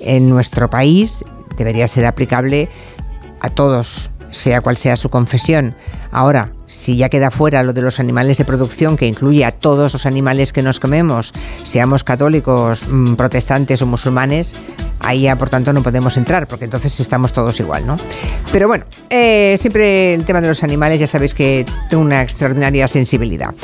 en 0.00 0.28
nuestro 0.28 0.68
país, 0.70 1.24
debería 1.56 1.86
ser 1.88 2.06
aplicable 2.06 2.68
a 3.40 3.50
todos, 3.50 4.10
sea 4.30 4.60
cual 4.60 4.76
sea 4.76 4.96
su 4.96 5.08
confesión. 5.10 5.74
Ahora, 6.10 6.52
si 6.66 6.96
ya 6.96 7.08
queda 7.08 7.30
fuera 7.30 7.62
lo 7.62 7.72
de 7.72 7.82
los 7.82 8.00
animales 8.00 8.38
de 8.38 8.44
producción, 8.44 8.96
que 8.96 9.06
incluye 9.06 9.44
a 9.44 9.52
todos 9.52 9.92
los 9.92 10.06
animales 10.06 10.52
que 10.52 10.62
nos 10.62 10.80
comemos, 10.80 11.32
seamos 11.64 12.02
católicos, 12.04 12.82
mm, 12.88 13.14
protestantes 13.14 13.82
o 13.82 13.86
musulmanes, 13.86 14.54
ahí 15.04 15.22
ya 15.22 15.36
por 15.36 15.48
tanto 15.50 15.72
no 15.72 15.82
podemos 15.82 16.16
entrar, 16.16 16.46
porque 16.46 16.64
entonces 16.64 16.98
estamos 17.00 17.32
todos 17.32 17.58
igual, 17.60 17.86
¿no? 17.86 17.96
Pero 18.52 18.68
bueno, 18.68 18.84
eh, 19.10 19.56
siempre 19.60 20.14
el 20.14 20.24
tema 20.24 20.40
de 20.40 20.48
los 20.48 20.62
animales, 20.62 20.98
ya 21.00 21.06
sabéis 21.06 21.34
que 21.34 21.64
tengo 21.88 22.02
una 22.02 22.22
extraordinaria 22.22 22.86
sensibilidad. 22.88 23.54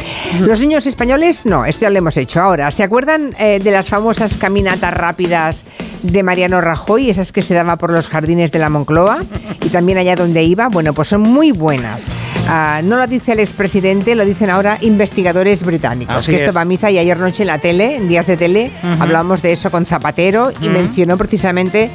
Los 0.41 0.61
niños 0.61 0.87
españoles, 0.87 1.47
no, 1.47 1.65
esto 1.65 1.83
ya 1.83 1.91
lo 1.91 1.99
hemos 1.99 2.17
hecho. 2.17 2.41
Ahora, 2.41 2.71
¿se 2.71 2.83
acuerdan 2.83 3.35
eh, 3.39 3.61
de 3.63 3.71
las 3.71 3.89
famosas 3.89 4.35
caminatas 4.37 4.93
rápidas 4.95 5.65
de 6.03 6.23
Mariano 6.23 6.61
Rajoy, 6.61 7.11
esas 7.11 7.33
que 7.33 7.43
se 7.43 7.55
daba 7.55 7.77
por 7.77 7.91
los 7.91 8.09
jardines 8.09 8.53
de 8.53 8.59
la 8.61 8.69
Moncloa 8.69 9.19
y 9.65 9.69
también 9.71 9.99
allá 9.99 10.15
donde 10.15 10.43
iba? 10.45 10.69
Bueno, 10.69 10.93
pues 10.93 11.09
son 11.09 11.23
muy 11.23 11.53
buenas. 11.53 12.07
Ah, 12.51 12.81
no 12.83 12.97
lo 12.97 13.07
dice 13.07 13.33
el 13.33 13.41
expresidente, 13.41 14.15
lo 14.15 14.25
dicen 14.25 14.49
ahora 14.49 14.79
investigadores 14.81 15.63
británicos. 15.65 16.15
Así 16.17 16.33
que 16.33 16.39
esto 16.39 16.51
es. 16.51 16.57
va 16.57 16.63
a 16.63 16.65
misa 16.65 16.91
y 16.91 16.97
ayer 16.99 17.19
noche 17.19 17.43
en 17.43 17.49
la 17.49 17.59
tele, 17.59 17.97
en 17.97 18.09
días 18.09 18.27
de 18.27 18.39
tele, 18.39 18.71
Ujú. 18.83 19.03
hablábamos 19.03 19.43
de 19.43 19.53
eso 19.53 19.71
con 19.71 19.85
Zapatero 19.85 20.51
y 20.63 20.69
Ujú. 20.69 20.71
mencionó 20.71 21.19
precisamente 21.29 21.91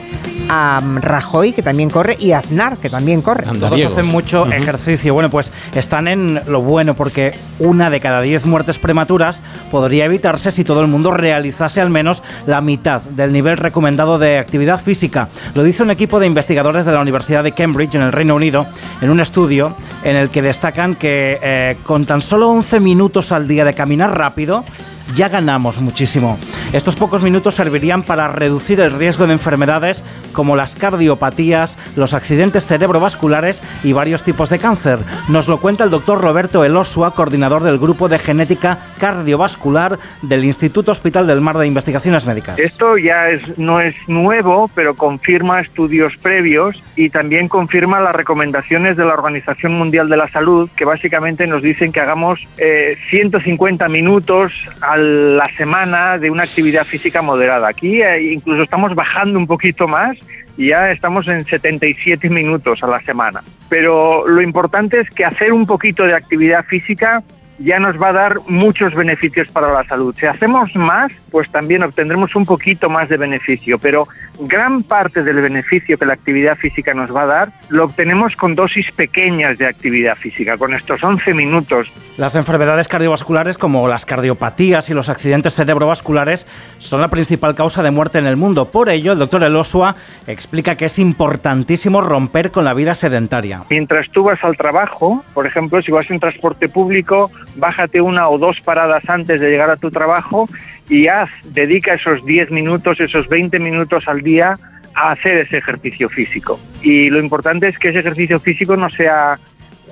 a 0.47 0.79
mm, 0.79 0.97
Rajoy, 0.97 1.53
que 1.53 1.63
también 1.63 1.89
corre, 1.89 2.15
y 2.19 2.33
a 2.33 2.39
Aznar, 2.39 2.77
que 2.77 2.89
también 2.89 3.21
corre. 3.23 3.47
Todos 3.59 3.81
hacen 3.81 4.05
mucho 4.05 4.45
ejercicio. 4.45 5.13
Bueno, 5.15 5.31
pues 5.31 5.51
están 5.73 6.07
en 6.07 6.39
lo 6.47 6.61
bueno 6.61 6.93
porque 6.93 7.33
una 7.57 7.89
de 7.89 7.99
cada 7.99 8.21
diez 8.21 8.45
muertes 8.45 8.77
prematuras 8.77 9.41
podría 9.71 10.05
evitarse 10.05 10.51
si 10.51 10.63
todo 10.63 10.81
el 10.81 10.87
mundo 10.87 11.11
realizase 11.11 11.81
al 11.81 11.89
menos 11.89 12.21
la 12.45 12.61
mitad 12.61 13.01
del 13.01 13.33
nivel 13.33 13.57
recomendado 13.57 14.19
de 14.19 14.37
actividad 14.37 14.79
física. 14.79 15.29
Lo 15.55 15.63
dice 15.63 15.81
un 15.81 15.89
equipo 15.89 16.19
de 16.19 16.27
investigadores 16.27 16.85
de 16.85 16.91
la 16.91 17.01
Universidad 17.01 17.43
de 17.43 17.53
Cambridge 17.53 17.95
en 17.95 18.03
el 18.03 18.11
Reino 18.11 18.35
Unido 18.35 18.67
en 19.01 19.09
un 19.09 19.19
estudio 19.19 19.75
en 20.03 20.15
el 20.15 20.29
que 20.29 20.43
destacan 20.43 20.93
que 20.93 21.39
eh, 21.41 21.77
con 21.83 22.05
tan 22.05 22.21
solo 22.21 22.49
11 22.49 22.79
minutos 22.79 23.31
al 23.31 23.47
día 23.47 23.65
de 23.65 23.73
caminar 23.73 24.15
rápido 24.15 24.63
ya 25.13 25.29
ganamos 25.29 25.79
muchísimo. 25.79 26.37
Estos 26.73 26.95
pocos 26.95 27.21
minutos 27.21 27.53
servirían 27.53 28.01
para 28.01 28.29
reducir 28.29 28.79
el 28.79 28.93
riesgo 28.93 29.27
de 29.27 29.33
enfermedades 29.33 30.03
como 30.31 30.55
las 30.55 30.73
cardiopatías, 30.73 31.77
los 31.95 32.15
accidentes 32.15 32.65
cerebrovasculares 32.65 33.61
y 33.83 33.93
varios 33.93 34.23
tipos 34.23 34.49
de 34.49 34.57
cáncer. 34.57 34.97
Nos 35.29 35.47
lo 35.47 35.59
cuenta 35.59 35.83
el 35.83 35.91
doctor 35.91 36.19
Roberto 36.19 36.65
Elosua, 36.65 37.13
coordinador 37.13 37.61
del 37.61 37.77
Grupo 37.77 38.09
de 38.09 38.17
Genética 38.17 38.79
Cardiovascular 38.99 39.99
del 40.23 40.45
Instituto 40.45 40.91
Hospital 40.91 41.27
del 41.27 41.41
Mar 41.41 41.59
de 41.59 41.67
Investigaciones 41.67 42.25
Médicas. 42.25 42.57
Esto 42.57 42.97
ya 42.97 43.25
no 43.57 43.79
es 43.79 43.93
nuevo, 44.07 44.67
pero 44.73 44.95
confirma 44.95 45.61
estudios 45.61 46.17
previos 46.17 46.81
y 46.95 47.11
también 47.11 47.49
confirma 47.49 47.99
las 47.99 48.15
recomendaciones 48.15 48.97
de 48.97 49.05
la 49.05 49.13
Organización 49.13 49.73
Mundial 49.73 50.09
de 50.09 50.17
la 50.17 50.27
Salud, 50.31 50.67
que 50.75 50.85
básicamente 50.85 51.45
nos 51.45 51.61
dicen 51.61 51.91
que 51.91 51.99
hagamos 51.99 52.39
eh, 52.57 52.97
150 53.11 53.87
minutos 53.89 54.51
a 54.81 54.97
la 54.97 55.45
semana 55.55 56.17
de 56.17 56.31
una 56.31 56.41
actividad 56.41 56.62
física 56.83 57.21
moderada. 57.21 57.67
Aquí 57.67 58.01
eh, 58.01 58.33
incluso 58.33 58.63
estamos 58.63 58.95
bajando 58.95 59.37
un 59.37 59.47
poquito 59.47 59.87
más 59.87 60.17
y 60.57 60.69
ya 60.69 60.91
estamos 60.91 61.27
en 61.27 61.45
77 61.45 62.29
minutos 62.29 62.83
a 62.83 62.87
la 62.87 63.01
semana. 63.01 63.43
Pero 63.69 64.27
lo 64.27 64.41
importante 64.41 64.99
es 64.99 65.09
que 65.09 65.25
hacer 65.25 65.51
un 65.51 65.65
poquito 65.65 66.03
de 66.03 66.13
actividad 66.15 66.63
física 66.65 67.23
ya 67.59 67.79
nos 67.79 68.01
va 68.01 68.09
a 68.09 68.13
dar 68.13 68.35
muchos 68.47 68.95
beneficios 68.95 69.49
para 69.49 69.71
la 69.71 69.83
salud. 69.85 70.15
Si 70.19 70.25
hacemos 70.25 70.75
más, 70.75 71.11
pues 71.31 71.49
también 71.51 71.83
obtendremos 71.83 72.35
un 72.35 72.45
poquito 72.45 72.89
más 72.89 73.09
de 73.09 73.17
beneficio, 73.17 73.77
pero 73.77 74.07
gran 74.39 74.83
parte 74.83 75.23
del 75.23 75.41
beneficio 75.41 75.97
que 75.97 76.05
la 76.05 76.13
actividad 76.13 76.55
física 76.55 76.93
nos 76.93 77.15
va 77.15 77.23
a 77.23 77.25
dar 77.27 77.53
lo 77.69 77.85
obtenemos 77.85 78.35
con 78.35 78.55
dosis 78.55 78.91
pequeñas 78.91 79.57
de 79.57 79.67
actividad 79.67 80.15
física, 80.15 80.57
con 80.57 80.73
estos 80.73 81.03
11 81.03 81.33
minutos. 81.33 81.91
Las 82.17 82.35
enfermedades 82.35 82.87
cardiovasculares 82.87 83.57
como 83.57 83.87
las 83.87 84.05
cardiopatías 84.05 84.89
y 84.89 84.93
los 84.93 85.09
accidentes 85.09 85.55
cerebrovasculares 85.55 86.45
son 86.77 87.01
la 87.01 87.07
principal 87.07 87.55
causa 87.55 87.81
de 87.81 87.91
muerte 87.91 88.19
en 88.19 88.27
el 88.27 88.37
mundo. 88.37 88.69
Por 88.69 88.89
ello, 88.89 89.13
el 89.13 89.19
doctor 89.19 89.43
Elosua 89.43 89.95
explica 90.27 90.75
que 90.75 90.85
es 90.85 90.99
importantísimo 90.99 92.01
romper 92.01 92.51
con 92.51 92.65
la 92.65 92.73
vida 92.73 92.93
sedentaria. 92.93 93.63
Mientras 93.69 94.09
tú 94.11 94.23
vas 94.23 94.43
al 94.43 94.57
trabajo, 94.57 95.23
por 95.33 95.47
ejemplo, 95.47 95.81
si 95.81 95.91
vas 95.91 96.09
en 96.11 96.19
transporte 96.19 96.69
público, 96.69 97.31
bájate 97.55 98.01
una 98.01 98.29
o 98.29 98.37
dos 98.37 98.59
paradas 98.61 99.03
antes 99.07 99.41
de 99.41 99.49
llegar 99.49 99.69
a 99.69 99.77
tu 99.77 99.89
trabajo 99.89 100.47
y 100.89 101.07
haz, 101.07 101.29
dedica 101.45 101.93
esos 101.93 102.25
10 102.25 102.51
minutos, 102.51 102.99
esos 102.99 103.27
20 103.29 103.59
minutos 103.59 104.07
al 104.07 104.21
día 104.21 104.53
a 104.95 105.11
hacer 105.11 105.37
ese 105.37 105.57
ejercicio 105.57 106.09
físico. 106.09 106.59
Y 106.81 107.09
lo 107.09 107.19
importante 107.19 107.67
es 107.67 107.79
que 107.79 107.89
ese 107.89 107.99
ejercicio 107.99 108.39
físico 108.39 108.75
no 108.75 108.89
sea 108.89 109.39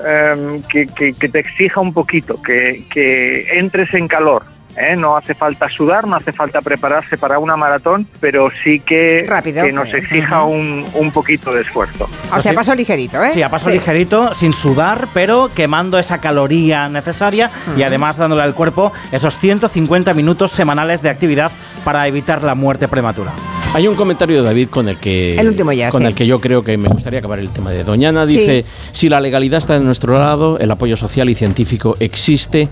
em, 0.05 0.61
que, 0.63 1.13
te 1.13 1.39
exija 1.39 1.79
un 1.79 1.93
poquito, 1.93 2.41
que 2.41 3.47
entres 3.53 3.93
en 3.93 4.07
calor. 4.07 4.43
¿Eh? 4.77 4.95
No 4.95 5.17
hace 5.17 5.33
falta 5.33 5.67
sudar, 5.69 6.07
no 6.07 6.15
hace 6.15 6.31
falta 6.31 6.61
prepararse 6.61 7.17
para 7.17 7.39
una 7.39 7.55
maratón, 7.55 8.05
pero 8.19 8.49
sí 8.63 8.79
que, 8.79 9.23
Rápido. 9.27 9.63
que 9.63 9.71
nos 9.71 9.93
exija 9.93 10.43
un, 10.43 10.85
un 10.93 11.11
poquito 11.11 11.51
de 11.51 11.61
esfuerzo. 11.61 12.09
O 12.35 12.41
sea, 12.41 12.53
paso 12.53 12.75
ligerito, 12.75 13.23
¿eh? 13.23 13.31
Sí, 13.31 13.41
a 13.41 13.49
paso 13.49 13.69
ligerito, 13.69 14.33
sin 14.33 14.53
sudar, 14.53 15.07
pero 15.13 15.49
quemando 15.53 15.97
esa 15.99 16.19
caloría 16.19 16.87
necesaria 16.89 17.49
y 17.77 17.83
además 17.83 18.17
dándole 18.17 18.43
al 18.43 18.53
cuerpo 18.53 18.91
esos 19.11 19.37
150 19.37 20.13
minutos 20.13 20.51
semanales 20.51 21.01
de 21.01 21.09
actividad 21.09 21.51
para 21.83 22.07
evitar 22.07 22.43
la 22.43 22.55
muerte 22.55 22.87
prematura. 22.87 23.33
Hay 23.73 23.87
un 23.87 23.95
comentario 23.95 24.37
de 24.37 24.43
David 24.43 24.67
con 24.69 24.89
el 24.89 24.97
que 24.97 25.37
El 25.37 25.47
último 25.47 25.71
ya, 25.71 25.91
con 25.91 26.01
sí. 26.01 26.07
el 26.07 26.13
que 26.13 26.27
yo 26.27 26.41
creo 26.41 26.61
que 26.61 26.77
me 26.77 26.89
gustaría 26.89 27.19
acabar 27.19 27.39
el 27.39 27.49
tema 27.51 27.71
de 27.71 27.85
Doñana. 27.85 28.25
Sí. 28.25 28.37
Dice, 28.37 28.65
si 28.91 29.07
la 29.07 29.21
legalidad 29.21 29.59
está 29.59 29.75
de 29.75 29.85
nuestro 29.85 30.17
lado, 30.19 30.59
el 30.59 30.69
apoyo 30.71 30.97
social 30.97 31.29
y 31.29 31.35
científico 31.35 31.95
existe. 31.99 32.67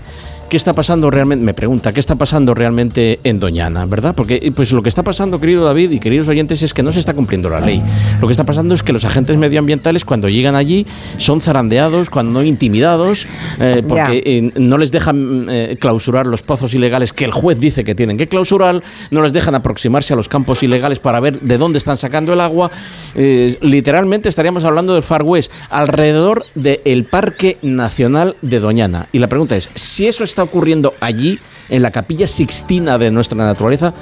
¿Qué 0.50 0.56
está 0.56 0.72
pasando 0.72 1.12
realmente? 1.12 1.44
Me 1.44 1.54
pregunta, 1.54 1.92
¿qué 1.92 2.00
está 2.00 2.16
pasando 2.16 2.54
realmente 2.54 3.20
en 3.22 3.38
Doñana, 3.38 3.86
verdad? 3.86 4.16
Porque 4.16 4.52
pues 4.52 4.72
lo 4.72 4.82
que 4.82 4.88
está 4.88 5.04
pasando, 5.04 5.38
querido 5.38 5.64
David 5.64 5.92
y 5.92 6.00
queridos 6.00 6.26
oyentes, 6.26 6.60
es 6.64 6.74
que 6.74 6.82
no 6.82 6.90
se 6.90 6.98
está 6.98 7.14
cumpliendo 7.14 7.48
la 7.48 7.60
ley. 7.60 7.80
Lo 8.20 8.26
que 8.26 8.32
está 8.32 8.42
pasando 8.42 8.74
es 8.74 8.82
que 8.82 8.92
los 8.92 9.04
agentes 9.04 9.36
medioambientales 9.36 10.04
cuando 10.04 10.28
llegan 10.28 10.56
allí 10.56 10.88
son 11.18 11.40
zarandeados, 11.40 12.10
cuando 12.10 12.32
no 12.32 12.42
intimidados, 12.44 13.28
eh, 13.60 13.84
porque 13.86 14.24
eh, 14.26 14.52
no 14.60 14.76
les 14.76 14.90
dejan 14.90 15.46
eh, 15.48 15.76
clausurar 15.78 16.26
los 16.26 16.42
pozos 16.42 16.74
ilegales 16.74 17.12
que 17.12 17.24
el 17.24 17.30
juez 17.30 17.60
dice 17.60 17.84
que 17.84 17.94
tienen 17.94 18.18
que 18.18 18.26
clausurar, 18.26 18.82
no 19.12 19.22
les 19.22 19.32
dejan 19.32 19.54
aproximarse 19.54 20.14
a 20.14 20.16
los 20.16 20.28
campos 20.28 20.64
ilegales 20.64 20.98
para 20.98 21.20
ver 21.20 21.38
de 21.38 21.58
dónde 21.58 21.78
están 21.78 21.96
sacando 21.96 22.32
el 22.32 22.40
agua. 22.40 22.72
Eh, 23.14 23.56
literalmente 23.60 24.28
estaríamos 24.28 24.64
hablando 24.64 24.94
del 24.94 25.04
Far 25.04 25.22
West, 25.22 25.52
alrededor 25.70 26.44
del 26.56 27.04
Parque 27.04 27.56
Nacional 27.62 28.34
de 28.42 28.58
Doñana. 28.58 29.06
Y 29.12 29.20
la 29.20 29.28
pregunta 29.28 29.56
es, 29.56 29.70
si 29.74 30.08
eso 30.08 30.24
está 30.24 30.39
ocurriendo 30.42 30.94
allí, 31.00 31.38
en 31.68 31.82
la 31.82 31.90
capilla 31.90 32.26
sixtina 32.26 32.98
de 32.98 33.10
nuestra 33.10 33.36
naturaleza, 33.38 33.94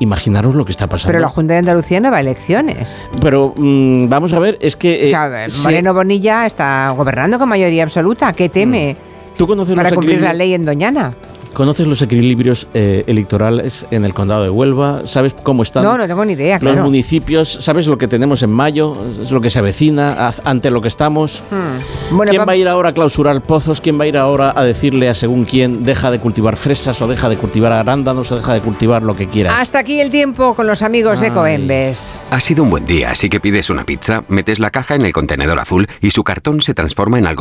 imaginaros 0.00 0.54
lo 0.54 0.64
que 0.64 0.72
está 0.72 0.86
pasando. 0.88 1.08
Pero 1.12 1.20
la 1.20 1.28
Junta 1.28 1.54
de 1.54 1.58
Andalucía 1.60 2.00
no 2.00 2.10
va 2.10 2.18
a 2.18 2.20
elecciones. 2.20 3.04
Pero, 3.20 3.54
mm, 3.56 4.08
vamos 4.08 4.32
a 4.32 4.38
ver, 4.38 4.58
es 4.60 4.76
que... 4.76 5.10
eh, 5.10 5.50
se- 5.50 5.62
Moreno 5.64 5.94
Bonilla 5.94 6.46
está 6.46 6.90
gobernando 6.96 7.38
con 7.38 7.48
mayoría 7.48 7.82
absoluta. 7.82 8.32
¿Qué 8.32 8.48
teme? 8.48 8.94
Mm. 8.98 9.36
¿Tú 9.36 9.46
conoces 9.46 9.74
para 9.74 9.90
cumplir 9.90 10.20
la 10.22 10.32
ley 10.32 10.54
en 10.54 10.64
Doñana. 10.64 11.14
¿Conoces 11.56 11.86
los 11.86 12.02
equilibrios 12.02 12.68
eh, 12.74 13.02
electorales 13.06 13.86
en 13.90 14.04
el 14.04 14.12
condado 14.12 14.42
de 14.42 14.50
Huelva? 14.50 15.06
¿Sabes 15.06 15.34
cómo 15.42 15.62
están 15.62 15.84
No, 15.84 15.96
no 15.96 16.06
tengo 16.06 16.22
ni 16.22 16.34
idea, 16.34 16.56
los 16.56 16.60
claro. 16.60 16.82
municipios? 16.84 17.48
¿Sabes 17.62 17.86
lo 17.86 17.96
que 17.96 18.06
tenemos 18.08 18.42
en 18.42 18.50
mayo? 18.50 18.92
¿Es 19.22 19.30
lo 19.30 19.40
que 19.40 19.48
se 19.48 19.58
avecina 19.60 20.30
ante 20.44 20.70
lo 20.70 20.82
que 20.82 20.88
estamos? 20.88 21.42
Hmm. 21.50 22.14
Bueno, 22.14 22.28
¿Quién 22.28 22.42
va- 22.46 22.52
a 22.52 22.56
ir 22.56 22.68
ahora 22.68 22.90
a 22.90 22.92
clausurar 22.92 23.40
pozos? 23.40 23.80
¿Quién 23.80 23.98
va 23.98 24.04
a 24.04 24.06
ir 24.06 24.18
ahora 24.18 24.52
a 24.54 24.64
decirle 24.64 25.08
a 25.08 25.14
según 25.14 25.46
quién 25.46 25.82
deja 25.82 26.10
de 26.10 26.18
cultivar 26.18 26.58
fresas 26.58 27.00
o 27.00 27.06
deja 27.06 27.30
de 27.30 27.38
cultivar 27.38 27.72
arándanos 27.72 28.30
o 28.32 28.36
deja 28.36 28.52
de 28.52 28.60
cultivar 28.60 29.02
lo 29.02 29.16
que 29.16 29.26
quieras? 29.26 29.54
Hasta 29.58 29.78
aquí 29.78 29.98
el 29.98 30.10
tiempo 30.10 30.54
con 30.54 30.66
los 30.66 30.82
amigos 30.82 31.20
de 31.20 31.28
Ay. 31.28 31.32
Coembes. 31.32 32.18
Ha 32.30 32.40
sido 32.40 32.64
un 32.64 32.68
buen 32.70 32.84
día, 32.84 33.12
así 33.12 33.30
que 33.30 33.40
pides 33.40 33.70
una 33.70 33.84
pizza, 33.84 34.22
metes 34.28 34.58
la 34.58 34.70
caja 34.70 34.94
en 34.94 35.06
el 35.06 35.12
contenedor 35.14 35.58
azul 35.58 35.86
y 36.02 36.10
su 36.10 36.22
cartón 36.22 36.60
se 36.60 36.74
transforma 36.74 37.16
en 37.18 37.26
algo 37.26 37.34